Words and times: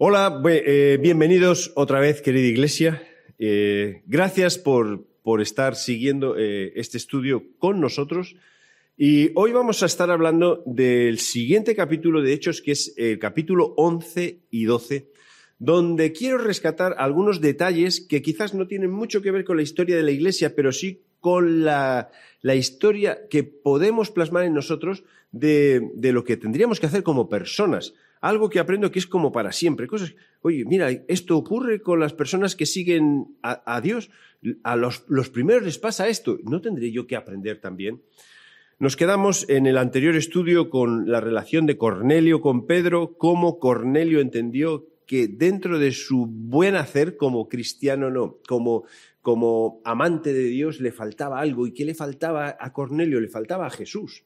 Hola, 0.00 0.40
eh, 0.48 0.96
bienvenidos 1.02 1.72
otra 1.74 1.98
vez, 1.98 2.22
querida 2.22 2.46
iglesia. 2.46 3.02
Eh, 3.36 4.02
gracias 4.06 4.56
por, 4.56 5.08
por, 5.24 5.40
estar 5.40 5.74
siguiendo 5.74 6.36
eh, 6.38 6.72
este 6.76 6.98
estudio 6.98 7.42
con 7.58 7.80
nosotros. 7.80 8.36
Y 8.96 9.32
hoy 9.34 9.50
vamos 9.50 9.82
a 9.82 9.86
estar 9.86 10.08
hablando 10.12 10.62
del 10.66 11.18
siguiente 11.18 11.74
capítulo 11.74 12.22
de 12.22 12.32
Hechos, 12.32 12.62
que 12.62 12.70
es 12.70 12.94
el 12.96 13.18
capítulo 13.18 13.74
11 13.76 14.38
y 14.52 14.66
12, 14.66 15.08
donde 15.58 16.12
quiero 16.12 16.38
rescatar 16.38 16.94
algunos 16.98 17.40
detalles 17.40 18.00
que 18.00 18.22
quizás 18.22 18.54
no 18.54 18.68
tienen 18.68 18.92
mucho 18.92 19.20
que 19.20 19.32
ver 19.32 19.44
con 19.44 19.56
la 19.56 19.64
historia 19.64 19.96
de 19.96 20.04
la 20.04 20.12
iglesia, 20.12 20.54
pero 20.54 20.70
sí 20.70 21.02
con 21.18 21.64
la, 21.64 22.12
la 22.40 22.54
historia 22.54 23.26
que 23.28 23.42
podemos 23.42 24.12
plasmar 24.12 24.44
en 24.44 24.54
nosotros 24.54 25.02
de, 25.32 25.90
de 25.96 26.12
lo 26.12 26.22
que 26.22 26.36
tendríamos 26.36 26.78
que 26.78 26.86
hacer 26.86 27.02
como 27.02 27.28
personas 27.28 27.94
algo 28.20 28.48
que 28.48 28.58
aprendo 28.58 28.90
que 28.90 28.98
es 28.98 29.06
como 29.06 29.32
para 29.32 29.52
siempre. 29.52 29.86
Cosas, 29.86 30.14
oye, 30.42 30.64
mira, 30.64 30.90
esto 31.08 31.36
ocurre 31.36 31.80
con 31.80 32.00
las 32.00 32.12
personas 32.12 32.56
que 32.56 32.66
siguen 32.66 33.36
a, 33.42 33.80
Dios. 33.80 34.10
A 34.62 34.76
los, 34.76 35.04
los, 35.08 35.30
primeros 35.30 35.64
les 35.64 35.78
pasa 35.78 36.08
esto. 36.08 36.38
¿No 36.44 36.60
tendré 36.60 36.90
yo 36.90 37.06
que 37.06 37.16
aprender 37.16 37.60
también? 37.60 38.02
Nos 38.78 38.96
quedamos 38.96 39.48
en 39.48 39.66
el 39.66 39.76
anterior 39.76 40.14
estudio 40.14 40.70
con 40.70 41.10
la 41.10 41.20
relación 41.20 41.66
de 41.66 41.76
Cornelio 41.76 42.40
con 42.40 42.66
Pedro, 42.66 43.16
cómo 43.18 43.58
Cornelio 43.58 44.20
entendió 44.20 44.86
que 45.04 45.26
dentro 45.26 45.78
de 45.78 45.90
su 45.90 46.26
buen 46.26 46.76
hacer 46.76 47.16
como 47.16 47.48
cristiano, 47.48 48.10
no, 48.10 48.38
como, 48.46 48.84
como 49.22 49.80
amante 49.84 50.32
de 50.32 50.44
Dios, 50.44 50.80
le 50.80 50.92
faltaba 50.92 51.40
algo. 51.40 51.66
¿Y 51.66 51.72
qué 51.72 51.84
le 51.84 51.94
faltaba 51.94 52.56
a 52.60 52.72
Cornelio? 52.72 53.20
Le 53.20 53.28
faltaba 53.28 53.66
a 53.66 53.70
Jesús 53.70 54.22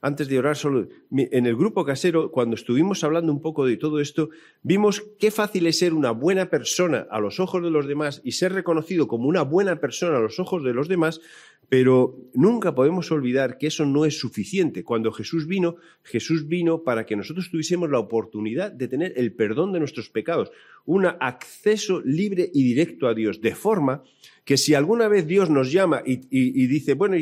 antes 0.00 0.28
de 0.28 0.38
orar 0.38 0.56
solo, 0.56 0.88
en 1.10 1.46
el 1.46 1.56
grupo 1.56 1.84
casero, 1.84 2.30
cuando 2.30 2.54
estuvimos 2.54 3.02
hablando 3.02 3.32
un 3.32 3.40
poco 3.40 3.66
de 3.66 3.76
todo 3.76 4.00
esto, 4.00 4.30
vimos 4.62 5.02
qué 5.18 5.30
fácil 5.30 5.66
es 5.66 5.78
ser 5.78 5.94
una 5.94 6.10
buena 6.10 6.50
persona 6.50 7.06
a 7.10 7.20
los 7.20 7.40
ojos 7.40 7.62
de 7.62 7.70
los 7.70 7.86
demás 7.86 8.20
y 8.24 8.32
ser 8.32 8.52
reconocido 8.52 9.08
como 9.08 9.28
una 9.28 9.42
buena 9.42 9.80
persona 9.80 10.18
a 10.18 10.20
los 10.20 10.38
ojos 10.38 10.62
de 10.62 10.74
los 10.74 10.88
demás, 10.88 11.20
pero 11.68 12.16
nunca 12.34 12.74
podemos 12.74 13.10
olvidar 13.10 13.58
que 13.58 13.66
eso 13.68 13.84
no 13.84 14.04
es 14.04 14.18
suficiente. 14.18 14.84
Cuando 14.84 15.10
Jesús 15.10 15.46
vino, 15.46 15.76
Jesús 16.02 16.46
vino 16.46 16.82
para 16.82 17.06
que 17.06 17.16
nosotros 17.16 17.50
tuviésemos 17.50 17.90
la 17.90 17.98
oportunidad 17.98 18.70
de 18.70 18.88
tener 18.88 19.12
el 19.16 19.32
perdón 19.32 19.72
de 19.72 19.80
nuestros 19.80 20.10
pecados, 20.10 20.52
un 20.84 21.06
acceso 21.06 22.00
libre 22.04 22.50
y 22.52 22.62
directo 22.62 23.08
a 23.08 23.14
Dios, 23.14 23.40
de 23.40 23.54
forma 23.54 24.04
que 24.44 24.56
si 24.56 24.74
alguna 24.74 25.08
vez 25.08 25.26
Dios 25.26 25.50
nos 25.50 25.72
llama 25.72 26.02
y, 26.06 26.66
dice, 26.68 26.94
bueno, 26.94 27.16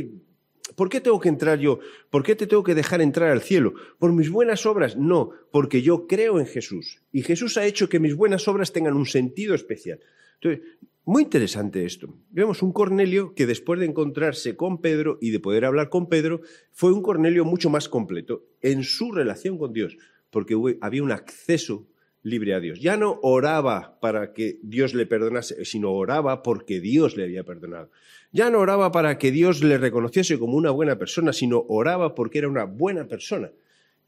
¿Por 0.75 0.89
qué 0.89 1.01
tengo 1.01 1.21
que 1.21 1.29
entrar 1.29 1.59
yo? 1.59 1.79
¿Por 2.11 2.23
qué 2.23 2.35
te 2.35 2.47
tengo 2.47 2.63
que 2.63 2.75
dejar 2.75 3.01
entrar 3.01 3.31
al 3.31 3.43
cielo? 3.43 3.75
¿Por 3.99 4.13
mis 4.13 4.31
buenas 4.31 4.67
obras? 4.67 4.97
No, 4.97 5.31
porque 5.51 5.83
yo 5.83 6.07
creo 6.07 6.41
en 6.41 6.47
Jesús. 6.47 7.03
Y 7.13 7.23
Jesús 7.23 7.57
ha 7.57 7.65
hecho 7.67 7.89
que 7.89 8.01
mis 8.01 8.15
buenas 8.15 8.49
obras 8.49 8.73
tengan 8.73 8.95
un 8.95 9.07
sentido 9.07 9.55
especial. 9.55 10.01
Entonces, 10.41 10.63
muy 11.05 11.25
interesante 11.25 11.85
esto. 11.85 12.15
Vemos 12.31 12.63
un 12.63 12.73
Cornelio 12.73 13.35
que 13.35 13.47
después 13.47 13.79
de 13.79 13.87
encontrarse 13.87 14.57
con 14.57 14.81
Pedro 14.81 15.19
y 15.21 15.31
de 15.31 15.41
poder 15.41 15.67
hablar 15.67 15.91
con 15.91 16.09
Pedro, 16.09 16.41
fue 16.73 16.93
un 16.93 17.03
Cornelio 17.03 17.45
mucho 17.45 17.69
más 17.69 17.89
completo 17.89 18.45
en 18.63 18.85
su 18.85 19.13
relación 19.13 19.59
con 19.59 19.73
Dios, 19.73 19.99
porque 20.31 20.57
había 20.81 21.03
un 21.03 21.13
acceso 21.13 21.87
libre 22.25 22.55
a 22.55 22.61
Dios. 22.61 22.81
Ya 22.81 22.97
no 22.97 23.21
oraba 23.23 24.01
para 24.01 24.33
que 24.33 24.59
Dios 24.63 24.95
le 24.95 25.07
perdonase, 25.07 25.65
sino 25.65 25.93
oraba 25.93 26.43
porque 26.43 26.81
Dios 26.81 27.17
le 27.17 27.25
había 27.25 27.45
perdonado. 27.45 27.91
Ya 28.33 28.51
no 28.51 28.59
oraba 28.59 28.91
para 28.91 29.19
que 29.19 29.31
Dios 29.31 29.63
le 29.63 29.79
reconociese 29.79 30.39
como 30.39 30.57
una 30.57 30.71
buena 30.71 30.99
persona, 30.99 31.33
sino 31.33 31.65
oraba 31.69 32.15
porque 32.15 32.39
era 32.39 32.49
una 32.49 32.65
buena 32.65 33.07
persona. 33.07 33.53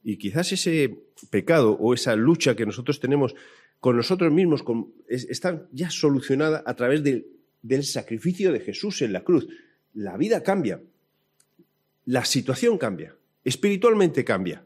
Y 0.03 0.17
quizás 0.17 0.51
ese 0.51 0.99
pecado 1.31 1.73
o 1.73 1.95
esa 1.95 2.17
lucha 2.17 2.57
que 2.57 2.67
nosotros 2.67 2.99
tenemos 2.99 3.35
con 3.81 3.97
nosotros 3.97 4.33
mismos 4.33 4.65
está 5.09 5.69
ya 5.71 5.91
solucionada 5.91 6.63
a 6.67 6.75
través 6.75 7.03
del 7.03 7.85
sacrificio 7.85 8.51
de 8.51 8.61
Jesús 8.61 9.03
en 9.03 9.13
la 9.13 9.23
cruz. 9.23 9.47
La 9.93 10.17
vida 10.17 10.43
cambia, 10.43 10.81
la 12.07 12.25
situación 12.25 12.79
cambia, 12.79 13.15
espiritualmente 13.45 14.25
cambia. 14.25 14.65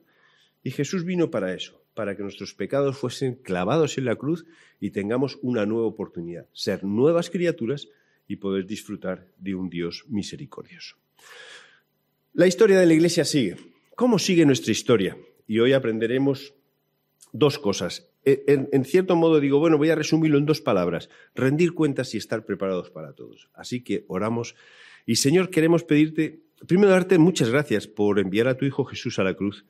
Y 0.63 0.71
Jesús 0.71 1.05
vino 1.05 1.31
para 1.31 1.53
eso, 1.55 1.83
para 2.01 2.17
que 2.17 2.23
nuestros 2.23 2.55
pecados 2.55 2.97
fuesen 2.97 3.35
clavados 3.35 3.99
en 3.99 4.07
la 4.07 4.17
cruz 4.17 4.47
y 4.81 4.89
tengamos 4.89 5.39
una 5.43 5.67
nueva 5.67 5.87
oportunidad, 5.87 6.47
ser 6.55 6.83
nuevas 6.83 7.29
criaturas 7.29 7.89
y 8.27 8.37
poder 8.37 8.65
disfrutar 8.65 9.27
de 9.37 9.55
un 9.55 9.69
Dios 9.69 10.07
misericordioso. 10.09 10.97
La 12.33 12.47
historia 12.47 12.81
de 12.81 12.87
la 12.87 12.95
Iglesia 12.95 13.27
sigue. 13.27 13.57
¿Cómo 13.97 14.19
sigue 14.19 14.47
nuestra 14.47 14.73
historia? 14.73 15.19
Y 15.47 15.59
hoy 15.59 15.75
aprenderemos 15.75 16.55
dos 17.35 17.59
cosas. 17.59 18.09
E, 18.25 18.45
en, 18.47 18.85
cierto 18.87 19.15
modo 19.15 19.39
digo, 19.39 19.59
bueno, 19.59 19.77
voy 19.77 19.91
a 19.91 19.95
resumirlo 19.95 20.39
en 20.39 20.47
dos 20.47 20.63
palabras. 20.63 21.11
Rendir 21.35 21.75
cuentas 21.75 22.15
y 22.15 22.17
estar 22.17 22.47
preparados 22.47 22.89
para 22.89 23.13
todos. 23.13 23.51
Así 23.53 23.85
que 23.85 24.07
oramos. 24.09 24.55
Y 25.05 25.17
Señor, 25.17 25.51
queremos 25.51 25.85
pedirte, 25.85 26.41
primero 26.67 26.93
darte 26.93 27.19
muchas 27.19 27.51
gracias 27.51 27.87
por 27.87 28.19
enviar 28.19 28.49
a 28.49 28.57
tu 28.57 28.65
Hijo 28.65 28.87
Jesús 28.87 29.19
a 29.19 29.23
la 29.23 29.35
cruz, 29.35 29.67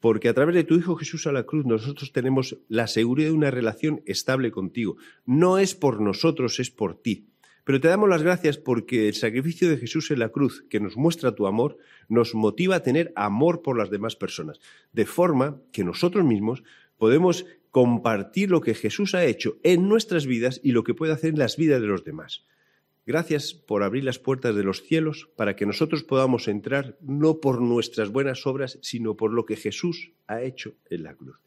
porque 0.00 0.28
a 0.28 0.34
través 0.34 0.54
de 0.54 0.64
tu 0.64 0.76
Hijo 0.76 0.96
Jesús 0.96 1.26
a 1.26 1.32
la 1.32 1.44
cruz 1.44 1.66
nosotros 1.66 2.12
tenemos 2.12 2.58
la 2.68 2.86
seguridad 2.86 3.30
de 3.30 3.36
una 3.36 3.50
relación 3.50 4.02
estable 4.06 4.50
contigo. 4.50 4.96
No 5.26 5.58
es 5.58 5.74
por 5.74 6.00
nosotros, 6.00 6.60
es 6.60 6.70
por 6.70 7.00
ti. 7.00 7.26
Pero 7.64 7.80
te 7.80 7.88
damos 7.88 8.08
las 8.08 8.22
gracias 8.22 8.56
porque 8.56 9.08
el 9.08 9.14
sacrificio 9.14 9.68
de 9.68 9.76
Jesús 9.76 10.10
en 10.10 10.20
la 10.20 10.30
cruz, 10.30 10.64
que 10.70 10.80
nos 10.80 10.96
muestra 10.96 11.34
tu 11.34 11.46
amor, 11.46 11.76
nos 12.08 12.34
motiva 12.34 12.76
a 12.76 12.82
tener 12.82 13.12
amor 13.14 13.60
por 13.60 13.76
las 13.76 13.90
demás 13.90 14.16
personas, 14.16 14.58
de 14.92 15.04
forma 15.04 15.60
que 15.70 15.84
nosotros 15.84 16.24
mismos 16.24 16.62
podemos 16.96 17.44
compartir 17.70 18.50
lo 18.50 18.62
que 18.62 18.74
Jesús 18.74 19.14
ha 19.14 19.26
hecho 19.26 19.58
en 19.62 19.86
nuestras 19.86 20.26
vidas 20.26 20.60
y 20.64 20.72
lo 20.72 20.82
que 20.82 20.94
puede 20.94 21.12
hacer 21.12 21.30
en 21.30 21.38
las 21.38 21.58
vidas 21.58 21.82
de 21.82 21.88
los 21.88 22.04
demás. 22.04 22.46
Gracias 23.08 23.54
por 23.54 23.82
abrir 23.82 24.04
las 24.04 24.18
puertas 24.18 24.54
de 24.54 24.62
los 24.62 24.82
cielos 24.82 25.30
para 25.34 25.56
que 25.56 25.64
nosotros 25.64 26.04
podamos 26.04 26.46
entrar 26.46 26.98
no 27.00 27.40
por 27.40 27.62
nuestras 27.62 28.10
buenas 28.10 28.46
obras, 28.46 28.78
sino 28.82 29.16
por 29.16 29.32
lo 29.32 29.46
que 29.46 29.56
Jesús 29.56 30.12
ha 30.26 30.42
hecho 30.42 30.74
en 30.90 31.04
la 31.04 31.14
cruz. 31.14 31.38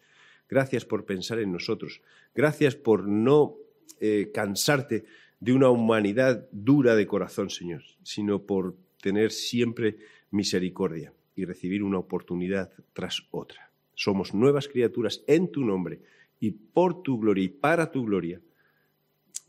Gracias 0.50 0.86
por 0.86 1.06
pensar 1.06 1.38
en 1.38 1.52
nosotros. 1.52 2.02
Gracias 2.34 2.76
por 2.76 3.08
no 3.08 3.58
eh, 4.00 4.32
cansarte 4.34 5.06
de 5.40 5.54
una 5.54 5.70
humanidad 5.70 6.48
dura 6.52 6.96
de 6.96 7.06
corazón, 7.06 7.52
Señor, 7.52 7.84
sino 8.02 8.42
por 8.42 8.76
tener 9.00 9.32
siempre 9.32 9.98
misericordia 10.32 11.14
y 11.36 11.46
recibir 11.46 11.84
una 11.84 12.00
oportunidad 12.00 12.72
tras 12.94 13.22
otra. 13.30 13.70
Somos 13.94 14.34
nuevas 14.34 14.68
criaturas 14.68 15.24
en 15.28 15.52
tu 15.52 15.64
nombre 15.64 16.02
y 16.40 16.50
por 16.50 17.04
tu 17.04 17.20
gloria 17.20 17.44
y 17.44 17.50
para 17.50 17.92
tu 17.92 18.04
gloria. 18.04 18.42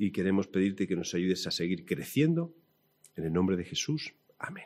Y 0.02 0.10
queremos 0.10 0.48
pedirte 0.48 0.88
que 0.88 0.96
nos 0.96 1.14
ayudes 1.14 1.46
a 1.46 1.52
seguir 1.52 1.84
creciendo. 1.84 2.52
En 3.14 3.22
el 3.22 3.32
nombre 3.32 3.56
de 3.56 3.62
Jesús. 3.62 4.14
Amén. 4.36 4.64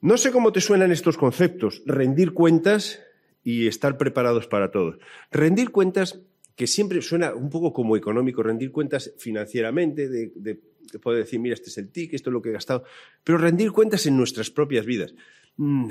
No 0.00 0.16
sé 0.16 0.32
cómo 0.32 0.52
te 0.52 0.62
suenan 0.62 0.90
estos 0.90 1.18
conceptos, 1.18 1.82
rendir 1.84 2.32
cuentas 2.32 3.02
y 3.44 3.66
estar 3.66 3.98
preparados 3.98 4.46
para 4.46 4.70
todo. 4.70 4.98
Rendir 5.30 5.70
cuentas 5.70 6.18
que 6.56 6.66
siempre 6.66 7.02
suena 7.02 7.34
un 7.34 7.50
poco 7.50 7.74
como 7.74 7.94
económico, 7.94 8.42
rendir 8.42 8.72
cuentas 8.72 9.12
financieramente, 9.18 10.08
de, 10.08 10.60
poder 11.02 11.24
decir, 11.24 11.38
mira, 11.38 11.52
este 11.52 11.68
es 11.68 11.76
el 11.76 11.90
TIC, 11.90 12.14
esto 12.14 12.30
es 12.30 12.32
lo 12.32 12.40
que 12.40 12.48
he 12.48 12.52
gastado, 12.52 12.84
pero 13.22 13.36
rendir 13.36 13.70
cuentas 13.70 14.06
en 14.06 14.16
nuestras 14.16 14.50
propias 14.50 14.86
vidas. 14.86 15.14
Mm, 15.58 15.90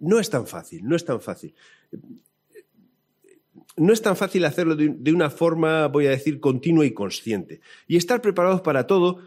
no 0.00 0.18
es 0.18 0.30
tan 0.30 0.48
fácil, 0.48 0.82
no 0.82 0.96
es 0.96 1.04
tan 1.04 1.20
fácil. 1.20 1.54
No 3.76 3.92
es 3.92 4.02
tan 4.02 4.16
fácil 4.16 4.44
hacerlo 4.44 4.76
de 4.76 5.12
una 5.12 5.30
forma, 5.30 5.88
voy 5.88 6.06
a 6.06 6.10
decir, 6.10 6.38
continua 6.38 6.86
y 6.86 6.92
consciente. 6.92 7.60
Y 7.88 7.96
estar 7.96 8.22
preparados 8.22 8.60
para 8.60 8.86
todo 8.86 9.20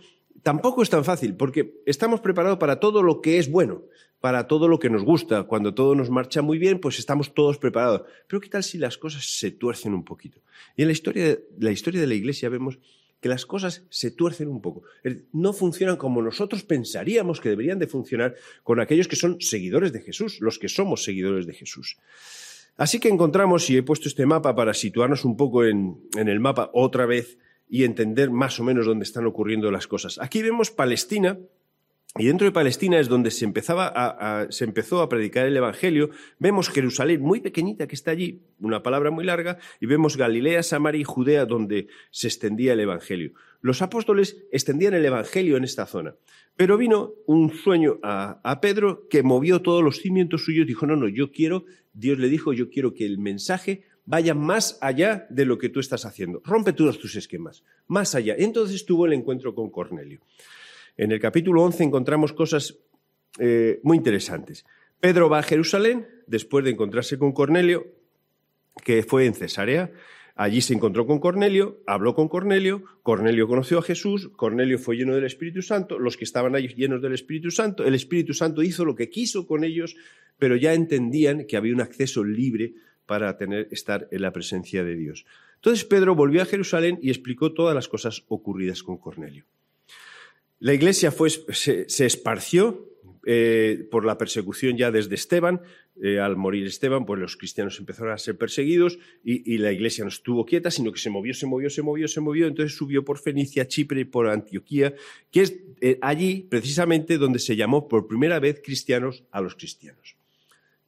tampoco 0.43 0.81
es 0.81 0.89
tan 0.89 1.03
fácil, 1.03 1.35
porque 1.35 1.81
estamos 1.85 2.21
preparados 2.21 2.57
para 2.57 2.79
todo 2.79 3.03
lo 3.03 3.19
que 3.19 3.37
es 3.37 3.51
bueno, 3.51 3.83
para 4.21 4.47
todo 4.47 4.69
lo 4.69 4.79
que 4.79 4.89
nos 4.89 5.03
gusta. 5.03 5.43
Cuando 5.43 5.73
todo 5.73 5.93
nos 5.95 6.09
marcha 6.09 6.41
muy 6.41 6.57
bien, 6.57 6.79
pues 6.79 6.99
estamos 6.99 7.33
todos 7.33 7.57
preparados. 7.57 8.03
Pero 8.27 8.39
¿qué 8.39 8.49
tal 8.49 8.63
si 8.63 8.77
las 8.77 8.97
cosas 8.97 9.25
se 9.25 9.51
tuercen 9.51 9.93
un 9.93 10.05
poquito? 10.05 10.39
Y 10.77 10.83
en 10.83 10.87
la 10.87 10.93
historia 10.93 11.37
la, 11.59 11.71
historia 11.71 11.99
de 11.99 12.07
la 12.07 12.13
Iglesia 12.13 12.47
vemos 12.49 12.79
que 13.19 13.29
las 13.29 13.45
cosas 13.45 13.83
se 13.89 14.11
tuercen 14.11 14.47
un 14.47 14.61
poco. 14.61 14.83
No 15.33 15.51
funcionan 15.53 15.97
como 15.97 16.21
nosotros 16.21 16.63
pensaríamos 16.63 17.41
que 17.41 17.49
deberían 17.49 17.79
de 17.79 17.87
funcionar 17.87 18.35
con 18.63 18.79
aquellos 18.79 19.07
que 19.07 19.15
son 19.15 19.41
seguidores 19.41 19.91
de 19.91 20.01
Jesús, 20.01 20.39
los 20.39 20.59
que 20.59 20.69
somos 20.69 21.03
seguidores 21.03 21.47
de 21.47 21.53
Jesús. 21.53 21.97
Así 22.77 22.99
que 22.99 23.09
encontramos, 23.09 23.69
y 23.69 23.77
he 23.77 23.83
puesto 23.83 24.07
este 24.07 24.25
mapa 24.25 24.55
para 24.55 24.73
situarnos 24.73 25.25
un 25.25 25.35
poco 25.35 25.65
en 25.65 25.99
el 26.15 26.39
mapa 26.39 26.69
otra 26.73 27.05
vez 27.05 27.37
y 27.69 27.83
entender 27.83 28.29
más 28.29 28.59
o 28.59 28.63
menos 28.63 28.85
dónde 28.85 29.03
están 29.03 29.25
ocurriendo 29.25 29.71
las 29.71 29.87
cosas. 29.87 30.19
Aquí 30.19 30.41
vemos 30.41 30.71
Palestina, 30.71 31.37
y 32.17 32.25
dentro 32.25 32.45
de 32.45 32.51
Palestina 32.51 32.99
es 32.99 33.09
donde 33.09 33.29
se, 33.29 33.45
empezaba 33.45 34.47
se 34.49 34.63
empezó 34.63 35.01
a 35.01 35.09
predicar 35.09 35.45
el 35.45 35.55
Evangelio. 35.55 36.09
Vemos 36.39 36.69
Jerusalén 36.69 37.21
muy 37.21 37.41
pequeñita 37.41 37.87
que 37.87 37.93
está 37.93 38.11
allí, 38.11 38.41
una 38.59 38.81
palabra 38.81 39.11
muy 39.11 39.23
larga, 39.23 39.59
y 39.79 39.85
vemos 39.85 40.17
Galilea, 40.17 40.63
Samaria 40.63 41.01
y 41.01 41.03
Judea 41.03 41.45
donde 41.45 41.87
se 42.09 42.27
extendía 42.27 42.73
el 42.73 42.79
Evangelio. 42.79 43.33
Los 43.61 43.81
apóstoles 43.81 44.45
extendían 44.51 44.95
el 44.95 45.05
Evangelio 45.05 45.57
en 45.57 45.63
esta 45.63 45.85
zona. 45.85 46.15
Pero 46.55 46.77
vino 46.77 47.13
un 47.27 47.51
sueño 47.51 47.99
a, 48.01 48.39
a 48.43 48.61
Pedro 48.61 49.07
que 49.09 49.21
movió 49.21 49.61
todos 49.61 49.83
los 49.83 49.97
cimientos 49.97 50.43
suyos. 50.43 50.65
Dijo, 50.65 50.87
no, 50.87 50.95
no, 50.95 51.07
yo 51.07 51.31
quiero, 51.31 51.65
Dios 51.97 52.19
le 52.19 52.29
dijo, 52.29 52.53
yo 52.53 52.69
quiero 52.69 52.93
que 52.93 53.05
el 53.05 53.17
mensaje 53.17 53.83
vaya 54.05 54.35
más 54.35 54.77
allá 54.81 55.25
de 55.31 55.45
lo 55.45 55.57
que 55.57 55.69
tú 55.69 55.79
estás 55.79 56.05
haciendo. 56.05 56.41
Rompe 56.45 56.71
todos 56.71 56.99
tus 56.99 57.15
esquemas, 57.15 57.63
más 57.87 58.13
allá. 58.13 58.35
Entonces 58.37 58.85
tuvo 58.85 59.07
el 59.07 59.13
encuentro 59.13 59.55
con 59.55 59.71
Cornelio. 59.71 60.21
En 60.95 61.11
el 61.11 61.19
capítulo 61.19 61.63
11 61.63 61.85
encontramos 61.85 62.33
cosas 62.33 62.77
eh, 63.39 63.79
muy 63.81 63.97
interesantes. 63.97 64.63
Pedro 64.99 65.27
va 65.27 65.39
a 65.39 65.43
Jerusalén 65.43 66.07
después 66.27 66.63
de 66.63 66.71
encontrarse 66.71 67.17
con 67.17 67.31
Cornelio, 67.31 67.87
que 68.83 69.01
fue 69.01 69.25
en 69.25 69.33
Cesarea. 69.33 69.91
Allí 70.39 70.61
se 70.61 70.75
encontró 70.75 71.07
con 71.07 71.19
Cornelio, 71.19 71.81
habló 71.87 72.13
con 72.13 72.27
Cornelio, 72.27 72.83
Cornelio 73.01 73.47
conoció 73.47 73.79
a 73.79 73.81
Jesús, 73.81 74.29
Cornelio 74.35 74.77
fue 74.77 74.95
lleno 74.95 75.15
del 75.15 75.25
Espíritu 75.25 75.63
Santo, 75.63 75.97
los 75.97 76.15
que 76.15 76.25
estaban 76.25 76.55
allí 76.55 76.67
llenos 76.67 77.01
del 77.01 77.13
Espíritu 77.13 77.49
Santo, 77.49 77.83
el 77.83 77.95
Espíritu 77.95 78.35
Santo 78.35 78.61
hizo 78.61 78.85
lo 78.85 78.95
que 78.95 79.09
quiso 79.09 79.47
con 79.47 79.63
ellos, 79.63 79.95
pero 80.37 80.55
ya 80.55 80.75
entendían 80.75 81.47
que 81.47 81.57
había 81.57 81.73
un 81.73 81.81
acceso 81.81 82.23
libre 82.23 82.75
para 83.07 83.35
tener, 83.35 83.67
estar 83.71 84.07
en 84.11 84.21
la 84.21 84.31
presencia 84.31 84.83
de 84.83 84.95
Dios. 84.95 85.25
Entonces 85.55 85.85
Pedro 85.85 86.13
volvió 86.13 86.43
a 86.43 86.45
Jerusalén 86.45 86.99
y 87.01 87.09
explicó 87.09 87.53
todas 87.53 87.73
las 87.73 87.87
cosas 87.87 88.23
ocurridas 88.27 88.83
con 88.83 88.97
Cornelio. 88.97 89.43
La 90.59 90.75
iglesia 90.75 91.11
se 91.11 92.05
esparció 92.05 92.87
eh, 93.29 93.85
por 93.91 94.05
la 94.05 94.17
persecución 94.17 94.77
ya 94.77 94.89
desde 94.89 95.15
Esteban. 95.15 95.59
Eh, 96.01 96.19
al 96.19 96.35
morir 96.35 96.67
Esteban, 96.67 97.05
pues 97.05 97.19
los 97.19 97.37
cristianos 97.37 97.79
empezaron 97.79 98.13
a 98.13 98.17
ser 98.17 98.37
perseguidos 98.37 98.99
y, 99.23 99.57
la 99.57 99.71
iglesia 99.71 100.03
no 100.03 100.09
estuvo 100.09 100.45
quieta, 100.45 100.69
sino 100.69 100.91
que 100.91 100.99
se 100.99 101.09
movió, 101.09 101.33
se 101.33 101.47
movió, 101.47 101.69
se 101.69 101.81
movió, 101.81 102.07
se 102.07 102.21
movió. 102.21 102.47
Entonces 102.47 102.77
subió 102.77 103.03
por 103.03 103.17
Fenicia, 103.17 103.67
Chipre 103.67 104.01
y 104.01 104.05
por 104.05 104.27
Antioquía, 104.27 104.93
que 105.31 105.41
es 105.41 105.55
eh, 105.81 105.97
allí 106.01 106.45
precisamente 106.49 107.17
donde 107.17 107.39
se 107.39 107.55
llamó 107.55 107.87
por 107.87 108.07
primera 108.07 108.39
vez 108.39 108.61
cristianos 108.63 109.23
a 109.31 109.41
los 109.41 109.55
cristianos. 109.55 110.15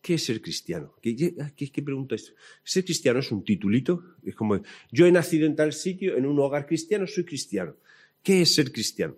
¿Qué 0.02 0.14
es 0.14 0.24
ser 0.24 0.42
cristiano? 0.42 0.94
¿Qué, 1.02 1.16
qué, 1.56 1.82
pregunta 1.82 2.16
es? 2.16 2.34
¿Ser 2.64 2.86
cristiano 2.86 3.20
es 3.20 3.32
un 3.32 3.44
titulito? 3.44 4.16
Es 4.24 4.36
como, 4.36 4.62
yo 4.92 5.06
he 5.06 5.12
nacido 5.12 5.46
en 5.46 5.56
tal 5.56 5.74
sitio, 5.74 6.16
en 6.16 6.26
un 6.26 6.40
hogar 6.40 6.66
cristiano, 6.66 7.06
soy 7.06 7.26
cristiano. 7.26 7.76
¿Qué 8.24 8.42
es 8.42 8.54
ser 8.54 8.72
cristiano? 8.72 9.16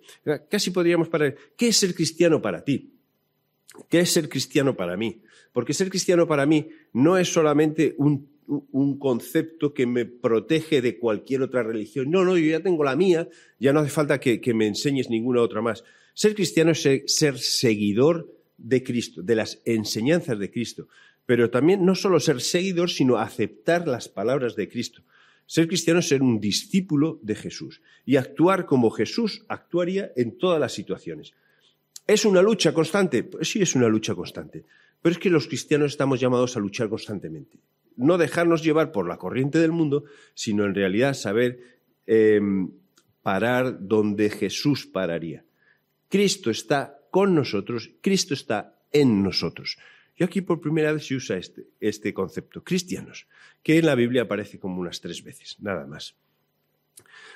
Casi 0.48 0.70
podríamos 0.70 1.08
parar. 1.08 1.36
¿Qué 1.56 1.68
es 1.68 1.76
ser 1.76 1.94
cristiano 1.94 2.40
para 2.40 2.64
ti? 2.64 2.91
¿Qué 3.88 4.00
es 4.00 4.10
ser 4.10 4.28
cristiano 4.28 4.76
para 4.76 4.96
mí? 4.96 5.22
Porque 5.52 5.74
ser 5.74 5.90
cristiano 5.90 6.26
para 6.26 6.46
mí 6.46 6.68
no 6.92 7.18
es 7.18 7.32
solamente 7.32 7.94
un, 7.98 8.30
concepto 8.98 9.72
que 9.72 9.86
me 9.86 10.04
protege 10.04 10.82
de 10.82 10.98
cualquier 10.98 11.42
otra 11.42 11.62
religión. 11.62 12.10
No, 12.10 12.24
no, 12.24 12.36
yo 12.36 12.50
ya 12.50 12.60
tengo 12.60 12.84
la 12.84 12.96
mía, 12.96 13.28
ya 13.58 13.72
no 13.72 13.80
hace 13.80 13.90
falta 13.90 14.20
que, 14.20 14.54
me 14.54 14.66
enseñes 14.66 15.08
ninguna 15.08 15.40
otra 15.40 15.62
más. 15.62 15.84
Ser 16.14 16.34
cristiano 16.34 16.72
es 16.72 16.82
ser, 17.06 17.38
seguidor 17.38 18.30
de 18.58 18.82
Cristo, 18.82 19.22
de 19.22 19.36
las 19.36 19.62
enseñanzas 19.64 20.38
de 20.38 20.50
Cristo. 20.50 20.88
Pero 21.24 21.50
también 21.50 21.84
no 21.84 21.94
solo 21.94 22.20
ser 22.20 22.40
seguidor, 22.40 22.90
sino 22.90 23.16
aceptar 23.16 23.88
las 23.88 24.08
palabras 24.08 24.54
de 24.56 24.68
Cristo. 24.68 25.02
Ser 25.46 25.66
cristiano 25.66 26.00
es 26.00 26.08
ser 26.08 26.22
un 26.22 26.40
discípulo 26.40 27.18
de 27.22 27.34
Jesús 27.34 27.80
y 28.04 28.16
actuar 28.16 28.66
como 28.66 28.90
Jesús 28.90 29.44
actuaría 29.48 30.12
en 30.16 30.36
todas 30.36 30.60
las 30.60 30.72
situaciones. 30.72 31.32
¿Es 32.06 32.24
una 32.24 32.42
lucha 32.42 32.72
constante? 32.72 33.24
Pues 33.24 33.50
sí, 33.50 33.62
es 33.62 33.74
una 33.74 33.88
lucha 33.88 34.14
constante. 34.14 34.64
Pero 35.00 35.12
es 35.12 35.18
que 35.18 35.30
los 35.30 35.46
cristianos 35.46 35.92
estamos 35.92 36.20
llamados 36.20 36.56
a 36.56 36.60
luchar 36.60 36.88
constantemente. 36.88 37.58
No 37.96 38.18
dejarnos 38.18 38.62
llevar 38.62 38.92
por 38.92 39.08
la 39.08 39.18
corriente 39.18 39.58
del 39.58 39.72
mundo, 39.72 40.04
sino 40.34 40.64
en 40.64 40.74
realidad 40.74 41.14
saber 41.14 41.80
em, 42.06 42.70
parar 43.22 43.86
donde 43.86 44.30
Jesús 44.30 44.86
pararía. 44.86 45.44
Cristo 46.08 46.50
está 46.50 46.98
con 47.10 47.34
nosotros, 47.34 47.90
Cristo 48.00 48.34
está 48.34 48.78
en 48.92 49.22
nosotros. 49.22 49.78
Y 50.16 50.24
aquí 50.24 50.40
por 50.40 50.60
primera 50.60 50.92
vez 50.92 51.06
se 51.06 51.16
usa 51.16 51.36
este, 51.36 51.66
este 51.80 52.12
concepto, 52.12 52.62
cristianos, 52.62 53.26
que 53.62 53.78
en 53.78 53.86
la 53.86 53.94
Biblia 53.94 54.22
aparece 54.22 54.58
como 54.58 54.80
unas 54.80 55.00
tres 55.00 55.22
veces, 55.22 55.56
nada 55.60 55.86
más. 55.86 56.14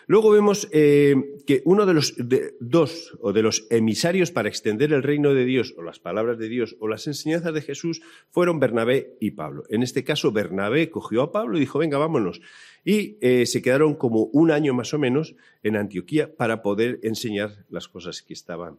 Luego 0.08 0.30
vemos 0.30 0.68
eh, 0.70 1.16
que 1.46 1.62
uno 1.64 1.84
de 1.84 1.94
los 1.94 2.14
dos 2.60 3.16
o 3.20 3.32
de 3.32 3.42
los 3.42 3.66
emisarios 3.70 4.30
para 4.30 4.48
extender 4.48 4.92
el 4.92 5.02
reino 5.02 5.34
de 5.34 5.44
Dios 5.44 5.74
o 5.76 5.82
las 5.82 5.98
palabras 5.98 6.38
de 6.38 6.48
Dios 6.48 6.76
o 6.78 6.86
las 6.86 7.08
enseñanzas 7.08 7.52
de 7.52 7.60
Jesús 7.60 8.02
fueron 8.30 8.60
Bernabé 8.60 9.16
y 9.20 9.32
Pablo. 9.32 9.64
En 9.68 9.82
este 9.82 10.04
caso, 10.04 10.30
Bernabé 10.30 10.90
cogió 10.90 11.22
a 11.22 11.32
Pablo 11.32 11.56
y 11.56 11.60
dijo, 11.60 11.80
venga, 11.80 11.98
vámonos. 11.98 12.40
Y 12.84 13.18
eh, 13.20 13.46
se 13.46 13.62
quedaron 13.62 13.96
como 13.96 14.24
un 14.26 14.52
año 14.52 14.74
más 14.74 14.94
o 14.94 14.98
menos 14.98 15.34
en 15.64 15.76
Antioquía 15.76 16.36
para 16.36 16.62
poder 16.62 17.00
enseñar 17.02 17.64
las 17.68 17.88
cosas 17.88 18.22
que 18.22 18.32
estaban, 18.32 18.78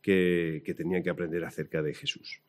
que 0.00 0.74
tenían 0.74 1.02
que 1.02 1.10
aprender 1.10 1.44
acerca 1.44 1.82
de 1.82 1.92
Jesús. 1.92 2.40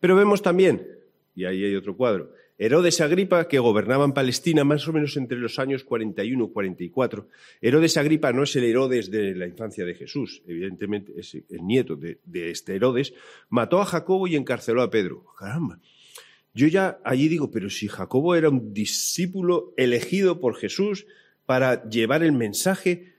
Pero 0.00 0.16
vemos 0.16 0.42
también, 0.42 0.86
y 1.34 1.44
ahí 1.44 1.64
hay 1.64 1.76
otro 1.76 1.96
cuadro, 1.96 2.32
Herodes 2.58 3.00
Agripa, 3.00 3.48
que 3.48 3.58
gobernaba 3.58 4.04
en 4.04 4.12
Palestina 4.12 4.62
más 4.62 4.86
o 4.86 4.92
menos 4.92 5.16
entre 5.16 5.38
los 5.38 5.58
años 5.58 5.84
41 5.84 6.44
y 6.44 6.52
44. 6.52 7.28
Herodes 7.60 7.96
Agripa 7.96 8.32
no 8.32 8.42
es 8.42 8.54
el 8.56 8.64
Herodes 8.64 9.10
de 9.10 9.34
la 9.34 9.46
infancia 9.46 9.84
de 9.84 9.94
Jesús, 9.94 10.42
evidentemente 10.46 11.12
es 11.16 11.34
el 11.34 11.66
nieto 11.66 11.96
de, 11.96 12.18
este 12.50 12.76
Herodes. 12.76 13.14
Mató 13.48 13.80
a 13.80 13.86
Jacobo 13.86 14.28
y 14.28 14.36
encarceló 14.36 14.82
a 14.82 14.90
Pedro. 14.90 15.24
Caramba. 15.38 15.80
Yo 16.54 16.66
ya 16.66 17.00
allí 17.04 17.28
digo, 17.28 17.50
pero 17.50 17.70
si 17.70 17.88
Jacobo 17.88 18.34
era 18.34 18.50
un 18.50 18.74
discípulo 18.74 19.72
elegido 19.76 20.38
por 20.38 20.54
Jesús 20.54 21.06
para 21.46 21.88
llevar 21.88 22.22
el 22.22 22.32
mensaje, 22.32 23.14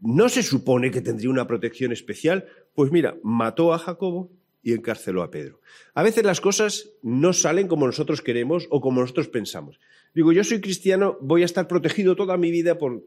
¿no 0.00 0.28
se 0.28 0.44
supone 0.44 0.92
que 0.92 1.00
tendría 1.00 1.30
una 1.30 1.48
protección 1.48 1.92
especial? 1.92 2.46
Pues 2.74 2.92
mira, 2.92 3.16
mató 3.24 3.74
a 3.74 3.78
Jacobo, 3.78 4.30
y 4.66 4.72
encarceló 4.72 5.22
a 5.22 5.30
Pedro. 5.30 5.60
A 5.94 6.02
veces 6.02 6.24
las 6.24 6.40
cosas 6.40 6.90
no 7.00 7.32
salen 7.32 7.68
como 7.68 7.86
nosotros 7.86 8.20
queremos 8.20 8.66
o 8.68 8.80
como 8.80 9.00
nosotros 9.00 9.28
pensamos. 9.28 9.78
Digo, 10.12 10.32
yo 10.32 10.42
soy 10.42 10.60
cristiano, 10.60 11.16
voy 11.20 11.42
a 11.42 11.44
estar 11.44 11.68
protegido 11.68 12.16
toda 12.16 12.36
mi 12.36 12.50
vida 12.50 12.76
por, 12.76 13.04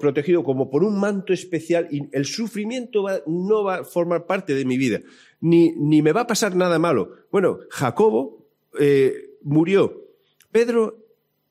protegido 0.00 0.42
como 0.42 0.70
por 0.70 0.82
un 0.82 0.98
manto 0.98 1.32
especial 1.32 1.86
y 1.92 2.08
el 2.10 2.24
sufrimiento 2.24 3.06
no 3.28 3.62
va 3.62 3.76
a 3.76 3.84
formar 3.84 4.26
parte 4.26 4.56
de 4.56 4.64
mi 4.64 4.76
vida, 4.76 5.02
ni, 5.40 5.70
ni, 5.76 6.02
me 6.02 6.10
va 6.10 6.22
a 6.22 6.26
pasar 6.26 6.56
nada 6.56 6.80
malo. 6.80 7.12
Bueno, 7.30 7.60
Jacobo 7.70 8.48
eh, 8.76 9.36
murió, 9.42 10.02
Pedro 10.50 10.98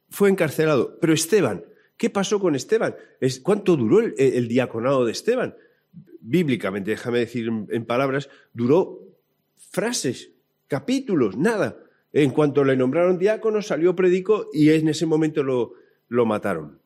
fue 0.09 0.29
encarcelado, 0.29 0.97
pero 0.99 1.13
Esteban, 1.13 1.63
¿qué 1.95 2.09
pasó 2.09 2.41
con 2.41 2.53
Esteban? 2.53 2.97
¿Cuánto 3.43 3.77
duró 3.77 4.01
el, 4.01 4.47
diaconado 4.49 5.05
de 5.05 5.13
Esteban? 5.13 5.55
Bíblicamente, 6.19 6.91
déjame 6.91 7.19
decir 7.19 7.49
en 7.69 7.85
palabras, 7.85 8.29
duró 8.53 9.10
frases, 9.71 10.31
capítulos, 10.68 11.38
nada. 11.38 11.77
En 12.13 12.31
cuanto 12.31 12.63
le 12.63 12.75
nombraron 12.75 13.17
diácono, 13.17 13.62
salió 13.62 13.95
predicó 13.95 14.50
y 14.53 14.69
en 14.69 14.89
ese 14.89 15.05
momento 15.05 15.43
lo, 15.43 15.74
lo 16.10 16.25
mataron. 16.25 16.79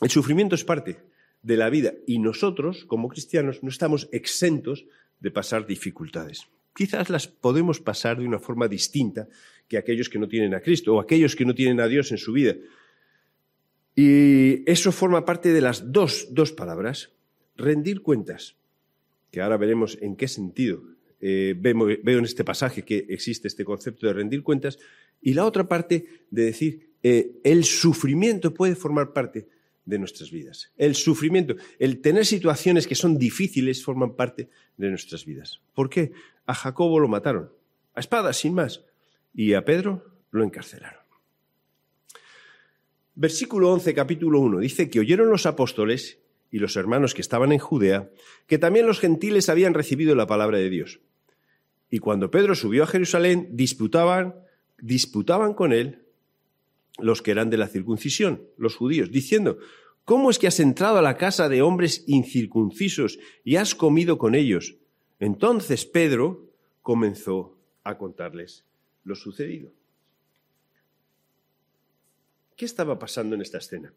El 0.00 0.10
sufrimiento 0.10 0.54
es 0.54 0.64
parte 0.64 0.98
de 1.42 1.56
la 1.56 1.68
vida 1.68 1.92
y 2.06 2.18
nosotros, 2.18 2.84
como 2.86 3.08
cristianos, 3.08 3.62
no 3.62 3.68
estamos 3.68 4.08
exentos 4.10 4.86
de 5.20 5.30
pasar 5.30 5.66
dificultades. 5.66 6.48
Quizás 6.74 7.10
las 7.10 7.28
podemos 7.28 7.80
pasar 7.80 8.18
de 8.18 8.26
una 8.26 8.38
forma 8.38 8.68
distinta 8.68 9.28
que 9.66 9.76
aquellos 9.76 10.08
que 10.08 10.18
no 10.18 10.28
tienen 10.28 10.54
a 10.54 10.60
Cristo 10.60 10.94
o 10.94 11.00
aquellos 11.00 11.36
que 11.36 11.44
no 11.44 11.54
tienen 11.54 11.80
a 11.80 11.88
Dios 11.88 12.10
en 12.10 12.18
su 12.18 12.32
vida. 12.32 12.54
Y 13.94 14.70
eso 14.70 14.92
forma 14.92 15.24
parte 15.24 15.52
de 15.52 15.60
las 15.60 15.92
dos, 15.92 16.28
dos 16.30 16.52
palabras, 16.52 17.10
rendir 17.56 18.00
cuentas, 18.00 18.54
que 19.30 19.42
ahora 19.42 19.56
veremos 19.56 19.98
en 20.00 20.16
qué 20.16 20.28
sentido 20.28 20.97
eh, 21.20 21.54
veo, 21.56 22.18
en 22.18 22.24
este 22.24 22.44
pasaje 22.44 22.84
que 22.84 23.06
existe 23.08 23.48
este 23.48 23.64
concepto 23.64 24.06
de 24.06 24.12
rendir 24.12 24.42
cuentas, 24.42 24.78
y 25.20 25.34
la 25.34 25.44
otra 25.44 25.68
parte 25.68 26.06
de 26.30 26.44
decir, 26.44 26.90
eh, 27.02 27.40
el 27.44 27.64
sufrimiento 27.64 28.54
puede 28.54 28.74
formar 28.74 29.12
parte 29.12 29.48
de 29.84 29.98
nuestras 29.98 30.30
vidas. 30.30 30.70
El 30.76 30.94
sufrimiento, 30.94 31.56
el 31.78 32.00
tener 32.00 32.26
situaciones 32.26 32.86
que 32.86 32.94
son 32.94 33.18
difíciles 33.18 33.82
forman 33.82 34.14
parte 34.14 34.48
de 34.76 34.90
nuestras 34.90 35.24
vidas. 35.24 35.60
¿Por 35.74 35.88
qué? 35.88 36.12
A 36.46 36.54
Jacobo 36.54 37.00
lo 37.00 37.08
mataron, 37.08 37.50
a 37.94 38.00
espada, 38.00 38.32
sin 38.32 38.54
más, 38.54 38.84
y 39.34 39.54
a 39.54 39.64
Pedro 39.64 40.04
lo 40.30 40.44
encarcelaron. 40.44 41.00
Versículo 43.14 43.72
11, 43.72 43.94
capítulo 43.94 44.38
1, 44.40 44.60
dice 44.60 44.88
que 44.88 45.00
oyeron 45.00 45.30
los 45.30 45.46
apóstoles 45.46 46.18
y 46.50 46.58
los 46.58 46.76
hermanos 46.76 47.14
que 47.14 47.22
estaban 47.22 47.52
en 47.52 47.58
Judea 47.58 48.10
que 48.46 48.58
también 48.58 48.86
los 48.86 49.00
gentiles 49.00 49.48
habían 49.48 49.74
recibido 49.74 50.14
la 50.14 50.26
palabra 50.26 50.58
de 50.58 50.70
Dios. 50.70 51.00
Y 51.90 51.98
cuando 51.98 52.30
Pedro 52.30 52.54
subió 52.54 52.84
a 52.84 52.86
Jerusalén, 52.86 53.48
disputaban, 53.52 54.34
disputaban 54.78 55.54
con 55.54 55.72
él 55.72 56.02
los 56.98 57.22
que 57.22 57.30
eran 57.30 57.50
de 57.50 57.56
la 57.56 57.68
circuncisión, 57.68 58.42
los 58.56 58.76
judíos, 58.76 59.10
diciendo, 59.10 59.58
¿cómo 60.04 60.30
es 60.30 60.38
que 60.38 60.48
has 60.48 60.60
entrado 60.60 60.98
a 60.98 61.02
la 61.02 61.16
casa 61.16 61.48
de 61.48 61.62
hombres 61.62 62.04
incircuncisos 62.06 63.18
y 63.44 63.56
has 63.56 63.74
comido 63.74 64.18
con 64.18 64.34
ellos? 64.34 64.76
Entonces 65.20 65.86
Pedro 65.86 66.44
comenzó 66.82 67.56
a 67.84 67.96
contarles 67.96 68.64
lo 69.04 69.14
sucedido. 69.14 69.70
¿Qué 72.56 72.64
estaba 72.64 72.98
pasando 72.98 73.36
en 73.36 73.42
esta 73.42 73.58
escena? 73.58 73.92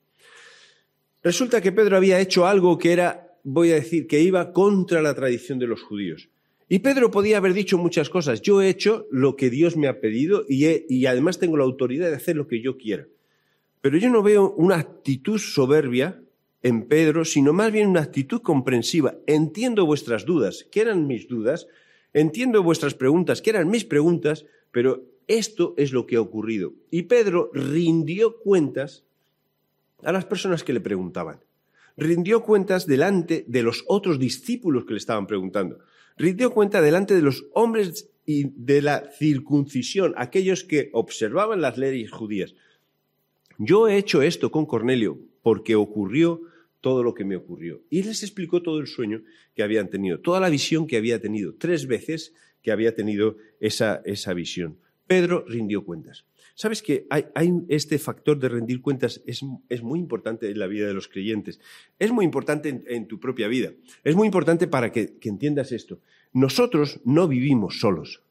Resulta 1.23 1.61
que 1.61 1.71
Pedro 1.71 1.97
había 1.97 2.19
hecho 2.19 2.45
algo 2.45 2.77
que 2.77 2.93
era, 2.93 3.37
voy 3.43 3.71
a 3.71 3.75
decir, 3.75 4.07
que 4.07 4.21
iba 4.21 4.53
contra 4.53 5.01
la 5.01 5.13
tradición 5.15 5.59
de 5.59 5.67
los 5.67 5.81
judíos. 5.81 6.29
Y 6.71 6.79
Pedro 6.79 7.11
podía 7.11 7.35
haber 7.35 7.53
dicho 7.53 7.77
muchas 7.77 8.09
cosas. 8.09 8.41
Yo 8.41 8.61
he 8.61 8.69
hecho 8.69 9.05
lo 9.11 9.35
que 9.35 9.49
Dios 9.49 9.75
me 9.75 9.89
ha 9.89 9.99
pedido 9.99 10.45
y, 10.47 10.85
y, 10.87 11.05
además 11.05 11.37
tengo 11.37 11.57
la 11.57 11.65
autoridad 11.65 12.07
de 12.07 12.15
hacer 12.15 12.37
lo 12.37 12.47
que 12.47 12.61
yo 12.61 12.77
quiera. 12.77 13.07
Pero 13.81 13.97
yo 13.97 14.09
no 14.09 14.23
veo 14.23 14.53
una 14.53 14.77
actitud 14.77 15.37
soberbia 15.37 16.21
en 16.63 16.87
Pedro, 16.87 17.25
sino 17.25 17.51
más 17.51 17.73
bien 17.73 17.89
una 17.89 17.99
actitud 17.99 18.41
comprensiva. 18.41 19.17
Entiendo 19.27 19.85
vuestras 19.85 20.25
dudas, 20.25 20.65
que 20.71 20.79
eran 20.79 21.07
mis 21.07 21.27
dudas, 21.27 21.67
entiendo 22.13 22.63
vuestras 22.63 22.93
preguntas, 22.93 23.41
que 23.41 23.49
eran 23.49 23.69
mis 23.69 23.83
preguntas, 23.83 24.45
pero 24.71 25.03
esto 25.27 25.73
es 25.75 25.91
lo 25.91 26.07
que 26.07 26.15
ha 26.15 26.21
ocurrido. 26.21 26.71
Y 26.89 27.01
Pedro 27.01 27.51
rindió 27.53 28.37
cuentas 28.37 29.03
a 30.03 30.13
las 30.13 30.23
personas 30.23 30.63
que 30.63 30.71
le 30.71 30.79
preguntaban. 30.79 31.41
Rindió 31.97 32.43
cuentas 32.43 32.87
delante 32.87 33.43
de 33.45 33.61
los 33.61 33.83
otros 33.89 34.19
discípulos 34.19 34.85
que 34.85 34.93
le 34.93 34.99
estaban 34.99 35.27
preguntando. 35.27 35.79
Rindió 36.21 36.51
cuenta 36.51 36.83
delante 36.83 37.15
de 37.15 37.23
los 37.23 37.47
hombres 37.51 38.07
y 38.27 38.51
de 38.55 38.83
la 38.83 39.09
circuncisión, 39.17 40.13
aquellos 40.17 40.63
que 40.63 40.91
observaban 40.93 41.61
las 41.61 41.79
leyes 41.79 42.11
judías. 42.11 42.53
Yo 43.57 43.87
he 43.87 43.97
hecho 43.97 44.21
esto 44.21 44.51
con 44.51 44.67
Cornelio 44.67 45.17
porque 45.41 45.73
ocurrió 45.73 46.41
todo 46.79 47.01
lo 47.01 47.15
que 47.15 47.25
me 47.25 47.35
ocurrió. 47.35 47.81
Y 47.89 48.03
les 48.03 48.21
explicó 48.21 48.61
todo 48.61 48.79
el 48.79 48.85
sueño 48.85 49.23
que 49.55 49.63
habían 49.63 49.89
tenido, 49.89 50.19
toda 50.19 50.39
la 50.39 50.49
visión 50.49 50.85
que 50.85 50.97
había 50.97 51.19
tenido, 51.19 51.55
tres 51.55 51.87
veces 51.87 52.35
que 52.61 52.71
había 52.71 52.93
tenido 52.93 53.37
esa, 53.59 54.03
esa 54.05 54.35
visión. 54.35 54.77
Pedro 55.07 55.43
rindió 55.47 55.83
cuentas. 55.83 56.25
Sabes 56.55 56.81
que 56.81 57.07
hay, 57.09 57.53
este 57.69 57.97
factor 57.97 58.39
de 58.39 58.49
rendir 58.49 58.81
cuentas 58.81 59.21
es, 59.25 59.43
muy 59.83 59.99
importante 59.99 60.49
en 60.49 60.59
la 60.59 60.67
vida 60.67 60.87
de 60.87 60.93
los 60.93 61.07
creyentes. 61.07 61.59
Es 61.99 62.11
muy 62.11 62.25
importante 62.25 62.83
en, 62.85 63.07
tu 63.07 63.19
propia 63.19 63.47
vida. 63.47 63.71
Es 64.03 64.15
muy 64.15 64.27
importante 64.27 64.67
para 64.67 64.91
que, 64.91 65.17
que 65.17 65.29
entiendas 65.29 65.71
esto. 65.71 65.99
Nosotros 66.33 66.99
no 67.03 67.27
vivimos 67.27 67.79
solos. 67.79 68.21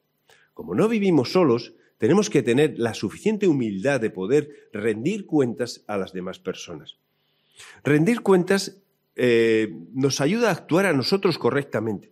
Como 0.54 0.74
no 0.74 0.88
vivimos 0.88 1.32
solos, 1.32 1.74
tenemos 1.98 2.30
que 2.30 2.42
tener 2.42 2.78
la 2.78 2.94
suficiente 2.94 3.46
humildad 3.46 4.00
de 4.00 4.10
poder 4.10 4.70
rendir 4.72 5.26
cuentas 5.26 5.84
a 5.86 5.98
las 5.98 6.12
demás 6.12 6.38
personas. 6.38 6.96
Rendir 7.84 8.22
cuentas 8.22 8.80
eh, 9.16 9.74
nos 9.92 10.22
ayuda 10.22 10.48
a 10.48 10.52
actuar 10.52 10.86
a 10.86 10.94
nosotros 10.94 11.36
correctamente, 11.36 12.10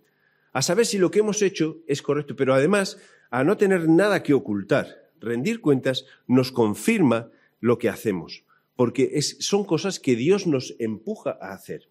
a 0.53 0.61
saber 0.61 0.85
si 0.85 0.99
lo 0.99 1.11
que 1.11 1.21
hemos 1.21 1.41
hecho 1.41 1.79
es 1.87 2.03
correcto, 2.03 2.37
pero 2.37 2.53
además 2.53 2.99
a 3.31 3.45
no 3.45 3.57
tener 3.57 3.89
nada 3.89 4.23
que 4.23 4.35
ocultar. 4.35 5.08
Rendir 5.21 5.61
cuentas 5.61 6.07
nos 6.27 6.53
confirma 6.53 7.31
lo 7.61 7.79
que 7.79 7.89
hacemos, 7.89 8.45
porque 8.77 9.21
son 9.23 9.65
cosas 9.65 9.99
que 9.99 10.17
Dios 10.17 10.47
nos 10.47 10.75
empuja 10.79 11.37
a 11.41 11.53
hacer. 11.53 11.89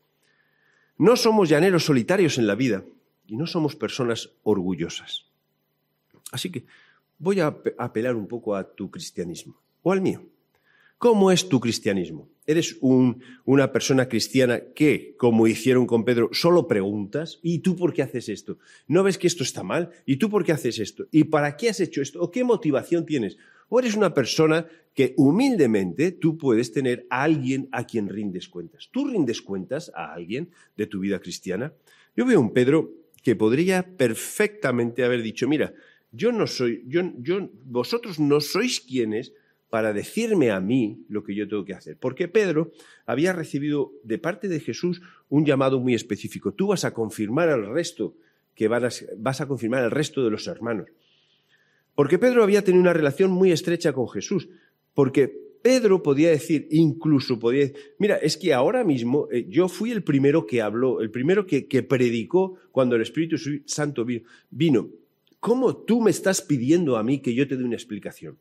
No 0.98 1.16
somos 1.16 1.50
llaneros 1.50 1.86
solitarios 1.86 2.38
en 2.38 2.48
la 2.48 2.56
vida 2.56 2.86
y 3.28 3.36
no 3.36 3.46
somos 3.46 3.76
personas 3.76 4.32
orgullosas. 4.44 5.28
Así 6.32 6.52
que 6.52 6.66
voy 7.20 7.40
a 7.40 7.56
apelar 7.78 8.16
un 8.16 8.28
poco 8.28 8.56
a 8.56 8.64
tu 8.76 8.90
cristianismo 8.90 9.62
o 9.84 9.92
al 9.92 10.02
mío. 10.02 10.26
¿Cómo 10.98 11.32
es 11.32 11.48
tu 11.48 11.60
cristianismo? 11.60 12.28
¿Eres 12.48 12.78
una 12.82 13.72
persona 13.72 14.10
cristiana 14.10 14.62
que, 14.74 15.16
como 15.16 15.46
hicieron 15.46 15.86
con 15.86 16.04
Pedro, 16.04 16.30
solo 16.32 16.68
preguntas? 16.68 17.40
¿Y 17.44 17.60
tú 17.60 17.76
por 17.76 17.94
qué 17.94 18.02
haces 18.02 18.30
esto? 18.30 18.58
¿No 18.88 19.04
ves 19.04 19.20
que 19.20 19.28
esto 19.28 19.44
está 19.44 19.62
mal? 19.62 19.92
¿Y 20.08 20.16
tú 20.16 20.30
por 20.30 20.44
qué 20.44 20.54
haces 20.54 20.80
esto? 20.80 21.06
¿Y 21.12 21.26
para 21.26 21.56
qué 21.56 21.70
has 21.70 21.80
hecho 21.82 22.02
esto? 22.02 22.20
¿O 22.20 22.32
qué 22.32 22.44
motivación 22.44 23.06
tienes? 23.06 23.38
¿O 23.70 23.80
eres 23.80 23.96
una 23.96 24.16
persona 24.16 24.66
que 24.96 25.14
humildemente 25.18 26.14
tú 26.14 26.36
puedes 26.36 26.72
tener 26.72 27.06
a 27.12 27.22
alguien 27.22 27.70
a 27.72 27.86
quien 27.86 28.10
rindes 28.10 28.48
cuentas? 28.48 28.90
¿Tú 28.92 29.08
rindes 29.08 29.44
cuentas 29.44 29.92
a 29.94 30.14
alguien 30.14 30.50
de 30.78 30.88
tu 30.88 31.02
vida 31.02 31.20
cristiana? 31.20 31.74
Yo 32.16 32.26
veo 32.26 32.40
un 32.40 32.54
Pedro 32.54 32.92
que 33.22 33.36
podría 33.36 33.98
perfectamente 33.98 35.04
haber 35.04 35.22
dicho, 35.22 35.48
mira, 35.48 35.76
yo 36.12 36.32
no 36.32 36.48
soy, 36.48 36.84
yo, 36.88 37.02
yo, 37.20 37.52
vosotros 37.66 38.20
no 38.20 38.42
sois 38.42 38.80
quienes 38.80 39.34
para 39.70 39.94
decirme 39.94 40.52
a 40.52 40.60
mí 40.60 41.06
lo 41.10 41.24
que 41.24 41.36
yo 41.36 41.48
tengo 41.48 41.66
que 41.66 41.74
hacer. 41.74 41.98
Porque 41.98 42.28
Pedro 42.28 42.72
había 43.06 43.34
recibido 43.34 43.92
de 44.04 44.18
parte 44.18 44.48
de 44.48 44.60
Jesús 44.60 45.02
un 45.30 45.46
llamado 45.46 45.80
muy 45.80 45.94
específico. 45.94 46.54
Tú 46.54 46.68
vas 46.68 46.86
a 46.86 46.94
confirmar 46.94 47.50
al 47.50 47.66
resto, 47.68 48.16
que 48.56 48.68
vas, 48.68 49.06
vas 49.18 49.42
a 49.42 49.48
confirmar 49.48 49.84
al 49.84 49.92
resto 49.92 50.24
de 50.24 50.32
los 50.32 50.48
hermanos. 50.48 50.90
Porque 51.96 52.20
Pedro 52.20 52.44
había 52.44 52.64
tenido 52.64 52.82
una 52.82 52.94
relación 52.94 53.32
muy 53.32 53.52
estrecha 53.52 53.92
con 53.92 54.08
Jesús. 54.08 54.48
Porque 54.94 55.48
Pedro 55.62 56.02
podía 56.02 56.30
decir, 56.30 56.68
incluso 56.72 57.40
podía 57.40 57.62
decir, 57.62 57.76
mira, 58.00 58.16
es 58.16 58.38
que 58.38 58.54
ahora 58.54 58.84
mismo 58.84 59.28
eh, 59.32 59.46
yo 59.50 59.68
fui 59.68 59.92
el 59.92 60.04
primero 60.04 60.46
que 60.46 60.62
habló, 60.62 61.02
el 61.02 61.12
primero 61.12 61.46
que, 61.46 61.68
que 61.68 61.84
predicó 61.84 62.56
cuando 62.72 62.96
el 62.96 63.02
Espíritu 63.02 63.38
Santo 63.66 64.06
vino. 64.50 64.90
¿Cómo 65.40 65.76
tú 65.76 66.02
me 66.02 66.12
estás 66.12 66.42
pidiendo 66.42 66.98
a 66.98 67.04
mí 67.04 67.20
que 67.20 67.34
yo 67.34 67.48
te 67.48 67.58
dé 67.58 67.64
una 67.64 67.76
explicación? 67.76 68.38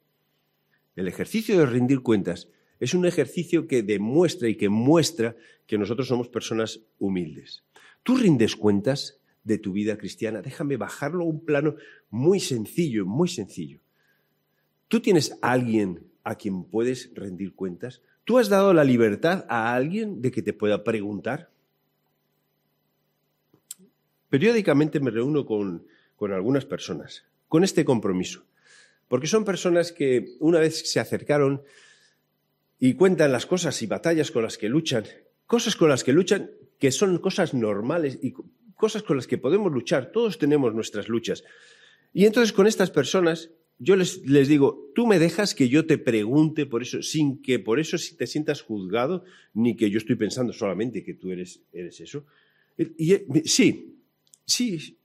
El 0.97 1.09
ejercicio 1.09 1.59
de 1.59 1.67
rendir 1.67 2.01
cuentas 2.01 2.49
es 2.81 2.95
un 2.95 3.07
ejercicio 3.07 3.69
que 3.69 3.83
demuestra 3.83 4.49
y 4.49 4.57
que 4.57 4.69
muestra 4.69 5.37
que 5.67 5.79
nosotros 5.79 6.09
somos 6.09 6.29
personas 6.29 6.81
humildes. 6.99 7.63
Tú 8.03 8.17
rindes 8.17 8.57
cuentas 8.57 9.21
de 9.45 9.59
tu 9.59 9.73
vida 9.73 9.97
cristiana. 9.97 10.43
Déjame 10.43 10.77
bajarlo 10.77 11.25
a 11.25 11.29
un 11.29 11.45
plano 11.45 11.77
muy 12.11 12.41
sencillo, 12.41 13.07
muy 13.07 13.29
sencillo. 13.29 13.81
¿Tú 14.89 15.01
tienes 15.01 15.39
a 15.43 15.53
alguien 15.53 16.07
a 16.25 16.35
quien 16.35 16.65
puedes 16.65 17.13
rendir 17.15 17.55
cuentas? 17.55 18.03
¿Tú 18.25 18.39
has 18.39 18.49
dado 18.49 18.75
la 18.75 18.85
libertad 18.85 19.47
a 19.49 19.75
alguien 19.75 20.21
de 20.21 20.33
que 20.33 20.43
te 20.43 20.53
pueda 20.53 20.83
preguntar? 20.83 21.51
Periódicamente 24.29 24.99
me 24.99 25.11
reúno 25.13 25.47
con, 25.47 25.87
con 26.17 26.33
algunas 26.33 26.65
personas 26.65 27.25
con 27.49 27.65
este 27.65 27.85
compromiso. 27.85 28.45
Porque 29.09 29.27
son 29.27 29.45
personas 29.45 29.93
que 29.93 30.37
una 30.41 30.59
vez 30.59 30.91
se 30.91 31.01
acercaron 31.01 31.63
y 32.79 32.95
cuentan 32.95 33.33
las 33.33 33.47
cosas 33.47 33.81
y 33.83 33.87
batallas 33.87 34.31
con 34.31 34.43
las 34.43 34.59
que 34.59 34.69
luchan, 34.69 35.05
cosas 35.47 35.77
con 35.77 35.89
las 35.89 36.05
que 36.05 36.13
luchan 36.13 36.51
que 36.79 36.91
son 36.91 37.19
cosas 37.19 37.55
normales 37.55 38.19
y 38.23 38.35
cosas 38.75 39.03
con 39.03 39.17
las 39.17 39.27
que 39.27 39.39
podemos 39.39 39.73
luchar. 39.73 40.13
Todos 40.13 40.39
tenemos 40.39 40.75
nuestras 40.75 41.09
luchas. 41.09 41.45
Y 42.13 42.27
entonces 42.27 42.53
con 42.53 42.67
estas 42.67 42.91
personas 42.91 43.51
yo 43.79 43.95
les, 43.97 44.23
digo, 44.49 44.91
tú 44.95 45.07
me 45.07 45.19
dejas 45.19 45.55
que 45.55 45.69
yo 45.69 45.87
te 45.87 45.99
pregunte 45.99 46.65
por 46.65 46.83
eso, 46.83 47.03
sin 47.03 47.43
que 47.43 47.59
por 47.59 47.79
eso 47.79 47.99
te 48.17 48.27
sientas 48.27 48.63
juzgado, 48.63 49.25
ni 49.53 49.77
que 49.77 49.91
yo 49.91 49.99
estoy 49.99 50.17
pensando 50.17 50.53
solamente 50.53 51.05
que 51.05 51.15
tú 51.15 51.31
eres, 51.31 51.61
eres 51.73 52.01
eso. 52.01 52.25
Y, 52.79 53.17
sí, 53.45 53.99
sí, 54.47 54.99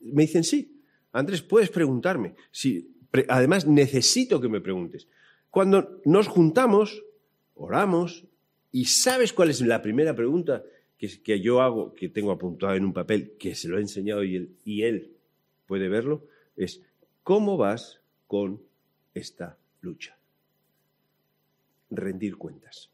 me 0.00 0.22
dicen 0.22 0.44
sí. 0.44 0.78
Andrés, 1.12 1.42
puedes 1.42 1.68
preguntarme. 1.68 2.34
Sí, 2.50 2.90
además 3.28 3.66
necesito 3.66 4.40
que 4.40 4.48
me 4.48 4.60
preguntes. 4.60 5.08
Cuando 5.50 6.00
nos 6.04 6.28
juntamos, 6.28 7.04
oramos, 7.54 8.24
y 8.70 8.86
¿sabes 8.86 9.32
cuál 9.32 9.50
es 9.50 9.60
la 9.60 9.82
primera 9.82 10.14
pregunta 10.14 10.64
que, 10.96 11.40
yo 11.40 11.60
hago, 11.60 11.94
que 11.94 12.08
tengo 12.08 12.30
apuntado 12.30 12.74
en 12.74 12.84
un 12.84 12.92
papel, 12.92 13.32
que 13.38 13.54
se 13.54 13.68
lo 13.68 13.78
he 13.78 13.80
enseñado 13.80 14.24
y 14.24 14.36
él, 14.36 14.56
y 14.64 14.82
él 14.82 15.12
puede 15.66 15.88
verlo? 15.88 16.26
Es, 16.56 16.80
¿cómo 17.22 17.56
vas 17.56 18.00
con 18.26 18.62
esta 19.14 19.58
lucha? 19.80 20.16
Rendir 21.90 22.36
cuentas. 22.36 22.91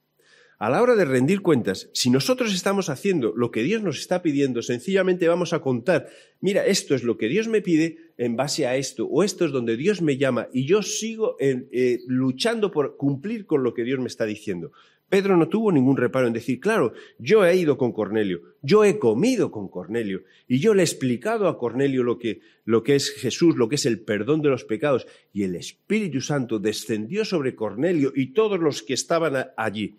A 0.60 0.70
la 0.70 0.82
hora 0.82 0.96
de 0.96 1.04
rendir 1.04 1.40
cuentas, 1.40 1.88
si 1.92 2.10
nosotros 2.10 2.52
estamos 2.52 2.90
haciendo 2.90 3.32
lo 3.36 3.52
que 3.52 3.62
Dios 3.62 3.80
nos 3.80 4.00
está 4.00 4.22
pidiendo, 4.22 4.60
sencillamente 4.60 5.28
vamos 5.28 5.52
a 5.52 5.60
contar, 5.60 6.08
mira, 6.40 6.66
esto 6.66 6.96
es 6.96 7.04
lo 7.04 7.16
que 7.16 7.28
Dios 7.28 7.46
me 7.46 7.62
pide 7.62 8.10
en 8.16 8.34
base 8.34 8.66
a 8.66 8.74
esto, 8.74 9.06
o 9.06 9.22
esto 9.22 9.44
es 9.44 9.52
donde 9.52 9.76
Dios 9.76 10.02
me 10.02 10.16
llama, 10.16 10.48
y 10.52 10.66
yo 10.66 10.82
sigo 10.82 11.36
eh, 11.38 12.00
luchando 12.08 12.72
por 12.72 12.96
cumplir 12.96 13.46
con 13.46 13.62
lo 13.62 13.72
que 13.72 13.84
Dios 13.84 14.00
me 14.00 14.08
está 14.08 14.24
diciendo. 14.24 14.72
Pedro 15.08 15.36
no 15.36 15.48
tuvo 15.48 15.70
ningún 15.70 15.96
reparo 15.96 16.26
en 16.26 16.32
decir, 16.32 16.58
claro, 16.58 16.92
yo 17.20 17.46
he 17.46 17.56
ido 17.56 17.78
con 17.78 17.92
Cornelio, 17.92 18.42
yo 18.60 18.84
he 18.84 18.98
comido 18.98 19.52
con 19.52 19.68
Cornelio, 19.68 20.24
y 20.48 20.58
yo 20.58 20.74
le 20.74 20.82
he 20.82 20.84
explicado 20.84 21.46
a 21.46 21.56
Cornelio 21.56 22.02
lo 22.02 22.18
que, 22.18 22.40
lo 22.64 22.82
que 22.82 22.96
es 22.96 23.10
Jesús, 23.10 23.56
lo 23.56 23.68
que 23.68 23.76
es 23.76 23.86
el 23.86 24.00
perdón 24.00 24.42
de 24.42 24.48
los 24.48 24.64
pecados, 24.64 25.06
y 25.32 25.44
el 25.44 25.54
Espíritu 25.54 26.20
Santo 26.20 26.58
descendió 26.58 27.24
sobre 27.24 27.54
Cornelio 27.54 28.12
y 28.12 28.32
todos 28.32 28.58
los 28.58 28.82
que 28.82 28.94
estaban 28.94 29.52
allí 29.56 29.94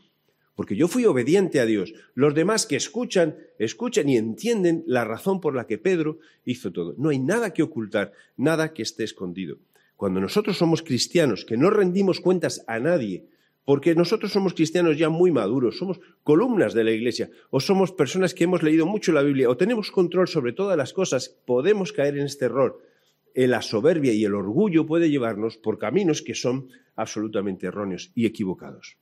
porque 0.59 0.75
yo 0.75 0.89
fui 0.89 1.05
obediente 1.05 1.61
a 1.61 1.65
Dios. 1.65 1.93
Los 2.15 2.35
demás 2.35 2.65
que 2.65 2.75
escuchan, 2.75 3.37
escuchan 3.59 4.09
y 4.09 4.17
entienden 4.17 4.83
la 4.87 5.05
razón 5.05 5.39
por 5.39 5.55
la 5.55 5.65
que 5.65 5.77
Pedro 5.77 6.19
hizo 6.43 6.73
todo. 6.73 6.95
No 6.97 7.11
hay 7.11 7.19
nada 7.19 7.53
que 7.53 7.63
ocultar, 7.63 8.11
nada 8.35 8.73
que 8.73 8.81
esté 8.81 9.05
escondido. 9.05 9.55
Cuando 9.95 10.19
nosotros 10.19 10.57
somos 10.57 10.81
cristianos, 10.81 11.45
que 11.45 11.55
no 11.55 11.69
rendimos 11.69 12.19
cuentas 12.19 12.65
a 12.67 12.77
nadie, 12.81 13.23
porque 13.63 13.95
nosotros 13.95 14.33
somos 14.33 14.53
cristianos 14.53 14.97
ya 14.97 15.07
muy 15.07 15.31
maduros, 15.31 15.77
somos 15.77 16.01
columnas 16.23 16.73
de 16.73 16.83
la 16.83 16.91
iglesia, 16.91 17.29
o 17.51 17.61
somos 17.61 17.93
personas 17.93 18.33
que 18.33 18.43
hemos 18.43 18.61
leído 18.61 18.85
mucho 18.85 19.13
la 19.13 19.23
Biblia, 19.23 19.49
o 19.49 19.55
tenemos 19.55 19.91
control 19.91 20.27
sobre 20.27 20.51
todas 20.51 20.75
las 20.75 20.91
cosas, 20.91 21.29
podemos 21.45 21.93
caer 21.93 22.17
en 22.17 22.25
este 22.25 22.43
error. 22.43 22.83
La 23.33 23.61
soberbia 23.61 24.11
y 24.11 24.25
el 24.25 24.35
orgullo 24.35 24.85
puede 24.85 25.09
llevarnos 25.09 25.55
por 25.55 25.79
caminos 25.79 26.21
que 26.21 26.35
son 26.35 26.67
absolutamente 26.97 27.67
erróneos 27.67 28.11
y 28.13 28.25
equivocados. 28.25 28.97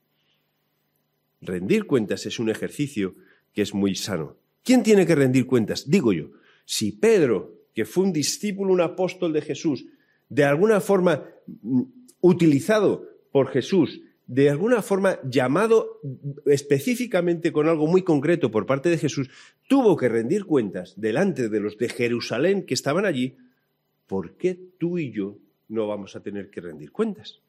Rendir 1.40 1.86
cuentas 1.86 2.26
es 2.26 2.38
un 2.38 2.50
ejercicio 2.50 3.14
que 3.52 3.62
es 3.62 3.74
muy 3.74 3.94
sano. 3.94 4.36
¿Quién 4.62 4.82
tiene 4.82 5.06
que 5.06 5.14
rendir 5.14 5.46
cuentas? 5.46 5.88
Digo 5.88 6.12
yo, 6.12 6.30
si 6.64 6.92
Pedro, 6.92 7.54
que 7.74 7.84
fue 7.84 8.04
un 8.04 8.12
discípulo, 8.12 8.72
un 8.72 8.80
apóstol 8.80 9.32
de 9.32 9.42
Jesús, 9.42 9.86
de 10.28 10.44
alguna 10.44 10.80
forma 10.80 11.24
mm, 11.46 11.82
utilizado 12.20 13.08
por 13.30 13.48
Jesús, 13.48 14.00
de 14.26 14.50
alguna 14.50 14.82
forma 14.82 15.18
llamado 15.24 16.00
específicamente 16.44 17.50
con 17.50 17.66
algo 17.66 17.86
muy 17.86 18.02
concreto 18.02 18.50
por 18.50 18.66
parte 18.66 18.90
de 18.90 18.98
Jesús, 18.98 19.30
tuvo 19.66 19.96
que 19.96 20.08
rendir 20.08 20.44
cuentas 20.44 20.94
delante 21.00 21.48
de 21.48 21.60
los 21.60 21.78
de 21.78 21.88
Jerusalén 21.88 22.66
que 22.66 22.74
estaban 22.74 23.06
allí, 23.06 23.38
¿por 24.06 24.36
qué 24.36 24.58
tú 24.78 24.98
y 24.98 25.12
yo 25.12 25.38
no 25.68 25.86
vamos 25.86 26.14
a 26.14 26.22
tener 26.22 26.50
que 26.50 26.60
rendir 26.60 26.92
cuentas? 26.92 27.40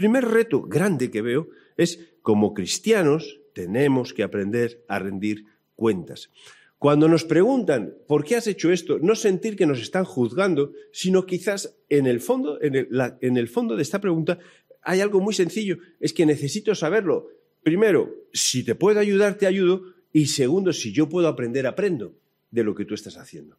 Primer 0.00 0.24
reto 0.24 0.62
grande 0.62 1.10
que 1.10 1.20
veo 1.20 1.50
es, 1.76 2.16
como 2.22 2.54
cristianos, 2.54 3.38
tenemos 3.52 4.14
que 4.14 4.22
aprender 4.22 4.82
a 4.88 4.98
rendir 4.98 5.44
cuentas. 5.76 6.30
Cuando 6.78 7.06
nos 7.06 7.26
preguntan 7.26 7.92
por 8.08 8.24
qué 8.24 8.36
has 8.36 8.46
hecho 8.46 8.72
esto, 8.72 8.98
no 8.98 9.14
sentir 9.14 9.56
que 9.56 9.66
nos 9.66 9.78
están 9.78 10.06
juzgando, 10.06 10.72
sino 10.90 11.26
quizás 11.26 11.76
en 11.90 12.06
el 12.06 12.22
fondo, 12.22 12.58
en 12.62 12.76
el, 12.76 12.88
en 13.20 13.36
el 13.36 13.46
fondo 13.46 13.76
de 13.76 13.82
esta 13.82 14.00
pregunta, 14.00 14.38
hay 14.80 15.02
algo 15.02 15.20
muy 15.20 15.34
sencillo, 15.34 15.76
es 16.00 16.14
que 16.14 16.24
necesito 16.24 16.74
saberlo. 16.74 17.28
Primero, 17.62 18.10
si 18.32 18.64
te 18.64 18.74
puedo 18.74 19.00
ayudar, 19.00 19.34
te 19.34 19.46
ayudo. 19.46 19.82
Y 20.14 20.28
segundo, 20.28 20.72
si 20.72 20.94
yo 20.94 21.10
puedo 21.10 21.28
aprender, 21.28 21.66
aprendo 21.66 22.14
de 22.50 22.64
lo 22.64 22.74
que 22.74 22.86
tú 22.86 22.94
estás 22.94 23.18
haciendo. 23.18 23.58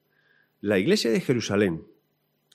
La 0.59 0.79
iglesia 0.79 1.11
de 1.11 1.21
Jerusalén, 1.21 1.83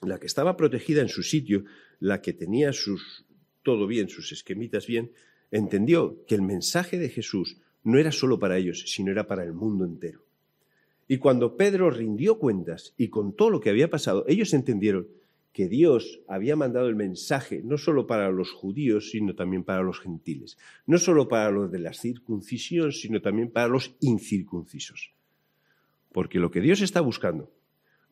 la 0.01 0.19
que 0.19 0.27
estaba 0.27 0.57
protegida 0.57 0.99
en 0.99 1.07
su 1.07 1.23
sitio, 1.23 1.63
la 2.01 2.21
que 2.21 2.33
tenía 2.33 2.73
sus, 2.73 3.25
todo 3.67 3.85
bien, 3.85 4.07
sus 4.07 4.31
esquemitas 4.31 4.87
bien, 4.87 5.11
entendió 5.51 6.23
que 6.25 6.35
el 6.35 6.41
mensaje 6.41 6.97
de 6.97 7.09
Jesús 7.09 7.57
no 7.83 7.99
era 7.99 8.13
solo 8.13 8.39
para 8.39 8.57
ellos, 8.57 8.85
sino 8.87 9.11
era 9.11 9.27
para 9.27 9.43
el 9.43 9.51
mundo 9.51 9.83
entero. 9.83 10.23
Y 11.05 11.17
cuando 11.17 11.57
Pedro 11.57 11.89
rindió 11.89 12.39
cuentas 12.39 12.93
y 12.97 13.09
contó 13.09 13.49
lo 13.49 13.59
que 13.59 13.69
había 13.69 13.89
pasado, 13.89 14.23
ellos 14.29 14.53
entendieron 14.53 15.09
que 15.51 15.67
Dios 15.67 16.21
había 16.29 16.55
mandado 16.55 16.87
el 16.87 16.95
mensaje 16.95 17.59
no 17.61 17.77
solo 17.77 18.07
para 18.07 18.31
los 18.31 18.53
judíos, 18.53 19.11
sino 19.11 19.35
también 19.35 19.65
para 19.65 19.83
los 19.83 19.99
gentiles, 19.99 20.57
no 20.85 20.97
solo 20.97 21.27
para 21.27 21.51
los 21.51 21.69
de 21.69 21.79
la 21.79 21.91
circuncisión, 21.91 22.93
sino 22.93 23.21
también 23.21 23.51
para 23.51 23.67
los 23.67 23.97
incircuncisos. 23.99 25.11
Porque 26.13 26.39
lo 26.39 26.51
que 26.51 26.61
Dios 26.61 26.79
está 26.79 27.01
buscando 27.01 27.51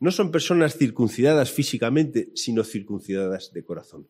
no 0.00 0.10
son 0.10 0.30
personas 0.30 0.76
circuncidadas 0.76 1.50
físicamente, 1.50 2.28
sino 2.34 2.62
circuncidadas 2.62 3.54
de 3.54 3.64
corazón. 3.64 4.06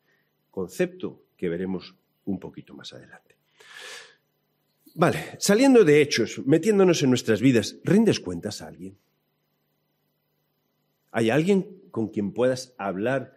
Concepto 0.50 1.22
que 1.36 1.48
veremos 1.48 1.94
un 2.24 2.38
poquito 2.38 2.74
más 2.74 2.92
adelante. 2.92 3.36
Vale, 4.94 5.36
saliendo 5.38 5.84
de 5.84 6.00
hechos, 6.00 6.40
metiéndonos 6.46 7.02
en 7.02 7.10
nuestras 7.10 7.40
vidas, 7.40 7.76
¿rindes 7.84 8.18
cuentas 8.20 8.62
a 8.62 8.68
alguien? 8.68 8.96
¿Hay 11.10 11.30
alguien 11.30 11.76
con 11.96 12.08
quien 12.08 12.32
puedas 12.32 12.74
hablar, 12.76 13.32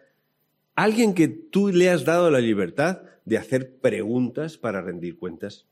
alguien 0.74 1.14
que 1.14 1.28
tú 1.28 1.68
le 1.68 1.88
has 1.88 2.04
dado 2.04 2.30
la 2.30 2.40
libertad 2.40 3.00
de 3.24 3.38
hacer 3.38 3.78
preguntas 3.78 4.58
para 4.58 4.82
rendir 4.82 5.16
cuentas. 5.16 5.66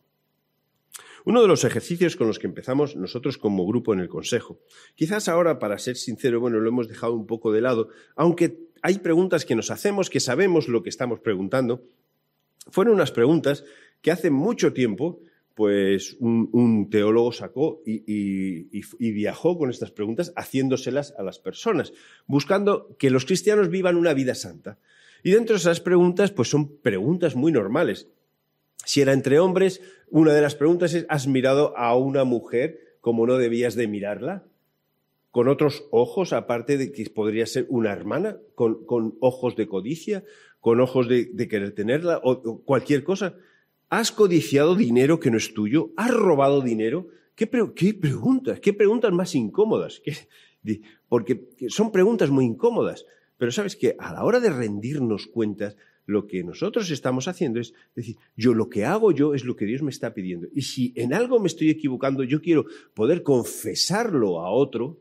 Uno 1.27 1.43
de 1.43 1.49
los 1.49 1.65
ejercicios 1.65 2.17
con 2.17 2.29
los 2.29 2.39
que 2.39 2.47
empezamos 2.47 2.97
nosotros 2.97 3.37
como 3.37 3.67
grupo 3.67 3.93
en 3.93 4.01
el 4.01 4.09
Consejo. 4.09 4.59
Quizás 4.95 5.29
ahora, 5.29 5.59
para 5.59 5.77
ser 5.77 5.97
sincero, 5.97 6.41
bueno, 6.41 6.61
lo 6.61 6.69
hemos 6.71 6.89
dejado 6.89 7.13
un 7.13 7.27
poco 7.27 7.53
de 7.53 7.61
lado, 7.61 7.89
aunque 8.17 8.59
hay 8.81 9.01
preguntas 9.01 9.45
que 9.45 9.55
nos 9.55 9.71
hacemos, 9.71 10.09
que 10.09 10.21
sabemos 10.21 10.69
lo 10.69 10.83
que 10.83 10.89
estamos 10.89 11.21
preguntando. 11.21 11.83
Fueron 12.69 12.95
unas 12.95 13.13
preguntas 13.13 13.65
que 14.01 14.11
hace 14.11 14.31
mucho 14.31 14.73
tiempo 14.73 15.21
pues 15.59 16.17
un, 16.21 16.89
teólogo 16.89 17.33
sacó 17.33 17.83
y, 17.85 19.11
viajó 19.11 19.59
con 19.59 19.71
estas 19.71 19.91
preguntas 19.91 20.33
haciéndoselas 20.37 21.15
a 21.19 21.25
las 21.25 21.41
personas, 21.41 21.93
buscando 22.29 22.97
que 22.97 23.11
los 23.11 23.25
cristianos 23.25 23.69
vivan 23.69 23.97
una 23.97 24.15
vida 24.15 24.37
santa. 24.37 24.79
Y 25.25 25.33
dentro 25.33 25.55
de 25.55 25.59
esas 25.59 25.81
preguntas, 25.81 26.31
pues 26.31 26.49
son 26.49 26.79
preguntas 26.79 27.35
muy 27.35 27.51
normales. 27.51 28.07
Si 28.85 29.01
era 29.01 29.13
entre 29.13 29.41
hombres, 29.41 29.83
una 30.11 30.33
de 30.33 30.43
las 30.43 30.55
preguntas 30.55 30.95
es, 30.95 31.07
¿has 31.09 31.27
mirado 31.27 31.77
a 31.77 31.97
una 31.97 32.23
mujer 32.23 32.97
como 33.01 33.27
no 33.27 33.37
debías 33.37 33.75
de 33.75 33.89
mirarla? 33.89 34.45
Con 35.31 35.49
otros 35.49 35.87
ojos, 35.91 36.33
aparte 36.33 36.79
de 36.79 36.91
que 36.91 37.05
podría 37.11 37.47
ser 37.47 37.67
una 37.69 37.93
hermana, 37.93 38.39
con, 38.55 39.17
ojos 39.21 39.57
de 39.57 39.69
codicia, 39.69 40.25
con 40.61 40.81
ojos 40.81 41.09
de, 41.09 41.49
querer 41.49 41.73
tenerla, 41.73 42.21
o 42.23 42.63
cualquier 42.65 43.05
cosa. 43.05 43.37
¿Has 43.91 44.13
codiciado 44.13 44.75
dinero 44.75 45.19
que 45.19 45.31
no 45.31 45.39
es 45.39 45.55
tuyo? 45.55 45.93
¿Has 45.97 46.13
robado 46.13 46.61
dinero? 46.61 47.09
¿Qué, 47.39 47.47
preguntas? 47.47 48.59
¿Qué 48.59 48.73
preguntas 48.73 49.13
más 49.13 49.35
incómodas? 49.37 50.03
Porque 51.09 51.49
son 51.69 51.93
preguntas 51.93 52.31
muy 52.31 52.45
incómodas. 52.45 53.07
Pero 53.37 53.53
sabes 53.53 53.77
que 53.77 53.95
a 54.01 54.13
la 54.13 54.25
hora 54.25 54.41
de 54.41 54.51
rendirnos 54.51 55.29
cuentas, 55.29 55.77
lo 56.05 56.27
que 56.27 56.43
nosotros 56.43 56.91
estamos 56.91 57.29
haciendo 57.29 57.61
es 57.61 57.75
decir, 57.95 58.17
yo 58.37 58.55
lo 58.55 58.69
que 58.69 58.85
hago 58.85 59.13
yo 59.13 59.35
es 59.35 59.45
lo 59.45 59.55
que 59.55 59.67
Dios 59.67 59.83
me 59.83 59.91
está 59.91 60.15
pidiendo. 60.15 60.49
Y 60.53 60.63
si 60.63 60.93
en 60.97 61.15
algo 61.15 61.39
me 61.39 61.47
estoy 61.47 61.71
equivocando, 61.71 62.25
yo 62.25 62.43
quiero 62.43 62.67
poder 62.93 63.23
confesarlo 63.23 64.41
a 64.41 64.51
otro. 64.51 64.99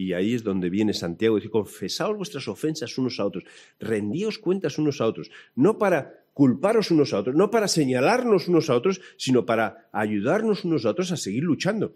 Y 0.00 0.14
ahí 0.14 0.32
es 0.32 0.42
donde 0.42 0.70
viene 0.70 0.94
Santiago, 0.94 1.36
dice, 1.36 1.50
confesaos 1.50 2.16
vuestras 2.16 2.48
ofensas 2.48 2.96
unos 2.96 3.20
a 3.20 3.26
otros, 3.26 3.44
rendíos 3.78 4.38
cuentas 4.38 4.78
unos 4.78 4.98
a 5.02 5.06
otros, 5.06 5.30
no 5.54 5.76
para 5.76 6.24
culparos 6.32 6.90
unos 6.90 7.12
a 7.12 7.18
otros, 7.18 7.36
no 7.36 7.50
para 7.50 7.68
señalarnos 7.68 8.48
unos 8.48 8.70
a 8.70 8.76
otros, 8.76 9.02
sino 9.18 9.44
para 9.44 9.90
ayudarnos 9.92 10.64
unos 10.64 10.86
a 10.86 10.90
otros 10.90 11.12
a 11.12 11.18
seguir 11.18 11.42
luchando 11.44 11.92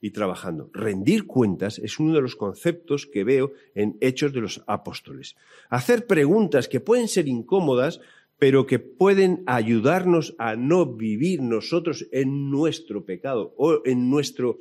y 0.00 0.12
trabajando. 0.12 0.70
Rendir 0.72 1.26
cuentas 1.26 1.78
es 1.78 1.98
uno 2.00 2.14
de 2.14 2.22
los 2.22 2.36
conceptos 2.36 3.04
que 3.04 3.22
veo 3.22 3.52
en 3.74 3.98
Hechos 4.00 4.32
de 4.32 4.40
los 4.40 4.64
Apóstoles. 4.66 5.36
Hacer 5.68 6.06
preguntas 6.06 6.68
que 6.68 6.80
pueden 6.80 7.06
ser 7.06 7.28
incómodas, 7.28 8.00
pero 8.38 8.66
que 8.66 8.78
pueden 8.78 9.42
ayudarnos 9.44 10.34
a 10.38 10.56
no 10.56 10.86
vivir 10.86 11.42
nosotros 11.42 12.08
en 12.12 12.50
nuestro 12.50 13.04
pecado 13.04 13.52
o 13.58 13.82
en 13.84 14.08
nuestro 14.08 14.58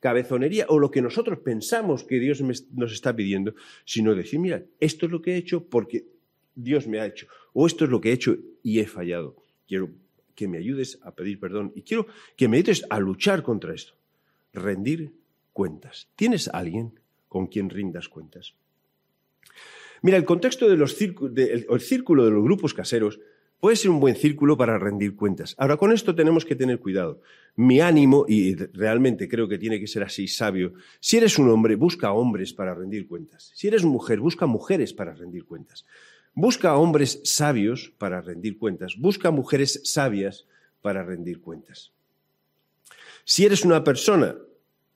cabezonería 0.00 0.66
o 0.68 0.78
lo 0.78 0.90
que 0.90 1.02
nosotros 1.02 1.40
pensamos 1.40 2.04
que 2.04 2.18
Dios 2.18 2.40
nos 2.40 2.92
está 2.92 3.14
pidiendo, 3.14 3.54
sino 3.84 4.14
decir, 4.14 4.38
mira, 4.38 4.64
esto 4.80 5.06
es 5.06 5.12
lo 5.12 5.20
que 5.20 5.32
he 5.32 5.36
hecho 5.36 5.64
porque 5.64 6.06
Dios 6.54 6.86
me 6.86 7.00
ha 7.00 7.06
hecho, 7.06 7.26
o 7.52 7.66
esto 7.66 7.84
es 7.84 7.90
lo 7.90 8.00
que 8.00 8.10
he 8.10 8.12
hecho 8.12 8.36
y 8.62 8.80
he 8.80 8.86
fallado. 8.86 9.36
Quiero 9.66 9.90
que 10.34 10.48
me 10.48 10.58
ayudes 10.58 10.98
a 11.02 11.14
pedir 11.14 11.40
perdón 11.40 11.72
y 11.74 11.82
quiero 11.82 12.06
que 12.36 12.48
me 12.48 12.58
ayudes 12.58 12.84
a 12.90 13.00
luchar 13.00 13.42
contra 13.42 13.74
esto. 13.74 13.94
Rendir 14.52 15.12
cuentas. 15.52 16.08
¿Tienes 16.16 16.48
alguien 16.48 16.98
con 17.28 17.48
quien 17.48 17.70
rindas 17.70 18.08
cuentas? 18.08 18.54
Mira, 20.00 20.16
el 20.16 20.24
contexto 20.24 20.68
del 20.68 20.88
círculo 20.88 22.24
de 22.24 22.30
los 22.30 22.44
grupos 22.44 22.72
caseros 22.72 23.18
puede 23.60 23.76
ser 23.76 23.90
un 23.90 24.00
buen 24.00 24.14
círculo 24.14 24.56
para 24.56 24.78
rendir 24.78 25.16
cuentas. 25.16 25.54
Ahora, 25.58 25.76
con 25.76 25.92
esto 25.92 26.14
tenemos 26.14 26.44
que 26.44 26.56
tener 26.56 26.78
cuidado. 26.78 27.20
Mi 27.56 27.80
ánimo, 27.80 28.24
y 28.28 28.54
realmente 28.54 29.28
creo 29.28 29.48
que 29.48 29.58
tiene 29.58 29.80
que 29.80 29.86
ser 29.86 30.02
así 30.02 30.28
sabio, 30.28 30.74
si 31.00 31.16
eres 31.16 31.38
un 31.38 31.50
hombre, 31.50 31.74
busca 31.74 32.12
hombres 32.12 32.52
para 32.52 32.74
rendir 32.74 33.08
cuentas. 33.08 33.50
Si 33.54 33.68
eres 33.68 33.84
mujer, 33.84 34.20
busca 34.20 34.46
mujeres 34.46 34.92
para 34.92 35.14
rendir 35.14 35.44
cuentas. 35.44 35.84
Busca 36.34 36.76
hombres 36.76 37.20
sabios 37.24 37.92
para 37.98 38.20
rendir 38.20 38.58
cuentas. 38.58 38.96
Busca 38.96 39.30
mujeres 39.30 39.80
sabias 39.84 40.46
para 40.80 41.02
rendir 41.02 41.40
cuentas. 41.40 41.92
Si 43.24 43.44
eres 43.44 43.64
una 43.64 43.82
persona 43.82 44.36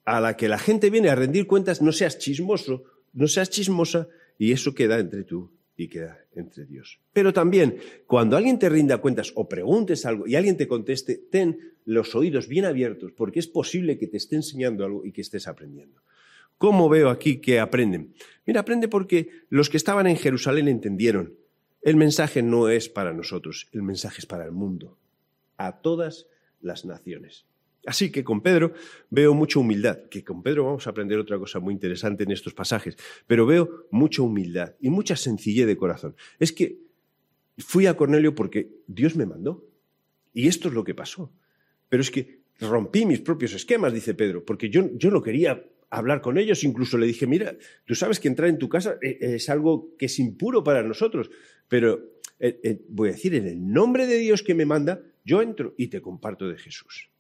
a 0.05 0.20
la 0.20 0.37
que 0.37 0.48
la 0.48 0.59
gente 0.59 0.90
viene 0.90 1.09
a 1.09 1.14
rendir 1.14 1.46
cuentas, 1.46 1.83
no 1.83 1.92
seas 1.92 2.18
chismoso, 2.18 2.85
no 3.12 3.27
seas 3.27 3.51
chismosa 3.51 4.09
y 4.38 4.53
eso 4.53 4.75
queda 4.75 4.98
entre 4.98 5.25
tú 5.25 5.51
y 5.77 5.89
queda 5.89 6.19
entre 6.35 6.67
Dios. 6.67 7.01
Pero 7.13 7.33
también, 7.33 7.79
cuando 8.07 8.37
alguien 8.37 8.59
te 8.59 8.69
rinda 8.69 8.99
cuentas 8.99 9.33
o 9.35 9.49
preguntes 9.49 10.05
algo 10.07 10.27
y 10.27 10.37
alguien 10.37 10.57
te 10.57 10.69
conteste, 10.69 11.17
ten 11.17 11.73
los 11.85 12.15
oídos 12.15 12.49
bien 12.49 12.65
abiertos 12.65 13.13
porque 13.13 13.39
es 13.41 13.49
posible 13.49 13.99
que 13.99 14.07
te 14.07 14.17
esté 14.17 14.37
enseñando 14.37 14.85
algo 14.85 15.05
y 15.05 15.13
que 15.13 15.23
estés 15.23 15.49
aprendiendo. 15.49 16.03
¿Cómo 16.59 16.89
veo 16.89 17.11
aquí 17.11 17.41
que 17.41 17.59
aprenden? 17.59 18.15
Mira, 18.47 18.61
aprende 18.61 18.87
porque 18.87 19.31
los 19.49 19.69
que 19.69 19.77
estaban 19.77 20.07
en 20.07 20.17
Jerusalén 20.17 20.69
entendieron. 20.69 21.35
El 21.81 21.97
mensaje 21.97 22.43
no 22.43 22.69
es 22.69 22.89
para 22.89 23.13
nosotros, 23.13 23.69
el 23.73 23.83
mensaje 23.83 24.21
es 24.21 24.27
para 24.27 24.45
el 24.45 24.53
mundo, 24.53 24.97
a 25.57 25.81
todas 25.81 26.29
las 26.61 26.85
naciones. 26.85 27.47
Así 27.87 28.12
que 28.12 28.23
con 28.23 28.40
Pedro 28.40 28.73
veo 29.11 29.35
mucha 29.35 29.59
humildad, 29.59 30.05
que 30.09 30.23
con 30.23 30.42
Pedro 30.42 30.64
vamos 30.64 30.87
a 30.87 30.90
aprender 30.90 31.18
otra 31.18 31.38
cosa 31.38 31.59
muy 31.59 31.75
interesante 31.75 32.23
en 32.23 32.31
estos 32.31 32.55
pasajes, 32.55 32.97
pero 33.27 33.45
veo 33.45 33.87
mucha 33.90 34.23
humildad 34.23 34.75
y 34.81 34.90
mucha 34.90 35.16
sencillez 35.16 35.66
de 35.66 35.77
corazón. 35.77 36.14
Es 36.38 36.53
que 36.53 36.79
fui 37.59 37.87
a 37.87 37.97
Cornelio 37.97 38.35
porque 38.35 38.71
Dios 38.87 39.16
me 39.16 39.27
mandó 39.27 39.66
y 40.33 40.49
esto 40.49 40.68
es 40.68 40.75
lo 40.75 40.85
que 40.85 40.95
pasó. 40.95 41.33
Pero 41.88 42.03
es 42.03 42.11
que 42.11 42.42
rompí 42.61 43.05
mis 43.05 43.21
propios 43.21 43.53
esquemas, 43.53 43.92
dice 43.92 44.14
Pedro, 44.14 44.45
porque 44.45 44.71
yo, 44.71 44.88
yo 44.95 45.11
no 45.11 45.21
quería 45.21 45.64
hablar 45.90 46.23
con 46.23 46.38
ellos, 46.38 46.64
incluso 46.64 46.97
le 46.97 47.07
dije, 47.07 47.27
mira, 47.27 47.57
tú 47.85 47.95
sabes 47.95 48.18
que 48.18 48.29
entrar 48.29 48.49
en 48.49 48.59
tu 48.59 48.68
casa 48.68 48.97
eh, 49.03 49.18
es 49.21 49.51
algo 49.51 49.95
que 49.99 50.07
es 50.07 50.18
impuro 50.18 50.64
para 50.64 50.83
nosotros, 50.83 51.31
pero 51.68 52.12
eh, 52.38 52.61
eh, 52.62 52.83
voy 52.88 53.11
a 53.11 53.12
decir, 53.12 53.35
en 53.35 53.47
el 53.47 53.73
nombre 53.73 54.07
de 54.07 54.16
Dios 54.16 54.42
que 54.42 54.55
me 54.55 54.64
manda, 54.64 55.03
yo 55.25 55.42
entro 55.42 55.75
y 55.77 55.88
te 55.88 56.01
comparto 56.01 56.49
de 56.49 56.57
Jesús. 56.57 57.12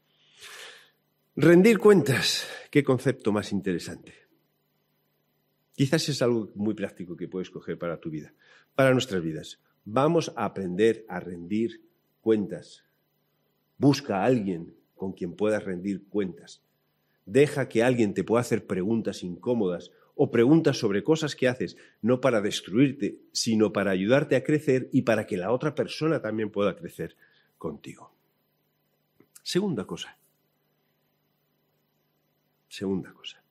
Rendir 1.34 1.78
cuentas, 1.78 2.46
qué 2.70 2.84
concepto 2.84 3.32
más 3.32 3.52
interesante. 3.52 4.12
Quizás 5.74 6.08
es 6.08 6.20
algo 6.20 6.50
muy 6.54 6.74
práctico 6.74 7.16
que 7.16 7.28
puedes 7.28 7.50
coger 7.50 7.78
para 7.78 7.98
tu 7.98 8.10
vida, 8.10 8.34
para 8.74 8.92
nuestras 8.92 9.22
vidas. 9.22 9.58
Vamos 9.84 10.32
a 10.36 10.44
aprender 10.44 11.04
a 11.08 11.20
rendir 11.20 11.82
cuentas 12.20 12.84
Busca 13.82 14.18
a 14.18 14.26
alguien 14.26 14.76
con 14.94 15.12
quien 15.12 15.34
puedas 15.34 15.64
rendir 15.64 16.04
cuentas. 16.08 16.62
Deja 17.26 17.68
que 17.68 17.82
alguien 17.82 18.14
te 18.14 18.22
pueda 18.22 18.40
hacer 18.40 18.64
preguntas 18.64 19.24
incómodas 19.24 19.90
o 20.14 20.30
preguntas 20.30 20.78
sobre 20.78 21.02
cosas 21.02 21.34
que 21.34 21.48
haces, 21.48 21.76
no 22.00 22.20
para 22.20 22.40
destruirte, 22.40 23.18
sino 23.32 23.72
para 23.72 23.90
ayudarte 23.90 24.36
a 24.36 24.44
crecer 24.44 24.88
y 24.92 25.02
para 25.02 25.26
que 25.26 25.36
la 25.36 25.50
otra 25.50 25.74
persona 25.74 26.22
también 26.22 26.50
pueda 26.50 26.76
crecer 26.76 27.16
contigo. 27.58 28.14
Segunda 29.42 29.84
cosa. 29.84 30.16
Segunda 32.72 33.12
cosa. 33.12 33.44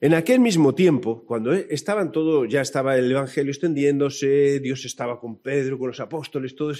En 0.00 0.12
aquel 0.12 0.40
mismo 0.40 0.74
tiempo, 0.74 1.24
cuando 1.24 1.52
estaban 1.52 2.10
todo, 2.10 2.46
ya 2.46 2.62
estaba 2.62 2.96
el 2.98 3.08
Evangelio 3.08 3.52
extendiéndose, 3.52 4.58
Dios 4.58 4.84
estaba 4.84 5.20
con 5.20 5.38
Pedro, 5.38 5.78
con 5.78 5.86
los 5.86 6.00
apóstoles, 6.00 6.56
todo 6.56 6.72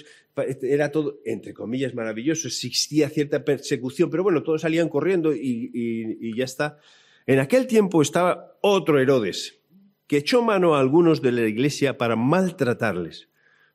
era 0.62 0.90
todo, 0.90 1.20
entre 1.24 1.54
comillas, 1.54 1.94
maravilloso, 1.94 2.48
existía 2.48 3.08
cierta 3.08 3.44
persecución, 3.44 4.10
pero 4.10 4.24
bueno, 4.24 4.42
todos 4.42 4.62
salían 4.62 4.88
corriendo 4.88 5.32
y, 5.32 5.70
y 5.72 6.36
ya 6.36 6.44
está. 6.44 6.80
En 7.24 7.38
aquel 7.38 7.68
tiempo 7.68 8.02
estaba 8.02 8.58
otro 8.60 8.98
Herodes, 8.98 9.60
que 10.08 10.16
echó 10.16 10.42
mano 10.42 10.74
a 10.74 10.80
algunos 10.80 11.22
de 11.22 11.30
la 11.30 11.42
iglesia 11.42 11.96
para 11.96 12.16
maltratarles. 12.16 13.28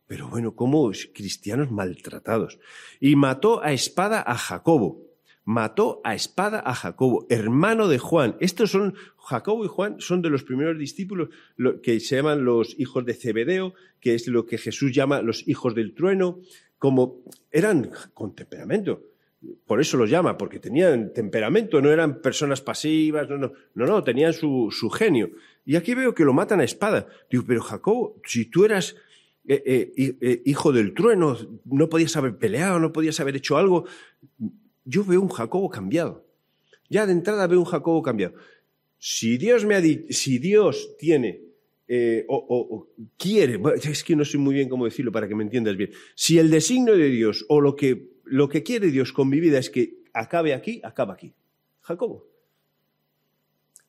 Pero 0.06 0.28
bueno, 0.28 0.54
como 0.54 0.92
cristianos 1.14 1.72
maltratados. 1.72 2.60
Y 3.00 3.16
mató 3.16 3.64
a 3.64 3.72
espada 3.72 4.22
a 4.22 4.36
Jacobo, 4.36 5.09
mató 5.50 6.00
a 6.04 6.14
espada 6.14 6.62
a 6.64 6.76
Jacobo, 6.76 7.26
hermano 7.28 7.88
de 7.88 7.98
Juan. 7.98 8.38
Estos 8.40 8.70
son, 8.70 8.94
Jacobo 9.18 9.66
y 9.66 9.68
Juan 9.68 9.96
son 9.98 10.22
de 10.22 10.30
los 10.30 10.44
primeros 10.44 10.78
discípulos 10.78 11.30
que 11.82 12.00
se 12.00 12.18
llaman 12.18 12.46
los 12.46 12.80
hijos 12.80 13.04
de 13.04 13.16
Zebedeo, 13.16 13.74
que 14.00 14.14
es 14.14 14.28
lo 14.28 14.46
que 14.46 14.60
Jesús 14.60 14.94
llama 14.94 15.24
los 15.24 15.48
hijos 15.48 15.74
del 15.74 15.96
trueno, 15.96 16.40
como 16.78 17.24
eran 17.50 17.90
con 18.14 18.36
temperamento. 18.36 19.02
Por 19.66 19.82
eso 19.82 19.98
los 19.98 20.12
llama, 20.12 20.38
porque 20.38 20.60
tenían 20.60 21.14
temperamento, 21.14 21.82
no 21.82 21.90
eran 21.90 22.22
personas 22.22 22.62
pasivas, 22.62 23.28
no, 23.28 23.40
no, 23.40 23.52
no, 23.74 23.86
no 23.88 24.04
tenían 24.04 24.34
su, 24.34 24.68
su 24.70 24.92
genio. 24.92 25.32
Y 25.66 25.78
aquí 25.78 25.96
veo 25.96 26.14
que 26.14 26.26
lo 26.26 26.34
matan 26.34 26.60
a 26.60 26.64
espada. 26.64 27.08
Digo, 27.32 27.44
pero 27.48 27.64
Jacobo, 27.64 28.22
si 28.24 28.46
tú 28.46 28.66
eras 28.66 28.96
eh, 29.48 29.64
eh, 29.98 30.16
eh, 30.22 30.42
hijo 30.46 30.72
del 30.72 30.94
trueno, 30.94 31.36
no 31.66 31.90
podías 31.90 32.16
haber 32.18 32.38
peleado, 32.38 32.78
no 32.78 32.94
podías 32.94 33.20
haber 33.20 33.36
hecho 33.36 33.58
algo 33.58 33.86
yo 34.90 35.06
veo 35.06 35.22
un 35.22 35.30
Jacobo 35.30 35.70
cambiado. 35.70 36.26
Ya 36.90 37.06
de 37.06 37.12
entrada 37.12 37.46
veo 37.46 37.60
un 37.60 37.66
Jacobo 37.66 38.02
cambiado. 38.02 38.34
Si 38.98 39.38
Dios 39.38 39.64
me 39.64 39.76
ha 39.76 39.82
si 40.10 40.40
Dios 40.40 40.96
tiene 40.98 41.42
eh, 41.88 42.26
o, 42.28 42.88
quiere, 43.18 43.60
es 43.84 44.04
que 44.04 44.16
no 44.16 44.26
sé 44.26 44.38
muy 44.38 44.56
bien 44.56 44.68
cómo 44.68 44.86
decirlo 44.86 45.12
para 45.12 45.28
que 45.28 45.36
me 45.36 45.44
entiendas 45.44 45.78
bien. 45.78 45.92
Si 46.16 46.40
el 46.40 46.50
designio 46.50 46.98
de 46.98 47.10
Dios 47.10 47.46
o 47.50 47.62
lo 47.62 47.76
que, 47.76 48.10
lo 48.24 48.50
que 48.50 48.64
quiere 48.64 48.88
Dios 48.88 49.14
con 49.14 49.30
mi 49.30 49.40
vida 49.40 49.60
es 49.60 49.70
que 49.70 50.00
acabe 50.14 50.54
aquí, 50.54 50.82
acaba 50.84 51.14
aquí. 51.14 51.34
Jacobo. 51.82 52.28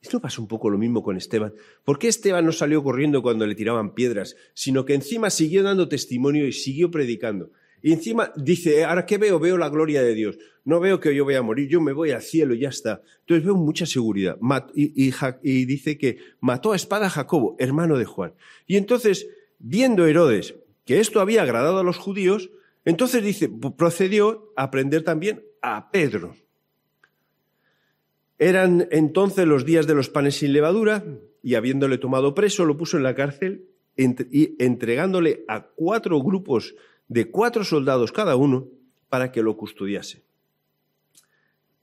Esto 0.03 0.21
pasa 0.21 0.41
un 0.41 0.49
poco 0.49 0.71
lo 0.71 0.79
mismo 0.79 1.03
con 1.03 1.17
Esteban. 1.17 1.53
¿Por 1.85 1.99
qué 1.99 2.09
Esteban 2.09 2.47
no 2.47 2.53
salió 2.53 2.83
corriendo 2.83 3.23
cuando 3.23 3.47
le 3.47 3.55
tiraban 3.55 3.95
piedras, 3.95 4.37
sino 4.55 4.87
que 4.87 4.95
encima 4.95 5.29
siguió 5.29 5.63
dando 5.63 5.89
testimonio 5.89 6.47
y 6.47 6.53
siguió 6.53 6.91
predicando? 6.91 7.51
Y 7.83 7.93
encima 7.93 8.33
dice, 8.37 8.85
¿ahora 8.85 9.07
qué 9.07 9.19
veo? 9.19 9.38
Veo 9.38 9.57
la 9.57 9.69
gloria 9.69 10.03
de 10.03 10.14
Dios. 10.14 10.38
No 10.64 10.81
veo 10.81 11.01
que 11.01 11.14
yo 11.14 11.25
voy 11.25 11.35
a 11.35 11.43
morir, 11.43 11.69
yo 11.69 11.81
me 11.81 11.93
voy 11.93 12.11
al 12.11 12.23
cielo 12.23 12.55
y 12.55 12.61
ya 12.61 12.69
está. 12.69 13.03
Entonces 13.21 13.45
veo 13.45 13.55
mucha 13.55 13.87
seguridad. 13.87 14.38
Y, 14.75 15.64
dice 15.64 15.97
que 15.97 16.19
mató 16.40 16.73
a 16.73 16.77
espada 16.77 17.07
a 17.07 17.11
Jacobo, 17.11 17.57
hermano 17.59 17.97
de 17.97 18.05
Juan. 18.05 18.35
Y 18.66 18.77
entonces, 18.77 19.29
viendo 19.59 20.07
Herodes 20.07 20.55
que 20.85 21.01
esto 21.01 21.21
había 21.21 21.43
agradado 21.43 21.79
a 21.79 21.85
los 21.85 21.97
judíos, 21.97 22.51
entonces 22.85 23.23
dice, 23.23 23.51
procedió 23.77 24.53
a 24.57 24.71
prender 24.71 25.03
también 25.03 25.43
a 25.62 25.90
Pedro. 25.90 26.35
Eran 28.38 28.88
entonces 28.90 29.47
los 29.47 29.64
días 29.64 29.87
de 29.87 29.95
los 29.95 30.09
panes 30.09 30.37
sin 30.37 30.53
levadura, 30.53 31.05
y 31.43 31.55
habiéndole 31.55 31.99
tomado 31.99 32.35
preso, 32.35 32.64
lo 32.64 32.77
puso 32.77 32.97
en 32.97 33.03
la 33.03 33.14
cárcel 33.14 33.66
y 33.97 34.62
entregándole 34.62 35.45
a 35.49 35.66
cuatro 35.66 36.23
grupos 36.23 36.75
de 37.11 37.29
cuatro 37.29 37.64
soldados 37.64 38.12
cada 38.12 38.37
uno 38.37 38.68
para 39.09 39.33
que 39.33 39.42
lo 39.42 39.57
custodiase. 39.57 40.23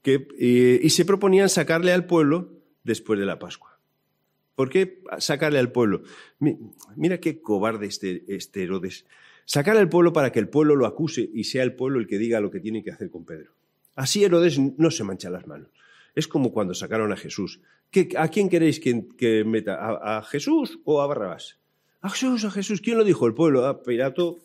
Eh, 0.06 0.80
y 0.82 0.90
se 0.90 1.04
proponían 1.04 1.50
sacarle 1.50 1.92
al 1.92 2.06
pueblo 2.06 2.54
después 2.86 3.20
de 3.20 3.26
la 3.26 3.38
Pascua. 3.38 3.78
¿Por 4.56 4.70
qué 4.70 5.04
sacarle 5.20 5.60
al 5.60 5.74
pueblo? 5.74 6.04
Mira 6.96 7.20
qué 7.20 7.42
cobarde 7.42 7.88
este, 7.88 8.24
este 8.30 8.64
Herodes. 8.64 9.06
Sacarle 9.44 9.82
al 9.82 9.90
pueblo 9.90 10.14
para 10.14 10.32
que 10.32 10.40
el 10.40 10.48
pueblo 10.48 10.78
lo 10.78 10.86
acuse 10.86 11.30
y 11.34 11.44
sea 11.44 11.64
el 11.64 11.76
pueblo 11.76 12.00
el 12.00 12.08
que 12.08 12.18
diga 12.18 12.40
lo 12.40 12.50
que 12.50 12.62
tiene 12.62 12.82
que 12.82 12.92
hacer 12.92 13.10
con 13.10 13.26
Pedro. 13.26 13.52
Así 13.96 14.24
Herodes 14.24 14.58
no 14.58 14.92
se 14.92 15.04
mancha 15.04 15.30
las 15.30 15.46
manos. 15.46 15.70
Es 16.16 16.30
como 16.30 16.54
cuando 16.54 16.74
sacaron 16.74 17.12
a 17.12 17.18
Jesús. 17.18 17.60
¿A 18.18 18.30
quién 18.30 18.48
queréis 18.48 18.80
que, 18.80 19.44
meta? 19.46 19.76
¿A, 19.76 20.20
¿A, 20.20 20.24
Jesús 20.24 20.80
o 20.86 21.02
a 21.02 21.08
Barrabás? 21.08 21.60
A 22.00 22.10
Jesús, 22.10 22.46
a 22.46 22.52
Jesús. 22.52 22.80
¿Quién 22.80 22.98
lo 22.98 23.04
dijo? 23.04 23.28
El 23.28 23.34
pueblo. 23.34 23.66
A 23.66 23.84
Pirato 23.84 24.40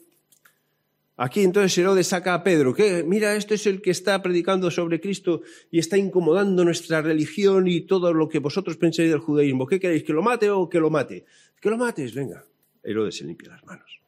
Aquí 1.25 1.45
entonces 1.45 1.79
Herodes 1.79 2.09
saca 2.09 2.35
a 2.35 2.43
Pedro, 2.43 2.75
que 2.75 3.05
mira, 3.05 3.37
este 3.37 3.55
es 3.55 3.69
el 3.69 3.81
que 3.81 3.93
está 3.93 4.21
predicando 4.23 4.73
sobre 4.73 5.01
Cristo 5.01 5.43
y 5.71 5.79
está 5.79 5.97
incomodando 5.97 6.65
nuestra 6.65 7.01
religión 7.01 7.69
y 7.69 7.83
todo 7.83 8.13
lo 8.13 8.29
que 8.29 8.41
vosotros 8.41 8.77
pensáis 8.77 9.09
del 9.09 9.21
judaísmo. 9.21 9.69
¿Qué 9.69 9.79
queréis? 9.79 10.03
¿Que 10.03 10.13
lo 10.13 10.21
mate 10.21 10.51
o 10.51 10.69
que 10.69 10.81
lo 10.81 10.91
mate? 10.91 11.25
Que 11.61 11.71
lo 11.71 11.79
mates, 11.79 12.13
venga. 12.13 12.45
Herodes 12.83 13.19
se 13.19 13.25
limpia 13.25 13.51
las 13.51 13.65
manos. 13.65 14.01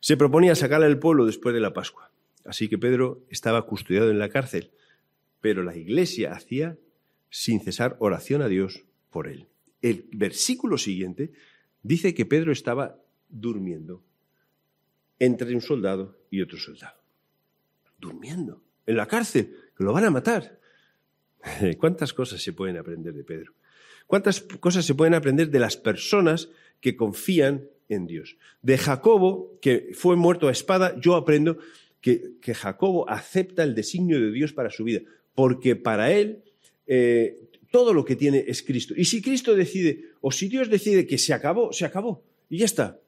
Se 0.00 0.16
proponía 0.16 0.54
sacarle 0.54 0.86
al 0.86 0.98
pueblo 0.98 1.26
después 1.26 1.54
de 1.54 1.60
la 1.60 1.74
Pascua. 1.74 2.10
Así 2.46 2.66
que 2.70 2.78
Pedro 2.78 3.20
estaba 3.28 3.66
custodiado 3.66 4.10
en 4.10 4.18
la 4.18 4.30
cárcel, 4.30 4.70
pero 5.42 5.62
la 5.62 5.76
iglesia 5.76 6.32
hacía 6.32 6.78
sin 7.28 7.60
cesar 7.60 7.94
oración 7.98 8.40
a 8.40 8.48
Dios 8.48 8.84
por 9.10 9.28
él. 9.28 9.48
El 9.82 10.06
versículo 10.12 10.78
siguiente 10.78 11.32
dice 11.82 12.14
que 12.14 12.24
Pedro 12.24 12.52
estaba 12.52 12.96
durmiendo 13.28 14.02
entre 15.18 15.54
un 15.54 15.60
soldado 15.60 16.16
y 16.30 16.42
otro 16.42 16.58
soldado. 16.58 16.98
Durmiendo, 17.98 18.62
en 18.86 18.96
la 18.96 19.06
cárcel, 19.06 19.54
que 19.76 19.84
lo 19.84 19.92
van 19.92 20.04
a 20.04 20.10
matar. 20.10 20.58
¿Cuántas 21.78 22.12
cosas 22.12 22.42
se 22.42 22.52
pueden 22.52 22.76
aprender 22.76 23.14
de 23.14 23.24
Pedro? 23.24 23.52
¿Cuántas 24.06 24.40
cosas 24.40 24.84
se 24.84 24.94
pueden 24.94 25.14
aprender 25.14 25.50
de 25.50 25.58
las 25.58 25.76
personas 25.76 26.48
que 26.80 26.96
confían 26.96 27.68
en 27.88 28.06
Dios? 28.06 28.36
De 28.62 28.78
Jacobo, 28.78 29.58
que 29.60 29.90
fue 29.94 30.16
muerto 30.16 30.48
a 30.48 30.52
espada, 30.52 30.98
yo 31.00 31.16
aprendo 31.16 31.58
que, 32.00 32.54
Jacobo 32.54 33.08
acepta 33.10 33.64
el 33.64 33.74
designio 33.74 34.20
de 34.20 34.30
Dios 34.30 34.52
para 34.52 34.70
su 34.70 34.84
vida, 34.84 35.00
porque 35.34 35.74
para 35.74 36.12
él 36.12 36.44
eh, 36.86 37.36
todo 37.72 37.92
lo 37.92 38.04
que 38.04 38.14
tiene 38.14 38.44
es 38.46 38.62
Cristo. 38.62 38.94
Y 38.96 39.06
si 39.06 39.20
Cristo 39.20 39.56
decide, 39.56 40.12
o 40.20 40.30
si 40.30 40.48
Dios 40.48 40.70
decide 40.70 41.06
que 41.06 41.18
se 41.18 41.34
acabó, 41.34 41.72
se 41.72 41.84
acabó, 41.84 42.22
y 42.48 42.58
ya 42.58 42.64
está. 42.64 43.00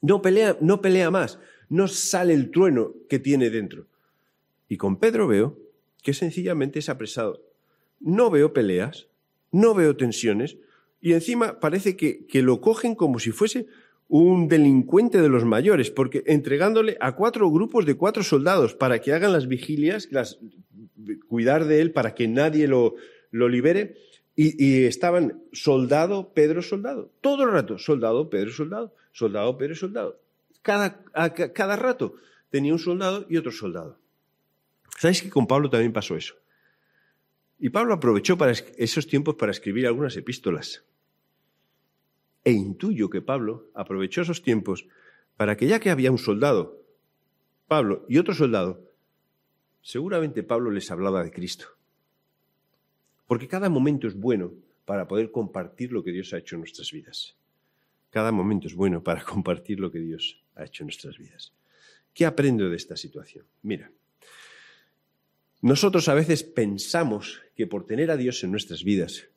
No 0.00 0.22
pelea, 0.22 0.56
no 0.60 0.80
pelea 0.80 1.10
más, 1.10 1.38
no 1.68 1.88
sale 1.88 2.34
el 2.34 2.50
trueno 2.50 2.94
que 3.08 3.18
tiene 3.18 3.50
dentro. 3.50 3.86
Y 4.68 4.76
con 4.76 4.96
Pedro 4.96 5.26
veo 5.26 5.58
que 6.02 6.14
sencillamente 6.14 6.78
es 6.78 6.88
apresado. 6.88 7.42
No 8.00 8.30
veo 8.30 8.52
peleas, 8.52 9.08
no 9.52 9.74
veo 9.74 9.96
tensiones, 9.96 10.56
y 11.00 11.12
encima 11.12 11.60
parece 11.60 11.96
que, 11.96 12.26
lo 12.42 12.60
cogen 12.60 12.94
como 12.94 13.18
si 13.18 13.30
fuese 13.30 13.66
un 14.08 14.48
delincuente 14.48 15.20
de 15.20 15.28
los 15.28 15.44
mayores, 15.44 15.90
porque 15.90 16.22
entregándole 16.26 16.96
a 17.00 17.14
cuatro 17.14 17.50
grupos 17.50 17.86
de 17.86 17.94
cuatro 17.94 18.22
soldados 18.22 18.74
para 18.74 19.00
que 19.00 19.12
hagan 19.12 19.32
las 19.32 19.46
vigilias, 19.46 20.08
las, 20.10 20.38
cuidar 21.28 21.64
de 21.66 21.80
él 21.80 21.92
para 21.92 22.14
que 22.14 22.28
nadie 22.28 22.66
lo, 22.66 22.96
lo 23.30 23.48
libere, 23.48 23.96
y, 24.36 24.84
estaban 24.84 25.42
soldado, 25.52 26.32
Pedro, 26.32 26.62
soldado. 26.62 27.10
Todo 27.20 27.44
el 27.44 27.50
rato, 27.50 27.76
soldado, 27.76 28.30
Pedro, 28.30 28.50
soldado. 28.50 28.94
Soldado, 29.12 29.56
Pedro, 29.56 29.74
soldado. 29.74 30.20
Cada, 30.62 31.02
cada 31.32 31.76
rato 31.76 32.14
tenía 32.50 32.72
un 32.72 32.78
soldado 32.78 33.26
y 33.28 33.36
otro 33.36 33.52
soldado. 33.52 33.98
¿Sabéis 34.98 35.22
que 35.22 35.30
con 35.30 35.46
Pablo 35.46 35.70
también 35.70 35.92
pasó 35.92 36.16
eso? 36.16 36.34
Y 37.58 37.70
Pablo 37.70 37.94
aprovechó 37.94 38.36
para 38.36 38.52
esos 38.52 39.06
tiempos 39.06 39.34
para 39.34 39.52
escribir 39.52 39.86
algunas 39.86 40.16
epístolas. 40.16 40.84
E 42.44 42.52
intuyo 42.52 43.10
que 43.10 43.20
Pablo 43.20 43.70
aprovechó 43.74 44.22
esos 44.22 44.42
tiempos 44.42 44.86
para 45.36 45.56
que 45.56 45.66
ya 45.66 45.80
que 45.80 45.90
había 45.90 46.10
un 46.10 46.18
soldado, 46.18 46.82
Pablo 47.66 48.04
y 48.08 48.18
otro 48.18 48.34
soldado, 48.34 48.82
seguramente 49.82 50.42
Pablo 50.42 50.70
les 50.70 50.90
hablaba 50.90 51.22
de 51.22 51.30
Cristo. 51.30 51.66
Porque 53.26 53.48
cada 53.48 53.68
momento 53.68 54.08
es 54.08 54.14
bueno 54.14 54.52
para 54.84 55.06
poder 55.06 55.30
compartir 55.30 55.92
lo 55.92 56.02
que 56.02 56.12
Dios 56.12 56.32
ha 56.32 56.38
hecho 56.38 56.56
en 56.56 56.60
nuestras 56.60 56.90
vidas. 56.92 57.36
Cada 58.10 58.32
momento 58.32 58.66
es 58.66 58.74
bueno 58.74 59.02
para 59.02 59.24
compartir 59.24 59.80
lo 59.80 59.90
que 59.90 60.00
Dios 60.00 60.42
ha 60.54 60.64
hecho 60.64 60.82
en 60.82 60.88
nuestras 60.88 61.18
vidas. 61.18 61.52
¿Qué 62.12 62.26
aprendo 62.26 62.68
de 62.68 62.76
esta 62.76 62.96
situación? 62.96 63.46
Mira, 63.62 63.92
nosotros 65.62 66.08
a 66.08 66.14
veces 66.14 66.42
pensamos 66.42 67.40
que 67.54 67.66
por 67.66 67.86
tener 67.86 68.10
a 68.10 68.16
Dios 68.16 68.42
en 68.42 68.50
nuestras 68.50 68.82
vidas, 68.82 69.28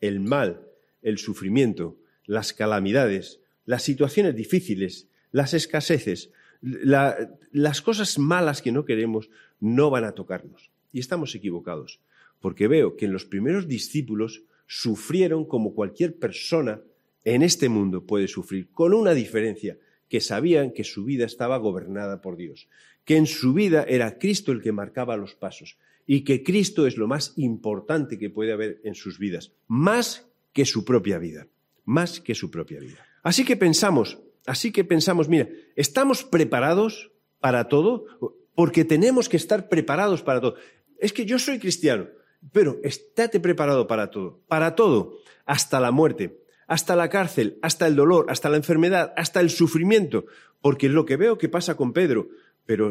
el 0.00 0.20
mal, 0.20 0.66
el 1.02 1.18
sufrimiento, 1.18 1.98
las 2.24 2.52
calamidades, 2.52 3.40
las 3.64 3.82
situaciones 3.82 4.34
difíciles, 4.34 5.08
las 5.32 5.54
escaseces, 5.54 6.30
las 6.60 7.82
cosas 7.82 8.18
malas 8.18 8.62
que 8.62 8.72
no 8.72 8.84
queremos 8.84 9.28
no 9.60 9.90
van 9.90 10.04
a 10.04 10.12
tocarnos. 10.12 10.70
Y 10.92 11.00
estamos 11.00 11.34
equivocados, 11.34 12.00
porque 12.40 12.68
veo 12.68 12.96
que 12.96 13.06
en 13.06 13.12
los 13.12 13.24
primeros 13.24 13.68
discípulos 13.68 14.44
sufrieron 14.66 15.44
como 15.44 15.74
cualquier 15.74 16.16
persona 16.16 16.80
en 17.26 17.42
este 17.42 17.68
mundo 17.68 18.06
puede 18.06 18.28
sufrir, 18.28 18.70
con 18.70 18.94
una 18.94 19.12
diferencia, 19.12 19.76
que 20.08 20.20
sabían 20.20 20.70
que 20.70 20.84
su 20.84 21.04
vida 21.04 21.26
estaba 21.26 21.56
gobernada 21.58 22.22
por 22.22 22.36
Dios, 22.36 22.68
que 23.04 23.16
en 23.16 23.26
su 23.26 23.52
vida 23.52 23.84
era 23.88 24.18
Cristo 24.18 24.52
el 24.52 24.62
que 24.62 24.70
marcaba 24.70 25.16
los 25.16 25.34
pasos 25.34 25.76
y 26.06 26.22
que 26.22 26.44
Cristo 26.44 26.86
es 26.86 26.96
lo 26.96 27.08
más 27.08 27.32
importante 27.36 28.16
que 28.16 28.30
puede 28.30 28.52
haber 28.52 28.80
en 28.84 28.94
sus 28.94 29.18
vidas, 29.18 29.52
más 29.66 30.28
que 30.52 30.64
su 30.64 30.84
propia 30.84 31.18
vida, 31.18 31.48
más 31.84 32.20
que 32.20 32.36
su 32.36 32.48
propia 32.48 32.78
vida. 32.78 33.04
Así 33.24 33.44
que 33.44 33.56
pensamos, 33.56 34.20
así 34.46 34.70
que 34.70 34.84
pensamos, 34.84 35.28
mira, 35.28 35.48
¿estamos 35.74 36.22
preparados 36.22 37.10
para 37.40 37.66
todo? 37.66 38.06
Porque 38.54 38.84
tenemos 38.84 39.28
que 39.28 39.36
estar 39.36 39.68
preparados 39.68 40.22
para 40.22 40.40
todo. 40.40 40.54
Es 41.00 41.12
que 41.12 41.26
yo 41.26 41.40
soy 41.40 41.58
cristiano, 41.58 42.06
pero 42.52 42.78
estate 42.84 43.40
preparado 43.40 43.88
para 43.88 44.12
todo, 44.12 44.44
para 44.46 44.76
todo, 44.76 45.18
hasta 45.44 45.80
la 45.80 45.90
muerte, 45.90 46.45
hasta 46.66 46.96
la 46.96 47.08
cárcel, 47.08 47.58
hasta 47.62 47.86
el 47.86 47.96
dolor, 47.96 48.26
hasta 48.28 48.48
la 48.48 48.56
enfermedad, 48.56 49.12
hasta 49.16 49.40
el 49.40 49.50
sufrimiento, 49.50 50.26
porque 50.60 50.86
es 50.86 50.92
lo 50.92 51.06
que 51.06 51.16
veo 51.16 51.38
que 51.38 51.48
pasa 51.48 51.76
con 51.76 51.92
Pedro. 51.92 52.28
Pero 52.64 52.90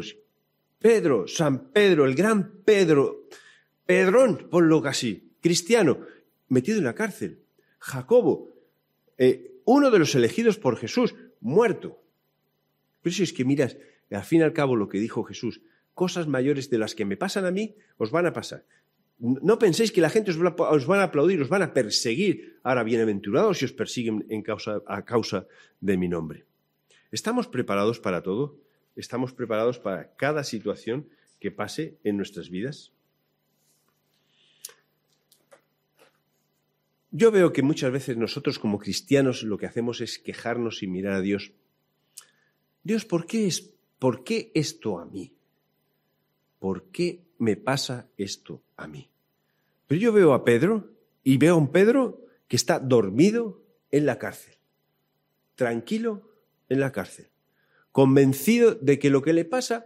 Pedro, 0.80 1.28
San 1.28 1.72
Pedro, 1.72 2.06
el 2.06 2.16
gran 2.16 2.62
Pedro, 2.64 3.26
Pedrón, 3.86 4.48
ponlo 4.50 4.84
así, 4.86 5.34
cristiano, 5.42 6.00
metido 6.48 6.78
en 6.78 6.86
la 6.86 6.96
cárcel. 6.96 7.42
Jacobo, 7.80 8.56
eh, 9.18 9.60
uno 9.66 9.92
de 9.92 10.00
los 10.00 10.16
elegidos 10.16 10.58
por 10.58 10.78
Jesús, 10.78 11.16
muerto. 11.42 12.02
Pero 13.02 13.16
si 13.16 13.24
es 13.24 13.34
que 13.34 13.46
miras, 13.46 13.78
al 14.10 14.24
fin 14.24 14.40
y 14.40 14.44
al 14.44 14.54
cabo 14.54 14.76
lo 14.76 14.88
que 14.88 15.00
dijo 15.00 15.24
Jesús, 15.24 15.62
cosas 15.94 16.28
mayores 16.28 16.70
de 16.70 16.78
las 16.78 16.96
que 16.96 17.06
me 17.06 17.18
pasan 17.18 17.46
a 17.46 17.52
mí, 17.52 17.76
os 17.98 18.12
van 18.12 18.26
a 18.26 18.34
pasar. 18.34 18.66
No 19.18 19.58
penséis 19.58 19.94
que 19.94 20.02
la 20.02 20.10
gente 20.10 20.32
os, 20.32 20.86
van 20.86 21.00
a 21.00 21.08
aplaudir, 21.08 21.40
os 21.40 21.48
van 21.48 21.64
a 21.64 21.72
perseguir. 21.72 22.60
Ahora, 22.64 22.84
bienaventurados 22.84 23.58
si 23.58 23.66
os 23.66 23.72
persiguen 23.72 24.28
a 24.88 25.06
causa 25.08 25.48
de 25.80 25.96
mi 25.96 26.10
nombre. 26.12 26.44
¿Estamos 27.12 27.48
preparados 27.48 28.00
para 28.04 28.24
todo? 28.24 28.60
¿Estamos 28.96 29.32
preparados 29.32 29.80
para 29.80 30.12
cada 30.16 30.44
situación 30.44 31.08
que 31.40 31.50
pase 31.50 31.96
en 32.04 32.18
nuestras 32.18 32.50
vidas? 32.50 32.92
Yo 37.12 37.32
veo 37.32 37.54
que 37.54 37.64
muchas 37.64 37.94
veces 37.94 38.18
nosotros 38.18 38.60
como 38.60 38.80
cristianos 38.80 39.44
lo 39.44 39.58
que 39.58 39.66
hacemos 39.66 40.02
es 40.02 40.20
quejarnos 40.20 40.84
y 40.84 40.88
mirar 40.88 41.14
a 41.14 41.22
Dios. 41.22 41.54
Dios, 42.84 43.06
¿por 43.06 43.26
qué, 43.26 43.48
es, 43.48 43.72
¿por 43.98 44.26
qué 44.26 44.52
esto 44.54 45.00
a 45.00 45.06
mí? 45.06 45.32
¿Por 46.60 46.92
qué 46.92 47.24
me 47.38 47.56
pasa 47.56 48.10
esto 48.18 48.65
a 48.78 48.88
mí? 48.88 49.10
Pero 49.88 50.02
yo 50.02 50.14
veo 50.14 50.34
a 50.34 50.44
Pedro 50.44 50.92
y 51.24 51.38
veo 51.38 51.56
a 51.56 51.58
un 51.58 51.72
Pedro 51.72 52.26
que 52.48 52.56
está 52.56 52.80
dormido 52.80 53.62
en 53.92 54.06
la 54.06 54.18
cárcel, 54.18 54.56
tranquilo 55.56 56.30
en 56.70 56.80
la 56.80 56.92
cárcel, 56.92 57.30
convencido 57.92 58.76
de 58.76 59.00
que 59.00 59.10
lo 59.10 59.22
que 59.22 59.34
le 59.34 59.46
pasa 59.46 59.86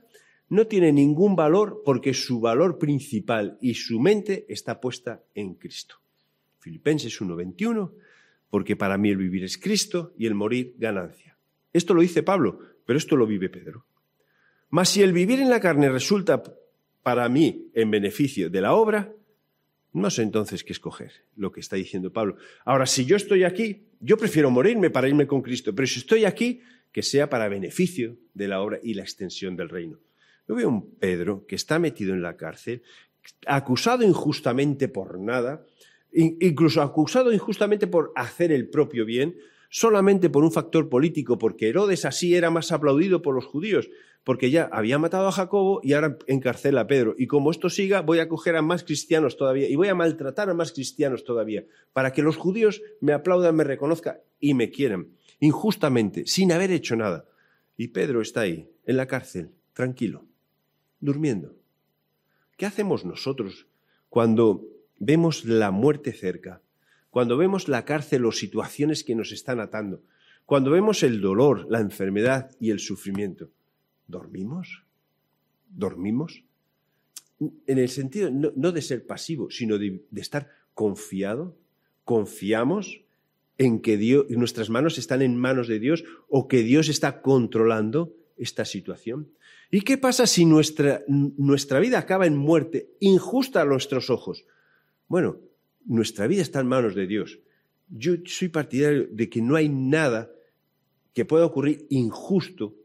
no 0.50 0.68
tiene 0.68 0.92
ningún 0.92 1.36
valor 1.36 1.84
porque 1.86 2.14
su 2.14 2.40
valor 2.40 2.80
principal 2.80 3.58
y 3.62 3.76
su 3.76 4.00
mente 4.00 4.46
está 4.50 4.82
puesta 4.82 5.24
en 5.36 5.56
Cristo. 5.56 5.96
Filipenses 6.60 7.22
1:21, 7.22 7.94
porque 8.50 8.76
para 8.76 8.98
mí 8.98 9.10
el 9.10 9.18
vivir 9.18 9.44
es 9.44 9.58
Cristo 9.58 10.14
y 10.18 10.26
el 10.26 10.36
morir 10.36 10.76
ganancia. 10.78 11.38
Esto 11.72 11.94
lo 11.94 12.02
dice 12.02 12.24
Pablo, 12.24 12.60
pero 12.86 12.98
esto 12.98 13.16
lo 13.16 13.28
vive 13.28 13.50
Pedro. 13.50 13.86
Mas 14.70 14.90
si 14.90 15.02
el 15.02 15.14
vivir 15.14 15.40
en 15.40 15.50
la 15.50 15.60
carne 15.60 15.90
resulta 15.90 16.44
para 17.04 17.28
mí 17.30 17.70
en 17.74 17.92
beneficio 17.92 18.50
de 18.50 18.62
la 18.62 18.74
obra, 18.74 19.14
no 19.94 20.10
sé 20.10 20.22
entonces 20.22 20.64
qué 20.64 20.74
escoger, 20.74 21.12
lo 21.36 21.52
que 21.52 21.60
está 21.60 21.76
diciendo 21.76 22.14
Pablo. 22.14 22.38
Ahora, 22.66 22.86
si 22.86 23.06
yo 23.06 23.16
estoy 23.16 23.44
aquí, 23.44 23.88
yo 24.00 24.18
prefiero 24.18 24.52
morirme 24.52 24.90
para 24.90 25.08
irme 25.08 25.28
con 25.28 25.42
Cristo, 25.42 25.74
pero 25.74 25.88
si 25.88 26.00
estoy 26.00 26.26
aquí, 26.26 26.62
que 26.92 27.04
sea 27.04 27.30
para 27.30 27.50
beneficio 27.50 28.18
de 28.34 28.48
la 28.48 28.62
obra 28.62 28.80
y 28.82 28.94
la 28.94 29.04
extensión 29.04 29.56
del 29.56 29.70
reino. 29.70 30.00
Yo 30.48 30.56
veo 30.56 30.70
un 30.70 30.96
Pedro 30.96 31.46
que 31.46 31.56
está 31.56 31.78
metido 31.78 32.14
en 32.14 32.22
la 32.22 32.36
cárcel, 32.36 32.82
acusado 33.46 34.04
injustamente 34.04 34.88
por 34.88 35.20
nada, 35.20 35.66
incluso 36.12 36.82
acusado 36.82 37.32
injustamente 37.32 37.86
por 37.86 38.12
hacer 38.16 38.52
el 38.52 38.68
propio 38.68 39.06
bien, 39.06 39.38
solamente 39.70 40.30
por 40.30 40.44
un 40.44 40.52
factor 40.52 40.90
político, 40.90 41.38
porque 41.38 41.70
Herodes 41.70 42.06
así 42.06 42.34
era 42.34 42.50
más 42.50 42.72
aplaudido 42.72 43.22
por 43.22 43.36
los 43.36 43.46
judíos, 43.46 43.90
porque 44.24 44.52
ya 44.52 44.70
había 44.72 45.00
matado 45.00 45.28
a 45.28 45.32
Jacobo 45.32 45.80
y 45.84 45.94
ahora 45.94 46.18
encarcela 46.28 46.82
a 46.82 46.88
Pedro. 46.88 47.16
Y 47.18 47.28
como 47.28 47.52
esto 47.52 47.70
siga, 47.70 48.02
voy 48.02 48.20
a 48.20 48.30
coger 48.30 48.56
a 48.56 48.62
más 48.62 48.84
cristianos 48.84 49.38
todavía 49.38 49.68
y 49.70 49.76
voy 49.76 49.88
a 49.88 49.96
maltratar 49.96 50.50
a 50.50 50.54
más 50.54 50.72
cristianos 50.72 51.24
todavía, 51.24 51.66
para 51.94 52.12
que 52.12 52.22
los 52.22 52.38
judíos 52.38 52.82
me 53.02 53.14
aplaudan, 53.14 53.56
me 53.56 53.64
reconozcan 53.64 54.18
y 54.40 54.54
me 54.54 54.70
quieran, 54.70 55.10
injustamente, 55.40 56.28
sin 56.28 56.52
haber 56.52 56.72
hecho 56.72 56.96
nada. 56.96 57.26
Y 57.78 57.90
Pedro 57.90 58.22
está 58.22 58.42
ahí, 58.42 58.70
en 58.86 58.98
la 58.98 59.08
cárcel, 59.08 59.52
tranquilo, 59.74 60.26
durmiendo. 61.00 61.56
¿Qué 62.58 62.66
hacemos 62.66 63.06
nosotros 63.06 63.68
cuando 64.10 64.66
vemos 64.98 65.46
la 65.46 65.72
muerte 65.72 66.12
cerca, 66.12 66.62
cuando 67.10 67.38
vemos 67.38 67.68
la 67.70 67.86
cárcel 67.86 68.26
o 68.26 68.32
situaciones 68.32 69.04
que 69.04 69.16
nos 69.16 69.32
están 69.32 69.60
atando, 69.60 70.04
cuando 70.46 70.72
vemos 70.72 71.04
el 71.04 71.22
dolor, 71.22 71.68
la 71.70 71.80
enfermedad 71.80 72.52
y 72.60 72.72
el 72.72 72.80
sufrimiento, 72.80 73.52
¿dormimos? 74.10 74.84
¿Dormimos? 75.70 76.44
En 77.40 77.78
el 77.78 77.90
sentido 77.90 78.30
no, 78.32 78.72
de 78.72 78.82
ser 78.82 79.06
pasivo, 79.06 79.50
sino 79.50 79.78
de, 79.78 80.04
estar 80.16 80.50
confiado. 80.74 81.56
¿Confiamos 82.04 83.02
en 83.58 83.82
que 83.82 83.98
Dios, 83.98 84.26
nuestras 84.30 84.70
manos 84.70 84.98
están 84.98 85.22
en 85.22 85.38
manos 85.38 85.68
de 85.68 85.80
Dios 85.80 86.04
o 86.28 86.48
que 86.48 86.64
Dios 86.64 86.90
está 86.90 87.22
controlando 87.22 88.14
esta 88.36 88.66
situación? 88.66 89.30
¿Y 89.72 89.82
qué 89.82 89.98
pasa 89.98 90.26
si 90.26 90.44
nuestra, 90.46 91.04
nuestra 91.08 91.80
vida 91.80 92.00
acaba 92.00 92.26
en 92.26 92.36
muerte 92.36 92.90
injusta 93.00 93.62
a 93.62 93.66
nuestros 93.66 94.10
ojos? 94.10 94.44
Bueno, 95.08 95.38
nuestra 95.86 96.28
vida 96.28 96.42
está 96.42 96.60
en 96.60 96.68
manos 96.68 96.96
de 96.96 97.08
Dios. 97.08 97.40
Yo 97.88 98.14
soy 98.26 98.50
partidario 98.50 99.08
de 99.12 99.30
que 99.30 99.42
no 99.42 99.56
hay 99.56 99.70
nada 99.70 100.32
que 101.14 101.26
pueda 101.26 101.46
ocurrir 101.46 101.86
injusto 101.90 102.76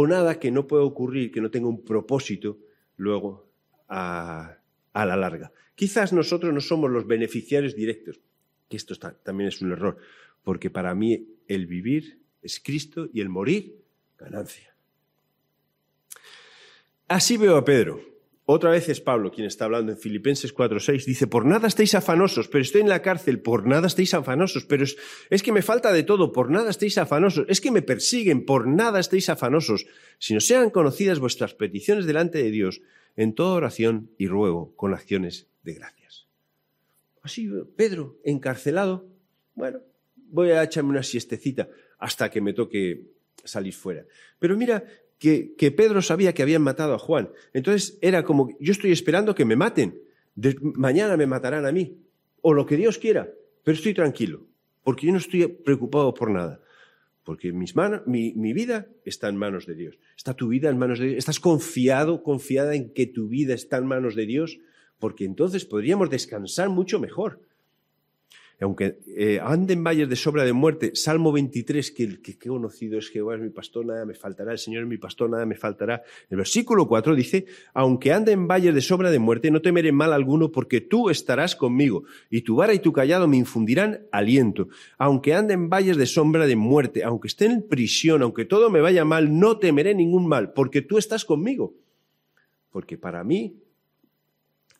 o 0.00 0.06
nada 0.06 0.38
que 0.38 0.52
no 0.52 0.68
pueda 0.68 0.84
ocurrir 0.84 1.32
que 1.32 1.40
no 1.40 1.50
tenga 1.50 1.66
un 1.66 1.82
propósito 1.82 2.56
luego 2.98 3.50
a, 3.88 4.58
la 4.94 5.16
larga. 5.16 5.50
Quizás 5.74 6.12
nosotros 6.12 6.54
no 6.54 6.60
somos 6.60 6.88
los 6.88 7.04
beneficiarios 7.04 7.74
directos, 7.74 8.20
que 8.68 8.76
esto 8.76 8.94
también 9.24 9.48
es 9.48 9.60
un 9.60 9.72
error, 9.72 9.98
porque 10.44 10.70
para 10.70 10.94
mí 10.94 11.26
el 11.48 11.66
vivir 11.66 12.20
es 12.42 12.60
Cristo 12.60 13.08
y 13.12 13.20
el 13.20 13.28
morir 13.28 13.74
ganancia. 14.16 14.72
Así 17.08 17.36
veo 17.36 17.56
a 17.56 17.64
Pedro. 17.64 18.00
Otra 18.50 18.70
vez 18.70 18.88
es 18.88 19.02
Pablo 19.02 19.30
quien 19.30 19.46
está 19.46 19.66
hablando 19.66 19.92
en 19.92 19.98
Filipenses 19.98 20.54
4:6. 20.54 21.04
Dice, 21.04 21.26
por 21.26 21.44
nada 21.44 21.68
estéis 21.68 21.94
afanosos, 21.94 22.48
pero 22.48 22.62
estoy 22.62 22.80
en 22.80 22.88
la 22.88 23.02
cárcel, 23.02 23.40
por 23.40 23.66
nada 23.66 23.88
estéis 23.88 24.14
afanosos, 24.14 24.64
pero 24.64 24.84
es, 24.84 25.42
que 25.42 25.52
me 25.52 25.60
falta 25.60 25.92
de 25.92 26.02
todo, 26.02 26.32
por 26.32 26.50
nada 26.50 26.70
estéis 26.70 26.96
afanosos, 26.96 27.44
es 27.50 27.60
que 27.60 27.70
me 27.70 27.82
persiguen, 27.82 28.46
por 28.46 28.66
nada 28.66 29.00
estéis 29.00 29.28
afanosos, 29.28 29.84
Si 30.18 30.32
no 30.32 30.40
sean 30.40 30.70
conocidas 30.70 31.18
vuestras 31.18 31.52
peticiones 31.52 32.06
delante 32.06 32.42
de 32.42 32.50
Dios 32.50 32.80
en 33.16 33.34
toda 33.34 33.52
oración 33.52 34.12
y 34.16 34.28
ruego 34.28 34.74
con 34.76 34.94
acciones 34.94 35.48
de 35.62 35.74
gracias. 35.74 36.26
Así, 37.20 37.50
Pedro, 37.76 38.16
encarcelado, 38.24 39.10
bueno, 39.56 39.80
voy 40.16 40.52
a 40.52 40.62
echarme 40.62 40.88
una 40.88 41.02
siestecita 41.02 41.68
hasta 41.98 42.30
que 42.30 42.40
me 42.40 42.54
toque 42.54 43.10
salir 43.44 43.74
fuera. 43.74 44.06
Pero 44.38 44.56
mira, 44.56 44.84
que, 45.18 45.72
Pedro 45.76 46.00
sabía 46.00 46.32
que 46.32 46.42
habían 46.42 46.62
matado 46.62 46.94
a 46.94 46.98
Juan. 46.98 47.30
Entonces 47.52 47.98
era 48.00 48.22
como, 48.24 48.56
yo 48.60 48.72
estoy 48.72 48.92
esperando 48.92 49.34
que 49.34 49.44
me 49.44 49.56
maten. 49.56 50.00
mañana 50.60 51.16
me 51.16 51.26
matarán 51.26 51.66
a 51.66 51.72
mí. 51.72 51.98
O 52.40 52.54
lo 52.54 52.66
que 52.66 52.76
Dios 52.76 52.98
quiera. 52.98 53.28
Pero 53.64 53.76
estoy 53.76 53.94
tranquilo. 53.94 54.46
Porque 54.84 55.06
yo 55.06 55.12
no 55.12 55.18
estoy 55.18 55.46
preocupado 55.48 56.14
por 56.14 56.30
nada. 56.30 56.60
Porque 57.24 57.52
mis 57.52 57.74
mi, 58.06 58.32
mi, 58.32 58.52
vida 58.52 58.86
está 59.04 59.28
en 59.28 59.36
manos 59.36 59.66
de 59.66 59.74
Dios. 59.74 59.98
Está 60.16 60.34
tu 60.34 60.48
vida 60.48 60.70
en 60.70 60.78
manos 60.78 60.98
de 60.98 61.08
Dios. 61.08 61.18
¿Estás 61.18 61.40
confiado, 61.40 62.22
confiada 62.22 62.74
en 62.74 62.94
que 62.94 63.06
tu 63.06 63.28
vida 63.28 63.54
está 63.54 63.76
en 63.78 63.86
manos 63.86 64.14
de 64.14 64.24
Dios? 64.24 64.58
Porque 64.98 65.24
entonces 65.24 65.64
podríamos 65.64 66.08
descansar 66.08 66.70
mucho 66.70 66.98
mejor. 67.00 67.42
Aunque 68.60 68.98
eh, 69.06 69.38
ande 69.40 69.74
en 69.74 69.84
valles 69.84 70.08
de 70.08 70.16
sobra 70.16 70.44
de 70.44 70.52
muerte, 70.52 70.90
Salmo 70.94 71.30
23, 71.30 71.92
que, 71.92 72.20
que, 72.20 72.36
que 72.36 72.48
conocido 72.48 72.98
es 72.98 73.08
Jehová 73.08 73.36
es 73.36 73.40
mi 73.40 73.50
pastor, 73.50 73.86
nada 73.86 74.04
me 74.04 74.14
faltará, 74.14 74.50
el 74.50 74.58
Señor 74.58 74.82
es 74.82 74.88
mi 74.88 74.98
pastor, 74.98 75.30
nada 75.30 75.46
me 75.46 75.54
faltará. 75.54 76.02
El 76.28 76.38
versículo 76.38 76.88
4 76.88 77.14
dice, 77.14 77.46
aunque 77.72 78.12
ande 78.12 78.32
en 78.32 78.48
valles 78.48 78.74
de 78.74 78.80
sobra 78.80 79.12
de 79.12 79.20
muerte, 79.20 79.52
no 79.52 79.62
temeré 79.62 79.92
mal 79.92 80.12
alguno, 80.12 80.50
porque 80.50 80.80
tú 80.80 81.08
estarás 81.08 81.54
conmigo, 81.54 82.02
y 82.30 82.40
tu 82.40 82.56
vara 82.56 82.74
y 82.74 82.80
tu 82.80 82.92
callado 82.92 83.28
me 83.28 83.36
infundirán 83.36 84.06
aliento. 84.10 84.68
Aunque 84.98 85.34
ande 85.34 85.54
en 85.54 85.70
valles 85.70 85.96
de 85.96 86.06
sombra 86.06 86.46
de 86.46 86.56
muerte, 86.56 87.04
aunque 87.04 87.28
esté 87.28 87.46
en 87.46 87.62
prisión, 87.62 88.22
aunque 88.22 88.44
todo 88.44 88.70
me 88.70 88.80
vaya 88.80 89.04
mal, 89.04 89.38
no 89.38 89.58
temeré 89.58 89.94
ningún 89.94 90.26
mal, 90.26 90.52
porque 90.52 90.82
tú 90.82 90.98
estás 90.98 91.24
conmigo. 91.24 91.74
Porque 92.70 92.98
para 92.98 93.22
mí, 93.22 93.56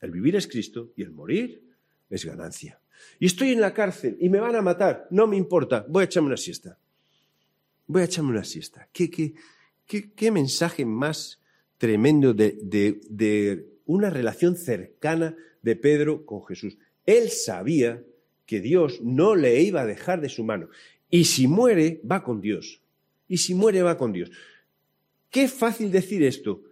el 0.01 0.11
vivir 0.11 0.35
es 0.35 0.49
Cristo 0.49 0.91
y 0.97 1.03
el 1.03 1.13
morir 1.13 1.63
es 2.11 2.25
ganancia. 2.25 2.81
Y 3.19 3.27
estoy 3.27 3.53
en 3.53 3.61
la 3.61 3.75
cárcel 3.75 4.17
y 4.21 4.29
me 4.29 4.41
van 4.41 4.57
a 4.57 4.63
matar, 4.63 5.07
no 5.11 5.27
me 5.27 5.37
importa, 5.37 5.85
voy 5.89 6.03
a 6.03 6.05
echarme 6.05 6.29
una 6.29 6.37
siesta. 6.37 6.79
Voy 7.87 8.03
a 8.03 8.05
echarme 8.05 8.31
una 8.31 8.45
siesta. 8.45 8.89
¿Qué, 8.93 9.11
qué, 9.11 9.35
qué, 9.87 10.31
mensaje 10.31 10.85
más 10.85 11.41
tremendo 11.79 12.35
de, 12.35 12.59
de, 12.63 13.01
de 13.09 13.67
una 13.87 14.11
relación 14.11 14.57
cercana 14.57 15.35
de 15.63 15.77
Pedro 15.77 16.25
con 16.25 16.45
Jesús. 16.45 16.79
Él 17.07 17.31
sabía 17.31 18.03
que 18.47 18.61
Dios 18.61 19.01
no 19.03 19.35
le 19.35 19.61
iba 19.63 19.83
a 19.83 19.87
dejar 19.87 20.21
de 20.21 20.29
su 20.29 20.45
mano. 20.45 20.69
Y 21.11 21.25
si 21.25 21.49
muere, 21.49 22.01
va 22.11 22.23
con 22.23 22.41
Dios. 22.41 22.81
Y 23.29 23.39
si 23.39 23.55
muere, 23.55 23.83
va 23.83 23.97
con 23.97 24.13
Dios. 24.13 24.31
Qué 25.31 25.49
fácil 25.49 25.91
decir 25.91 26.23
esto. 26.23 26.63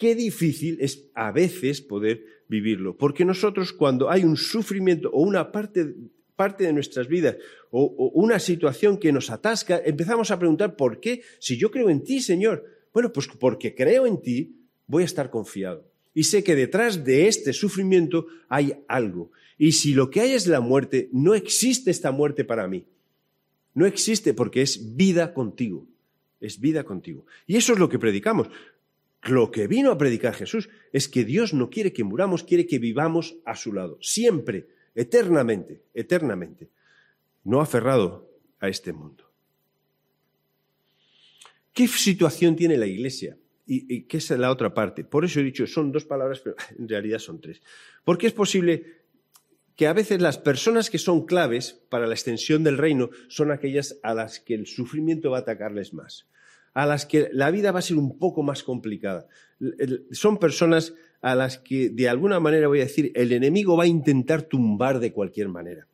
Qué 0.00 0.14
difícil 0.14 0.78
es 0.80 1.10
a 1.14 1.30
veces 1.30 1.82
poder 1.82 2.24
vivirlo. 2.48 2.96
Porque 2.96 3.26
nosotros 3.26 3.74
cuando 3.74 4.10
hay 4.10 4.24
un 4.24 4.38
sufrimiento 4.38 5.10
o 5.10 5.20
una 5.20 5.52
parte, 5.52 5.94
parte 6.36 6.64
de 6.64 6.72
nuestras 6.72 7.06
vidas 7.06 7.36
o, 7.70 7.82
o, 7.82 8.08
una 8.18 8.38
situación 8.38 8.96
que 8.96 9.12
nos 9.12 9.28
atasca, 9.28 9.78
empezamos 9.84 10.30
a 10.30 10.38
preguntar, 10.38 10.74
¿por 10.74 11.00
qué? 11.00 11.20
Si 11.38 11.58
yo 11.58 11.70
creo 11.70 11.90
en 11.90 12.02
ti, 12.02 12.22
Señor. 12.22 12.64
Bueno, 12.94 13.12
pues 13.12 13.28
porque 13.28 13.74
creo 13.74 14.06
en 14.06 14.22
ti, 14.22 14.56
voy 14.86 15.02
a 15.02 15.06
estar 15.06 15.28
confiado. 15.28 15.84
Y 16.14 16.24
sé 16.24 16.42
que 16.42 16.56
detrás 16.56 17.04
de 17.04 17.28
este 17.28 17.52
sufrimiento 17.52 18.26
hay 18.48 18.82
algo. 18.88 19.30
Y 19.58 19.72
si 19.72 19.92
lo 19.92 20.08
que 20.08 20.22
hay 20.22 20.32
es 20.32 20.46
la 20.46 20.60
muerte, 20.60 21.10
no 21.12 21.34
existe 21.34 21.90
esta 21.90 22.10
muerte 22.10 22.46
para 22.46 22.66
mí. 22.66 22.86
No 23.74 23.84
existe 23.84 24.32
porque 24.32 24.62
es 24.62 24.96
vida 24.96 25.34
contigo. 25.34 25.86
Es 26.40 26.58
vida 26.58 26.84
contigo. 26.84 27.26
Y 27.46 27.56
eso 27.56 27.74
es 27.74 27.78
lo 27.78 27.90
que 27.90 27.98
predicamos. 27.98 28.48
Lo 29.24 29.50
que 29.50 29.66
vino 29.66 29.90
a 29.90 29.98
predicar 29.98 30.34
Jesús 30.34 30.70
es 30.92 31.08
que 31.08 31.24
Dios 31.24 31.52
no 31.52 31.68
quiere 31.68 31.92
que 31.92 32.04
muramos, 32.04 32.42
quiere 32.42 32.66
que 32.66 32.78
vivamos 32.78 33.36
a 33.44 33.54
su 33.54 33.72
lado, 33.72 33.98
siempre, 34.00 34.68
eternamente, 34.94 35.82
eternamente, 35.92 36.70
no 37.44 37.60
aferrado 37.60 38.30
a 38.60 38.68
este 38.68 38.92
mundo. 38.92 39.30
¿Qué 41.72 41.86
situación 41.86 42.56
tiene 42.56 42.78
la 42.78 42.86
Iglesia? 42.86 43.36
¿Y, 43.66 44.02
qué 44.02 44.16
es 44.16 44.30
la 44.30 44.50
otra 44.50 44.74
parte? 44.74 45.04
Por 45.04 45.24
eso 45.24 45.38
he 45.38 45.44
dicho, 45.44 45.66
son 45.66 45.92
dos 45.92 46.04
palabras, 46.04 46.40
pero 46.40 46.56
en 46.78 46.88
realidad 46.88 47.18
son 47.18 47.40
tres. 47.40 47.60
Porque 48.04 48.26
es 48.26 48.32
posible 48.32 49.00
que 49.76 49.86
a 49.86 49.92
veces 49.92 50.20
las 50.20 50.38
personas 50.38 50.90
que 50.90 50.98
son 50.98 51.24
claves 51.24 51.72
para 51.88 52.06
la 52.06 52.14
extensión 52.14 52.64
del 52.64 52.78
reino 52.78 53.10
son 53.28 53.52
aquellas 53.52 53.98
a 54.02 54.14
las 54.14 54.40
que 54.40 54.54
el 54.54 54.66
sufrimiento 54.66 55.30
va 55.30 55.38
a 55.38 55.40
atacarles 55.42 55.92
más 55.94 56.26
a 56.74 56.86
las 56.86 57.06
que 57.06 57.28
la 57.32 57.50
vida 57.50 57.72
va 57.72 57.80
a 57.80 57.82
ser 57.82 57.96
un 57.96 58.18
poco 58.18 58.42
más 58.42 58.62
complicada. 58.62 59.26
Son 60.12 60.38
personas 60.38 60.94
a 61.20 61.34
las 61.34 61.58
que, 61.58 61.90
de 61.90 62.08
alguna 62.08 62.40
manera, 62.40 62.68
voy 62.68 62.80
a 62.80 62.84
decir, 62.84 63.12
el 63.14 63.32
enemigo 63.32 63.76
va 63.76 63.84
a 63.84 63.88
intentar 63.88 64.42
tumbar 64.42 65.00
de 65.00 65.12
cualquier 65.12 65.48
manera. 65.48 65.86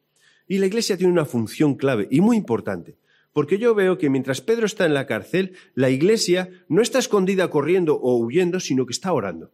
Y 0.47 0.59
la 0.59 0.67
Iglesia 0.67 0.97
tiene 0.97 1.13
una 1.13 1.25
función 1.25 1.75
clave 1.75 2.07
y 2.11 2.21
muy 2.21 2.37
importante, 2.37 2.97
porque 3.33 3.59
yo 3.59 3.75
veo 3.75 3.99
que 3.99 4.11
mientras 4.11 4.41
Pedro 4.41 4.67
está 4.67 4.87
en 4.87 4.95
la 4.95 5.07
cárcel, 5.07 5.55
la 5.75 5.91
Iglesia 5.91 6.51
no 6.69 6.83
está 6.83 6.99
escondida 6.99 7.51
corriendo 7.51 7.97
o 7.97 8.17
huyendo, 8.17 8.61
sino 8.61 8.87
que 8.87 8.93
está 8.93 9.13
orando. 9.13 9.51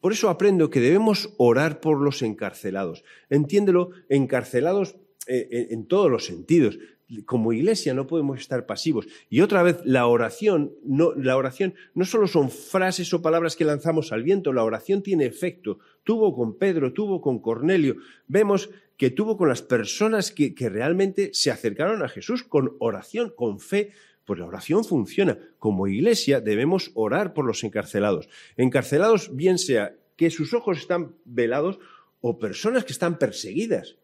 Por 0.00 0.12
eso 0.12 0.28
aprendo 0.28 0.70
que 0.70 0.80
debemos 0.80 1.34
orar 1.36 1.80
por 1.80 2.00
los 2.00 2.22
encarcelados. 2.22 3.04
Entiéndelo, 3.28 3.90
encarcelados 4.08 4.96
eh, 5.26 5.68
en 5.70 5.86
todos 5.86 6.10
los 6.10 6.24
sentidos 6.24 6.78
como 7.24 7.52
iglesia 7.52 7.94
no 7.94 8.06
podemos 8.06 8.38
estar 8.38 8.66
pasivos. 8.66 9.06
Y 9.28 9.40
otra 9.40 9.62
vez, 9.62 9.80
la 9.84 10.06
oración, 10.06 10.72
no, 10.84 11.12
la 11.14 11.36
oración 11.36 11.74
no 11.94 12.04
solo 12.04 12.26
son 12.26 12.50
frases 12.50 13.12
o 13.12 13.22
palabras 13.22 13.56
que 13.56 13.64
lanzamos 13.64 14.12
al 14.12 14.22
viento, 14.22 14.52
la 14.52 14.64
oración 14.64 15.02
tiene 15.02 15.26
efecto. 15.26 15.78
Tuvo 16.04 16.34
con 16.34 16.56
Pedro, 16.56 16.92
tuvo 16.92 17.20
con 17.20 17.40
Cornelio. 17.40 17.96
Vemos 18.26 18.70
que 18.96 19.10
tuvo 19.10 19.36
con 19.36 19.48
las 19.48 19.62
personas 19.62 20.30
que, 20.30 20.54
que 20.54 20.68
realmente 20.68 21.30
se 21.32 21.50
acercaron 21.50 22.02
a 22.02 22.08
Jesús 22.08 22.44
con 22.44 22.76
oración, 22.78 23.32
con 23.34 23.58
fe. 23.60 23.90
Pues 24.24 24.38
la 24.38 24.46
oración 24.46 24.84
funciona. 24.84 25.38
Como 25.58 25.88
iglesia 25.88 26.40
debemos 26.40 26.92
orar 26.94 27.34
por 27.34 27.44
los 27.44 27.64
encarcelados. 27.64 28.28
Encarcelados, 28.56 29.34
bien 29.34 29.58
sea 29.58 29.96
que 30.16 30.30
sus 30.30 30.54
ojos 30.54 30.78
están 30.78 31.16
velados 31.24 31.78
o 32.20 32.38
personas 32.38 32.84
que 32.84 32.92
están 32.92 33.18
perseguidas 33.18 33.96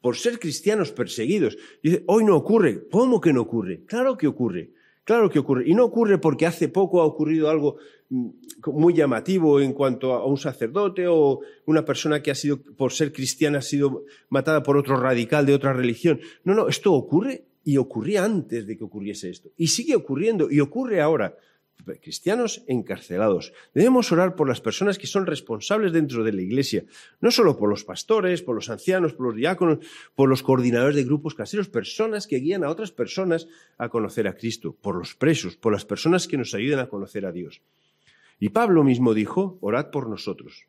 por 0.00 0.16
ser 0.16 0.38
cristianos 0.38 0.92
perseguidos. 0.92 1.56
Hoy 2.06 2.24
no 2.24 2.36
ocurre. 2.36 2.88
¿Cómo 2.90 3.20
que 3.20 3.32
no 3.32 3.42
ocurre? 3.42 3.84
Claro 3.86 4.16
que 4.16 4.26
ocurre. 4.26 4.70
Claro 5.04 5.30
que 5.30 5.38
ocurre. 5.38 5.64
Y 5.66 5.74
no 5.74 5.86
ocurre 5.86 6.18
porque 6.18 6.44
hace 6.46 6.68
poco 6.68 7.00
ha 7.00 7.06
ocurrido 7.06 7.48
algo 7.48 7.76
mm, 8.10 8.28
muy 8.66 8.92
llamativo 8.92 9.58
en 9.60 9.72
cuanto 9.72 10.12
a 10.12 10.26
un 10.26 10.36
sacerdote 10.36 11.06
o 11.08 11.40
una 11.64 11.84
persona 11.84 12.22
que 12.22 12.30
ha 12.30 12.34
sido, 12.34 12.60
por 12.60 12.92
ser 12.92 13.12
cristiana, 13.12 13.58
ha 13.58 13.62
sido 13.62 14.04
matada 14.28 14.62
por 14.62 14.76
otro 14.76 14.96
radical 14.96 15.46
de 15.46 15.54
otra 15.54 15.72
religión. 15.72 16.20
No, 16.44 16.54
no, 16.54 16.68
esto 16.68 16.92
ocurre 16.92 17.46
y 17.64 17.78
ocurría 17.78 18.24
antes 18.24 18.66
de 18.66 18.76
que 18.76 18.84
ocurriese 18.84 19.30
esto. 19.30 19.50
Y 19.56 19.68
sigue 19.68 19.96
ocurriendo 19.96 20.50
y 20.50 20.60
ocurre 20.60 21.00
ahora 21.00 21.36
cristianos 22.00 22.62
encarcelados. 22.66 23.52
Debemos 23.74 24.12
orar 24.12 24.34
por 24.34 24.48
las 24.48 24.60
personas 24.60 24.98
que 24.98 25.06
son 25.06 25.26
responsables 25.26 25.92
dentro 25.92 26.24
de 26.24 26.32
la 26.32 26.42
Iglesia, 26.42 26.84
no 27.20 27.30
solo 27.30 27.56
por 27.56 27.68
los 27.70 27.84
pastores, 27.84 28.42
por 28.42 28.54
los 28.54 28.68
ancianos, 28.70 29.14
por 29.14 29.26
los 29.26 29.36
diáconos, 29.36 29.78
por 30.14 30.28
los 30.28 30.42
coordinadores 30.42 30.96
de 30.96 31.04
grupos 31.04 31.34
caseros, 31.34 31.68
personas 31.68 32.26
que 32.26 32.36
guían 32.36 32.64
a 32.64 32.70
otras 32.70 32.90
personas 32.90 33.48
a 33.78 33.88
conocer 33.88 34.28
a 34.28 34.34
Cristo, 34.34 34.76
por 34.80 34.96
los 34.96 35.14
presos, 35.14 35.56
por 35.56 35.72
las 35.72 35.84
personas 35.84 36.28
que 36.28 36.36
nos 36.36 36.54
ayudan 36.54 36.80
a 36.80 36.88
conocer 36.88 37.24
a 37.26 37.32
Dios. 37.32 37.62
Y 38.38 38.50
Pablo 38.50 38.84
mismo 38.84 39.14
dijo, 39.14 39.58
orad 39.60 39.90
por 39.90 40.08
nosotros. 40.08 40.66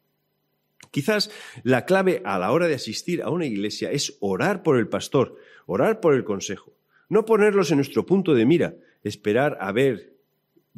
Quizás 0.92 1.30
la 1.64 1.86
clave 1.86 2.22
a 2.26 2.40
la 2.40 2.52
hora 2.52 2.68
de 2.68 2.76
asistir 2.76 3.22
a 3.22 3.30
una 3.30 3.46
iglesia 3.46 3.92
es 3.92 4.18
orar 4.22 4.64
por 4.64 4.78
el 4.78 4.88
pastor, 4.88 5.36
orar 5.66 6.00
por 6.00 6.16
el 6.16 6.24
consejo, 6.24 6.74
no 7.10 7.26
ponerlos 7.26 7.70
en 7.70 7.78
nuestro 7.78 8.06
punto 8.06 8.34
de 8.34 8.46
mira, 8.46 8.76
esperar 9.04 9.58
a 9.62 9.72
ver 9.72 10.19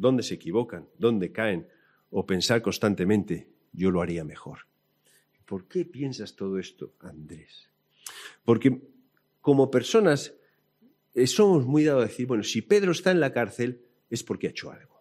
dónde 0.02 0.22
se 0.22 0.34
equivocan, 0.34 0.88
dónde 0.98 1.32
caen, 1.32 1.68
o 2.10 2.26
pensar 2.26 2.60
constantemente, 2.60 3.48
yo 3.72 3.90
lo 3.90 4.02
haría 4.02 4.24
mejor. 4.24 4.66
¿Por 5.46 5.66
qué 5.66 5.86
piensas 5.86 6.34
todo 6.34 6.58
esto, 6.58 6.92
Andrés? 7.00 7.70
Porque 8.44 8.82
como 9.40 9.70
personas 9.70 10.34
eh, 11.14 11.26
somos 11.26 11.64
muy 11.64 11.84
dados 11.84 12.04
a 12.04 12.08
decir, 12.08 12.26
bueno, 12.26 12.42
si 12.42 12.60
Pedro 12.62 12.92
está 12.92 13.12
en 13.12 13.20
la 13.20 13.32
cárcel 13.32 13.80
es 14.10 14.22
porque 14.22 14.48
ha 14.48 14.50
hecho 14.50 14.70
algo. 14.70 15.00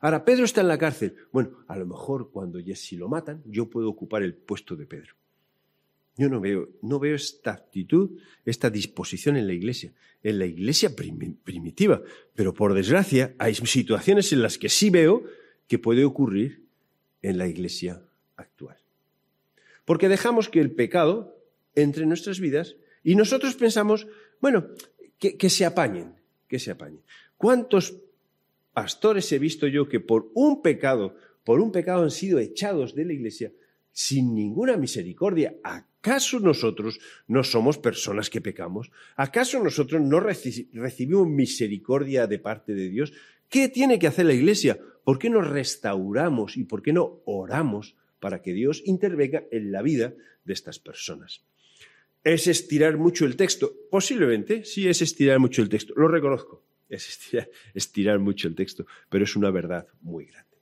Ahora, 0.00 0.24
Pedro 0.24 0.44
está 0.44 0.60
en 0.60 0.68
la 0.68 0.78
cárcel. 0.78 1.16
Bueno, 1.32 1.64
a 1.66 1.76
lo 1.76 1.86
mejor 1.86 2.30
cuando 2.30 2.58
ya 2.60 2.76
si 2.76 2.96
lo 2.96 3.08
matan, 3.08 3.42
yo 3.44 3.68
puedo 3.68 3.88
ocupar 3.88 4.22
el 4.22 4.34
puesto 4.34 4.74
de 4.74 4.86
Pedro. 4.86 5.14
Yo 6.18 6.28
no 6.28 6.40
veo, 6.40 6.68
no 6.82 6.98
veo 6.98 7.14
esta 7.14 7.52
actitud, 7.52 8.18
esta 8.44 8.70
disposición 8.70 9.36
en 9.36 9.46
la 9.46 9.52
iglesia, 9.52 9.92
en 10.24 10.40
la 10.40 10.46
iglesia 10.46 10.90
primitiva. 10.96 12.02
Pero 12.34 12.52
por 12.52 12.74
desgracia, 12.74 13.36
hay 13.38 13.54
situaciones 13.54 14.32
en 14.32 14.42
las 14.42 14.58
que 14.58 14.68
sí 14.68 14.90
veo 14.90 15.22
que 15.68 15.78
puede 15.78 16.04
ocurrir 16.04 16.64
en 17.22 17.38
la 17.38 17.46
iglesia 17.46 18.02
actual. 18.34 18.76
Porque 19.84 20.08
dejamos 20.08 20.48
que 20.48 20.60
el 20.60 20.72
pecado 20.72 21.38
entre 21.76 22.02
en 22.02 22.08
nuestras 22.08 22.40
vidas 22.40 22.74
y 23.04 23.14
nosotros 23.14 23.54
pensamos, 23.54 24.08
bueno, 24.40 24.70
que, 25.20 25.36
que 25.36 25.48
se 25.48 25.64
apañen, 25.64 26.16
que 26.48 26.58
se 26.58 26.72
apañen. 26.72 27.02
¿Cuántos 27.36 27.94
pastores 28.72 29.30
he 29.30 29.38
visto 29.38 29.68
yo 29.68 29.88
que 29.88 30.00
por 30.00 30.32
un 30.34 30.62
pecado, 30.62 31.14
por 31.44 31.60
un 31.60 31.70
pecado 31.70 32.02
han 32.02 32.10
sido 32.10 32.40
echados 32.40 32.96
de 32.96 33.04
la 33.04 33.12
iglesia 33.12 33.52
sin 33.98 34.32
ninguna 34.32 34.76
misericordia? 34.76 35.56
¿Acaso 35.64 36.38
nosotros 36.38 37.00
no 37.26 37.42
somos 37.42 37.78
personas 37.78 38.30
que 38.30 38.40
pecamos? 38.40 38.92
¿Acaso 39.16 39.60
nosotros 39.60 40.00
no 40.00 40.20
recibimos 40.20 41.26
misericordia 41.26 42.28
de 42.28 42.38
parte 42.38 42.74
de 42.74 42.90
Dios? 42.90 43.12
¿Qué 43.48 43.68
tiene 43.68 43.98
que 43.98 44.06
hacer 44.06 44.26
la 44.26 44.34
Iglesia? 44.34 44.78
¿Por 45.02 45.18
qué 45.18 45.28
no 45.28 45.40
restauramos 45.40 46.56
y 46.56 46.62
por 46.62 46.80
qué 46.80 46.92
no 46.92 47.22
oramos 47.24 47.96
para 48.20 48.40
que 48.40 48.52
Dios 48.52 48.82
intervenga 48.84 49.42
en 49.50 49.72
la 49.72 49.82
vida 49.82 50.14
de 50.44 50.52
estas 50.52 50.78
personas? 50.78 51.42
¿Es 52.22 52.46
estirar 52.46 52.98
mucho 52.98 53.24
el 53.24 53.34
texto? 53.34 53.74
Posiblemente, 53.90 54.64
sí 54.64 54.86
es 54.86 55.02
estirar 55.02 55.40
mucho 55.40 55.60
el 55.60 55.68
texto, 55.68 55.92
lo 55.96 56.06
reconozco, 56.06 56.62
es 56.88 57.08
estirar, 57.08 57.50
estirar 57.74 58.20
mucho 58.20 58.46
el 58.46 58.54
texto, 58.54 58.86
pero 59.10 59.24
es 59.24 59.34
una 59.34 59.50
verdad 59.50 59.88
muy 60.02 60.26
grande, 60.26 60.56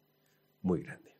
muy 0.62 0.80
grande. 0.80 1.15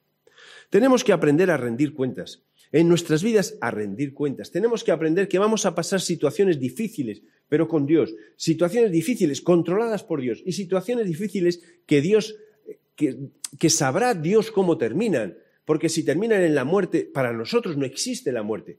Tenemos 0.71 1.05
que 1.05 1.13
aprender 1.13 1.51
a 1.51 1.57
rendir 1.57 1.95
cuentas 1.95 2.43
en 2.73 2.89
nuestras 2.89 3.23
vidas 3.23 3.57
a 3.61 3.71
rendir 3.71 4.15
cuentas. 4.15 4.51
Tenemos 4.51 4.85
que 4.85 4.93
aprender 4.93 5.29
que 5.29 5.39
vamos 5.39 5.67
a 5.67 5.75
pasar 5.75 6.01
situaciones 6.01 6.59
difíciles, 6.59 7.23
pero 7.49 7.69
con 7.69 7.87
Dios. 7.87 8.15
Situaciones 8.37 8.91
difíciles 8.91 9.41
controladas 9.41 10.03
por 10.03 10.21
Dios 10.21 10.43
y 10.45 10.53
situaciones 10.53 11.07
difíciles 11.07 11.63
que 11.87 12.01
Dios, 12.01 12.37
que, 12.97 13.71
sabrá 13.71 14.15
Dios 14.15 14.51
cómo 14.51 14.79
terminan. 14.79 15.39
Porque 15.65 15.89
si 15.89 16.05
terminan 16.05 16.43
en 16.43 16.55
la 16.55 16.65
muerte, 16.65 17.09
para 17.13 17.33
nosotros 17.33 17.77
no 17.77 17.85
existe 17.85 18.33
la 18.33 18.43
muerte. 18.43 18.79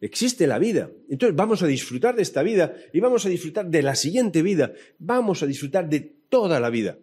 Existe 0.00 0.46
la 0.46 0.58
vida. 0.58 0.90
Entonces 1.08 1.36
vamos 1.36 1.62
a 1.62 1.66
disfrutar 1.66 2.14
de 2.14 2.22
esta 2.22 2.42
vida 2.42 2.74
y 2.92 3.00
vamos 3.00 3.26
a 3.26 3.28
disfrutar 3.28 3.68
de 3.68 3.82
la 3.82 3.94
siguiente 3.94 4.42
vida. 4.42 4.72
Vamos 4.98 5.42
a 5.42 5.46
disfrutar 5.46 5.88
de 5.88 6.00
toda 6.28 6.60
la 6.60 6.70
vida. 6.70 6.98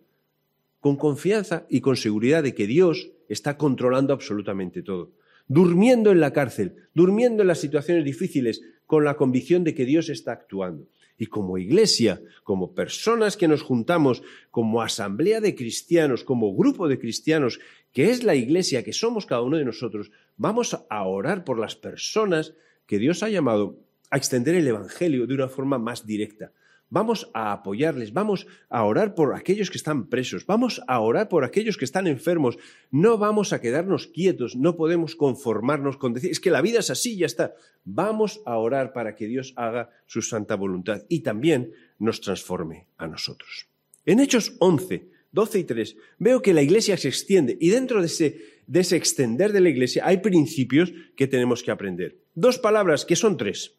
Con 0.86 0.98
confianza 0.98 1.66
y 1.68 1.82
con 1.82 1.96
seguridad 1.96 2.44
de 2.44 2.54
que 2.54 2.68
Dios 2.68 3.10
está 3.28 3.58
controlando 3.58 4.14
absolutamente 4.14 4.84
todo. 4.84 5.14
Durmiendo 5.48 6.12
en 6.12 6.20
la 6.20 6.32
cárcel, 6.32 6.76
durmiendo 6.94 7.42
en 7.42 7.48
las 7.48 7.58
situaciones 7.58 8.06
difíciles, 8.06 8.62
con 8.86 9.04
la 9.04 9.18
convicción 9.18 9.64
de 9.64 9.74
que 9.74 9.84
Dios 9.84 10.10
está 10.10 10.34
actuando. 10.34 10.86
Y 11.18 11.26
como 11.26 11.58
iglesia, 11.58 12.22
como 12.44 12.76
personas 12.76 13.36
que 13.36 13.48
nos 13.48 13.64
juntamos, 13.64 14.22
como 14.52 14.84
asamblea 14.84 15.42
de 15.42 15.56
cristianos, 15.56 16.24
como 16.24 16.56
grupo 16.56 16.88
de 16.88 17.00
cristianos, 17.00 17.60
que 17.92 18.12
es 18.12 18.24
la 18.24 18.36
iglesia, 18.36 18.84
que 18.84 18.94
somos 18.94 19.26
cada 19.26 19.42
uno 19.42 19.58
de 19.58 19.66
nosotros, 19.66 20.12
vamos 20.38 20.78
a 20.88 21.04
orar 21.04 21.46
por 21.46 21.58
las 21.58 21.76
personas 21.76 22.54
que 22.86 23.00
Dios 23.00 23.24
ha 23.24 23.30
llamado 23.30 23.80
a 24.12 24.18
extender 24.18 24.54
el 24.54 24.68
Evangelio 24.68 25.26
de 25.26 25.34
una 25.34 25.48
forma 25.48 25.80
más 25.80 26.06
directa. 26.06 26.52
Vamos 26.96 27.30
a 27.34 27.52
apoyarles, 27.52 28.14
vamos 28.14 28.48
a 28.70 28.86
orar 28.86 29.16
por 29.16 29.36
aquellos 29.36 29.70
que 29.70 29.78
están 29.78 30.08
presos, 30.08 30.46
vamos 30.46 30.82
a 30.88 31.02
orar 31.02 31.28
por 31.28 31.44
aquellos 31.44 31.76
que 31.76 31.84
están 31.84 32.08
enfermos. 32.08 32.58
No 32.90 33.18
vamos 33.18 33.52
a 33.52 33.60
quedarnos 33.60 34.08
quietos, 34.08 34.56
no 34.56 34.78
podemos 34.78 35.18
conformarnos 35.18 35.98
con 35.98 36.14
decir, 36.14 36.32
es 36.32 36.40
que 36.40 36.52
la 36.52 36.62
vida 36.62 36.80
es 36.80 36.90
así, 36.90 37.18
ya 37.18 37.26
está. 37.26 37.54
Vamos 37.84 38.40
a 38.46 38.58
orar 38.58 38.94
para 38.94 39.14
que 39.14 39.28
Dios 39.28 39.52
haga 39.58 39.90
su 40.06 40.22
santa 40.22 40.56
voluntad 40.56 41.04
y 41.10 41.20
también 41.20 41.74
nos 42.00 42.22
transforme 42.22 42.88
a 42.96 43.08
nosotros. 43.08 43.68
En 44.06 44.22
Hechos 44.22 44.56
11, 44.60 45.10
12 45.34 45.60
y 45.60 45.64
3, 45.66 45.98
veo 46.20 46.42
que 46.42 46.54
la 46.54 46.62
iglesia 46.62 46.96
se 46.96 47.10
extiende 47.10 47.58
y 47.60 47.72
dentro 47.72 48.00
de 48.00 48.06
ese, 48.06 48.62
de 48.68 48.80
ese 48.80 48.96
extender 48.96 49.52
de 49.52 49.60
la 49.60 49.68
iglesia 49.68 50.08
hay 50.08 50.20
principios 50.20 50.94
que 51.18 51.28
tenemos 51.28 51.62
que 51.62 51.72
aprender. 51.72 52.20
Dos 52.36 52.58
palabras 52.58 53.04
que 53.04 53.18
son 53.18 53.36
tres. 53.36 53.74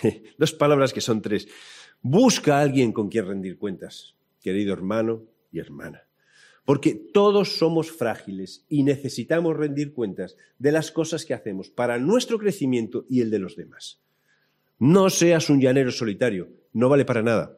Dos 0.38 0.54
palabras 0.54 0.94
que 0.94 1.02
son 1.02 1.20
tres. 1.20 1.46
Busca 2.02 2.58
a 2.58 2.62
alguien 2.62 2.90
con 2.92 3.08
quien 3.08 3.26
rendir 3.26 3.58
cuentas, 3.58 4.16
querido 4.42 4.72
hermano 4.72 5.22
y 5.52 5.60
hermana. 5.60 6.02
Porque 6.64 6.94
todos 6.94 7.58
somos 7.58 7.92
frágiles 7.92 8.64
y 8.68 8.82
necesitamos 8.82 9.56
rendir 9.56 9.92
cuentas 9.92 10.36
de 10.58 10.72
las 10.72 10.90
cosas 10.90 11.24
que 11.24 11.34
hacemos 11.34 11.70
para 11.70 11.98
nuestro 11.98 12.38
crecimiento 12.38 13.06
y 13.08 13.20
el 13.20 13.30
de 13.30 13.38
los 13.38 13.56
demás. 13.56 14.00
No 14.80 15.10
seas 15.10 15.48
un 15.48 15.60
llanero 15.60 15.92
solitario, 15.92 16.48
no 16.72 16.88
vale 16.88 17.04
para 17.04 17.22
nada. 17.22 17.56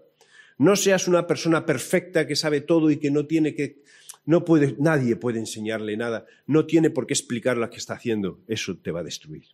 No 0.59 0.77
seas 0.77 1.09
una 1.09 1.27
persona 1.27 1.65
perfecta 1.65 2.27
que 2.27 2.37
sabe 2.37 2.61
todo 2.61 2.91
y 2.91 2.99
que 2.99 3.11
no 3.11 3.27
tiene 3.27 3.55
que 3.55 3.83
no 4.27 4.45
puede 4.45 4.77
nadie 4.79 5.17
puede 5.17 5.39
enseñarle 5.39 5.97
nada, 5.97 6.27
no 6.47 6.67
tiene 6.67 6.91
por 6.91 7.07
qué 7.07 7.15
explicar 7.15 7.57
lo 7.57 7.69
que 7.71 7.77
está 7.77 7.95
haciendo, 7.95 8.41
eso 8.47 8.77
te 8.77 8.91
va 8.91 9.01
a 9.01 9.05
destruir. 9.05 9.47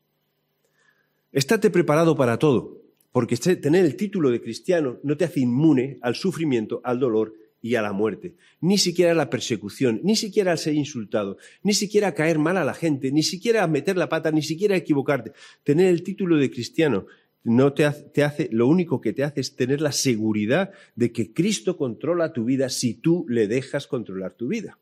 Estate 1.32 1.70
preparado 1.70 2.16
para 2.16 2.38
todo, 2.38 2.80
porque 3.12 3.36
tener 3.36 3.84
el 3.84 3.96
título 3.96 4.30
de 4.30 4.40
cristiano 4.40 4.98
no 5.02 5.16
te 5.16 5.24
hace 5.24 5.40
inmune 5.40 5.98
al 6.02 6.14
sufrimiento, 6.14 6.80
al 6.84 7.00
dolor 7.00 7.34
y 7.62 7.74
a 7.74 7.82
la 7.82 7.92
muerte, 7.92 8.36
ni 8.60 8.78
siquiera 8.78 9.12
a 9.12 9.14
la 9.14 9.28
persecución, 9.28 10.00
ni 10.02 10.16
siquiera 10.16 10.52
al 10.52 10.58
ser 10.58 10.74
insultado, 10.74 11.36
ni 11.62 11.74
siquiera 11.74 12.08
a 12.08 12.14
caer 12.14 12.38
mal 12.38 12.56
a 12.56 12.64
la 12.64 12.72
gente, 12.72 13.12
ni 13.12 13.22
siquiera 13.22 13.62
a 13.62 13.66
meter 13.66 13.96
la 13.96 14.08
pata, 14.08 14.30
ni 14.30 14.42
siquiera 14.42 14.74
a 14.74 14.78
equivocarte. 14.78 15.32
Tener 15.64 15.88
el 15.88 16.02
título 16.02 16.36
de 16.36 16.50
cristiano 16.50 17.06
no 17.42 17.72
te 17.72 17.84
hace, 17.84 18.04
te 18.04 18.22
hace, 18.22 18.48
lo 18.52 18.66
único 18.66 19.00
que 19.00 19.12
te 19.12 19.24
hace 19.24 19.40
es 19.40 19.56
tener 19.56 19.80
la 19.80 19.92
seguridad 19.92 20.70
de 20.94 21.12
que 21.12 21.32
Cristo 21.32 21.76
controla 21.76 22.32
tu 22.32 22.44
vida 22.44 22.68
si 22.68 22.94
tú 22.94 23.26
le 23.28 23.46
dejas 23.46 23.86
controlar 23.86 24.34
tu 24.34 24.48
vida. 24.48 24.78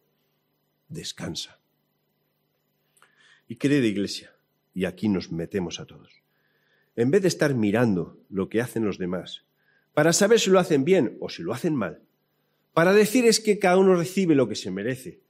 Descansa. 0.88 1.58
Y 3.48 3.56
querida 3.56 3.86
iglesia, 3.86 4.32
y 4.74 4.84
aquí 4.84 5.08
nos 5.08 5.32
metemos 5.32 5.80
a 5.80 5.86
todos 5.86 6.17
en 6.98 7.12
vez 7.12 7.22
de 7.22 7.28
estar 7.28 7.54
mirando 7.54 8.18
lo 8.28 8.48
que 8.48 8.60
hacen 8.60 8.84
los 8.84 8.98
demás, 8.98 9.44
para 9.94 10.12
saber 10.12 10.40
si 10.40 10.50
lo 10.50 10.58
hacen 10.58 10.84
bien 10.84 11.16
o 11.20 11.28
si 11.28 11.44
lo 11.44 11.52
hacen 11.52 11.76
mal, 11.76 12.02
para 12.74 12.92
decir 12.92 13.24
es 13.24 13.38
que 13.38 13.60
cada 13.60 13.76
uno 13.76 13.94
recibe 13.94 14.34
lo 14.34 14.48
que 14.48 14.56
se 14.56 14.72
merece, 14.72 15.20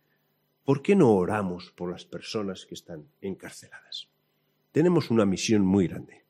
¿por 0.65 0.81
qué 0.81 0.97
no 0.97 1.13
oramos 1.13 1.71
por 1.73 1.93
las 1.93 2.07
personas 2.07 2.65
que 2.65 2.75
están 2.75 3.05
encarceladas? 3.21 4.09
Tenemos 4.73 5.11
una 5.11 5.27
misión 5.27 5.61
muy 5.61 5.89
grande. 5.89 6.25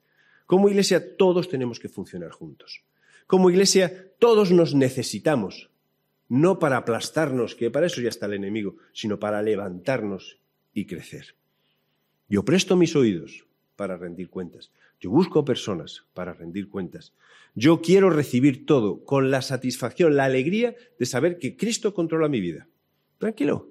Como 0.44 0.68
iglesia 0.68 1.16
todos 1.16 1.48
tenemos 1.48 1.78
que 1.78 1.88
funcionar 1.88 2.32
juntos. 2.32 2.82
Como 3.28 3.48
iglesia 3.48 4.10
todos 4.18 4.50
nos 4.50 4.74
necesitamos, 4.74 5.70
no 6.28 6.58
para 6.58 6.78
aplastarnos, 6.78 7.54
que 7.54 7.70
para 7.70 7.86
eso 7.86 8.00
ya 8.00 8.08
está 8.08 8.26
el 8.26 8.34
enemigo, 8.34 8.74
sino 8.92 9.20
para 9.20 9.40
levantarnos 9.40 10.40
y 10.74 10.86
crecer. 10.86 11.36
Yo 12.28 12.44
presto 12.44 12.76
mis 12.76 12.96
oídos 12.96 13.44
para 13.78 13.96
rendir 13.96 14.28
cuentas. 14.28 14.72
Yo 15.00 15.10
busco 15.10 15.44
personas 15.44 16.04
para 16.14 16.34
rendir 16.34 16.68
cuentas. 16.68 17.14
Yo 17.54 17.80
quiero 17.80 18.10
recibir 18.10 18.66
todo 18.66 19.04
con 19.04 19.30
la 19.30 19.42
satisfacción, 19.42 20.16
la 20.16 20.24
alegría 20.24 20.74
de 20.98 21.06
saber 21.06 21.38
que 21.38 21.56
Cristo 21.56 21.94
controla 21.94 22.28
mi 22.28 22.40
vida. 22.40 22.68
Tranquilo. 23.18 23.70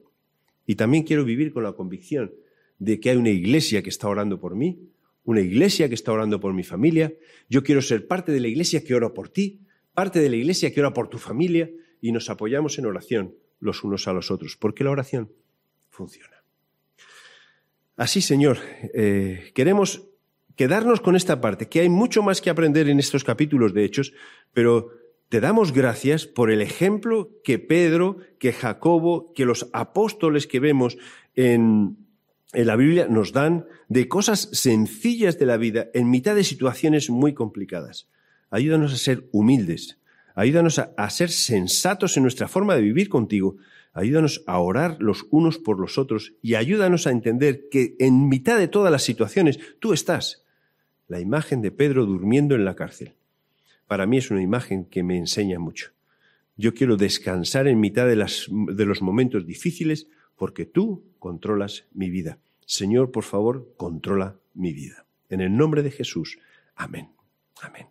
Y 0.66 0.76
también 0.76 1.04
quiero 1.04 1.24
vivir 1.26 1.54
con 1.54 1.64
la 1.64 1.74
convicción 1.74 2.34
de 2.80 3.00
que 3.00 3.10
hay 3.10 3.18
una 3.18 3.30
iglesia 3.30 3.82
que 3.82 3.90
está 3.90 4.08
orando 4.08 4.40
por 4.40 4.56
mí, 4.56 4.80
una 5.24 5.42
iglesia 5.42 5.90
que 5.90 5.96
está 5.96 6.12
orando 6.12 6.40
por 6.40 6.54
mi 6.54 6.64
familia. 6.64 7.14
Yo 7.50 7.64
quiero 7.64 7.82
ser 7.82 8.08
parte 8.08 8.32
de 8.32 8.40
la 8.40 8.48
iglesia 8.48 8.84
que 8.84 8.96
ora 8.96 9.14
por 9.14 9.30
ti, 9.30 9.62
parte 9.94 10.20
de 10.20 10.30
la 10.30 10.36
iglesia 10.36 10.74
que 10.74 10.80
ora 10.80 10.94
por 10.94 11.10
tu 11.10 11.18
familia 11.18 11.70
y 12.02 12.12
nos 12.12 12.30
apoyamos 12.30 12.78
en 12.80 12.86
oración 12.86 13.36
los 13.60 13.84
unos 13.84 14.08
a 14.08 14.14
los 14.14 14.32
otros, 14.32 14.56
porque 14.56 14.84
la 14.84 14.92
oración 14.92 15.32
funciona. 15.90 16.44
Así, 17.96 18.22
Señor, 18.22 18.60
eh, 18.94 19.52
queremos 19.56 20.08
quedarnos 20.58 21.00
con 21.00 21.16
esta 21.16 21.40
parte, 21.40 21.70
que 21.70 21.80
hay 21.80 21.90
mucho 21.90 22.24
más 22.24 22.42
que 22.42 22.50
aprender 22.50 22.90
en 22.90 23.00
estos 23.00 23.24
capítulos 23.24 23.74
de 23.74 23.86
Hechos, 23.86 24.12
pero 24.54 24.90
te 25.30 25.40
damos 25.40 25.72
gracias 25.72 26.26
por 26.26 26.52
el 26.52 26.62
ejemplo 26.62 27.30
que 27.44 27.60
Pedro, 27.60 28.18
que 28.40 28.52
Jacobo, 28.52 29.34
que 29.34 29.46
los 29.46 29.70
apóstoles 29.72 30.48
que 30.48 30.60
vemos 30.60 30.98
en, 31.36 31.98
la 32.54 32.76
Biblia 32.76 33.08
nos 33.08 33.34
dan 33.34 33.66
de 33.88 34.08
cosas 34.08 34.50
sencillas 34.52 35.38
de 35.38 35.46
la 35.46 35.58
vida 35.58 35.88
en 35.94 36.10
mitad 36.10 36.34
de 36.34 36.44
situaciones 36.44 37.10
muy 37.10 37.34
complicadas. 37.34 38.10
Ayúdanos 38.50 38.94
a 38.94 38.98
ser 38.98 39.28
humildes, 39.32 40.00
ayúdanos 40.34 40.80
a 40.80 41.10
ser 41.10 41.30
sensatos 41.30 42.18
en 42.18 42.24
nuestra 42.24 42.48
forma 42.48 42.76
de 42.76 42.82
vivir 42.82 43.10
contigo, 43.10 43.58
ayúdanos 43.94 44.44
a 44.48 44.58
orar 44.60 44.98
los 45.00 45.28
unos 45.30 45.60
por 45.60 45.80
los 45.80 45.98
otros 46.00 46.34
y 46.42 46.56
ayúdanos 46.56 47.06
a 47.06 47.12
entender 47.12 47.68
que 47.70 47.96
en 48.00 48.28
mitad 48.28 48.58
de 48.58 48.70
todas 48.70 48.92
las 48.92 49.04
situaciones 49.04 49.60
tú 49.80 49.94
estás 49.94 50.47
la 51.08 51.20
imagen 51.20 51.62
de 51.62 51.72
Pedro 51.72 52.06
durmiendo 52.06 52.56
en 52.56 52.66
la 52.66 52.76
cárcel. 52.76 53.14
Para 53.88 54.06
mí 54.06 54.18
es 54.18 54.32
una 54.32 54.42
imagen 54.42 54.86
que 54.86 55.04
me 55.04 55.18
enseña 55.18 55.60
mucho. 55.60 55.92
Yo 56.58 56.74
quiero 56.74 56.98
descansar 56.98 57.68
en 57.68 57.80
mitad 57.80 58.08
de, 58.08 58.16
los 58.16 59.02
momentos 59.02 59.46
difíciles 59.46 60.08
porque 60.36 60.66
tú 60.66 61.04
controlas 61.20 61.86
mi 61.94 62.10
vida. 62.10 62.40
Señor, 62.66 63.12
por 63.12 63.24
favor, 63.24 63.74
controla 63.78 64.36
mi 64.54 64.74
vida. 64.74 65.06
En 65.30 65.42
el 65.42 65.56
nombre 65.56 65.84
de 65.84 65.92
Jesús. 65.92 66.38
Amén. 66.76 67.10
Amén. 67.62 67.88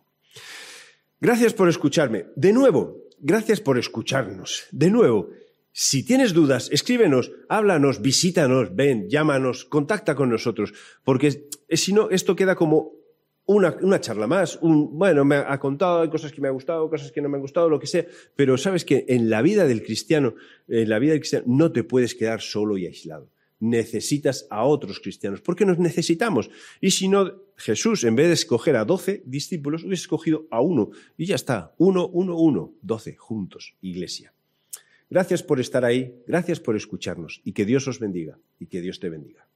Gracias 1.19 1.53
por 1.53 1.69
escucharme. 1.69 2.25
De 2.35 2.53
nuevo, 2.53 2.97
gracias 3.19 3.61
por 3.61 3.79
escucharnos. 3.79 4.67
De 4.71 4.91
nuevo, 4.91 5.29
si 5.71 6.03
tienes 6.03 6.33
dudas, 6.33 6.69
escríbenos, 6.71 7.31
háblanos, 7.49 8.01
visítanos, 8.01 8.75
ven, 8.75 9.09
llámanos, 9.09 9.65
contacta 9.65 10.15
con 10.15 10.29
nosotros, 10.29 10.73
porque 11.03 11.47
si 11.69 11.93
no, 11.93 12.09
esto 12.09 12.35
queda 12.35 12.55
como 12.55 12.96
una, 13.47 14.01
charla 14.01 14.27
más, 14.27 14.59
un, 14.61 14.97
bueno, 14.97 15.23
me 15.23 15.37
ha 15.37 15.57
contado, 15.57 16.01
hay 16.01 16.09
cosas 16.09 16.33
que 16.33 16.41
me 16.41 16.49
han 16.49 16.53
gustado, 16.53 16.89
cosas 16.89 17.11
que 17.11 17.21
no 17.21 17.29
me 17.29 17.37
han 17.37 17.41
gustado, 17.41 17.69
lo 17.69 17.79
que 17.79 17.87
sea, 17.87 18.05
pero 18.35 18.57
sabes 18.57 18.83
que 18.83 19.05
en 19.07 19.29
la 19.29 19.41
vida 19.41 19.65
del 19.65 19.83
cristiano, 19.83 20.35
en 20.67 20.89
la 20.89 20.99
vida 20.99 21.13
del 21.13 21.21
cristiano, 21.21 21.45
no 21.47 21.71
te 21.71 21.83
puedes 21.83 22.13
quedar 22.13 22.41
solo 22.41 22.77
y 22.77 22.85
aislado. 22.85 23.29
Necesitas 23.59 24.45
a 24.49 24.65
otros 24.65 24.99
cristianos, 24.99 25.41
porque 25.41 25.65
nos 25.65 25.79
necesitamos. 25.79 26.51
Y 26.81 26.91
si 26.91 27.07
no, 27.07 27.41
Jesús, 27.55 28.03
en 28.03 28.15
vez 28.15 28.27
de 28.27 28.33
escoger 28.33 28.75
a 28.75 28.85
doce 28.85 29.23
discípulos, 29.25 29.83
hubiese 29.83 30.01
escogido 30.01 30.45
a 30.51 30.61
uno, 30.61 30.91
y 31.17 31.25
ya 31.25 31.35
está, 31.35 31.73
uno, 31.77 32.07
uno, 32.07 32.37
uno, 32.37 32.73
doce, 32.81 33.15
juntos, 33.15 33.75
iglesia. 33.81 34.33
Gracias 35.09 35.41
por 35.41 35.61
estar 35.61 35.85
ahí, 35.85 36.21
gracias 36.27 36.59
por 36.59 36.75
escucharnos, 36.75 37.41
y 37.45 37.53
que 37.53 37.65
Dios 37.65 37.87
os 37.87 37.99
bendiga, 37.99 38.37
y 38.59 38.65
que 38.65 38.81
Dios 38.81 38.99
te 38.99 39.09
bendiga. 39.09 39.46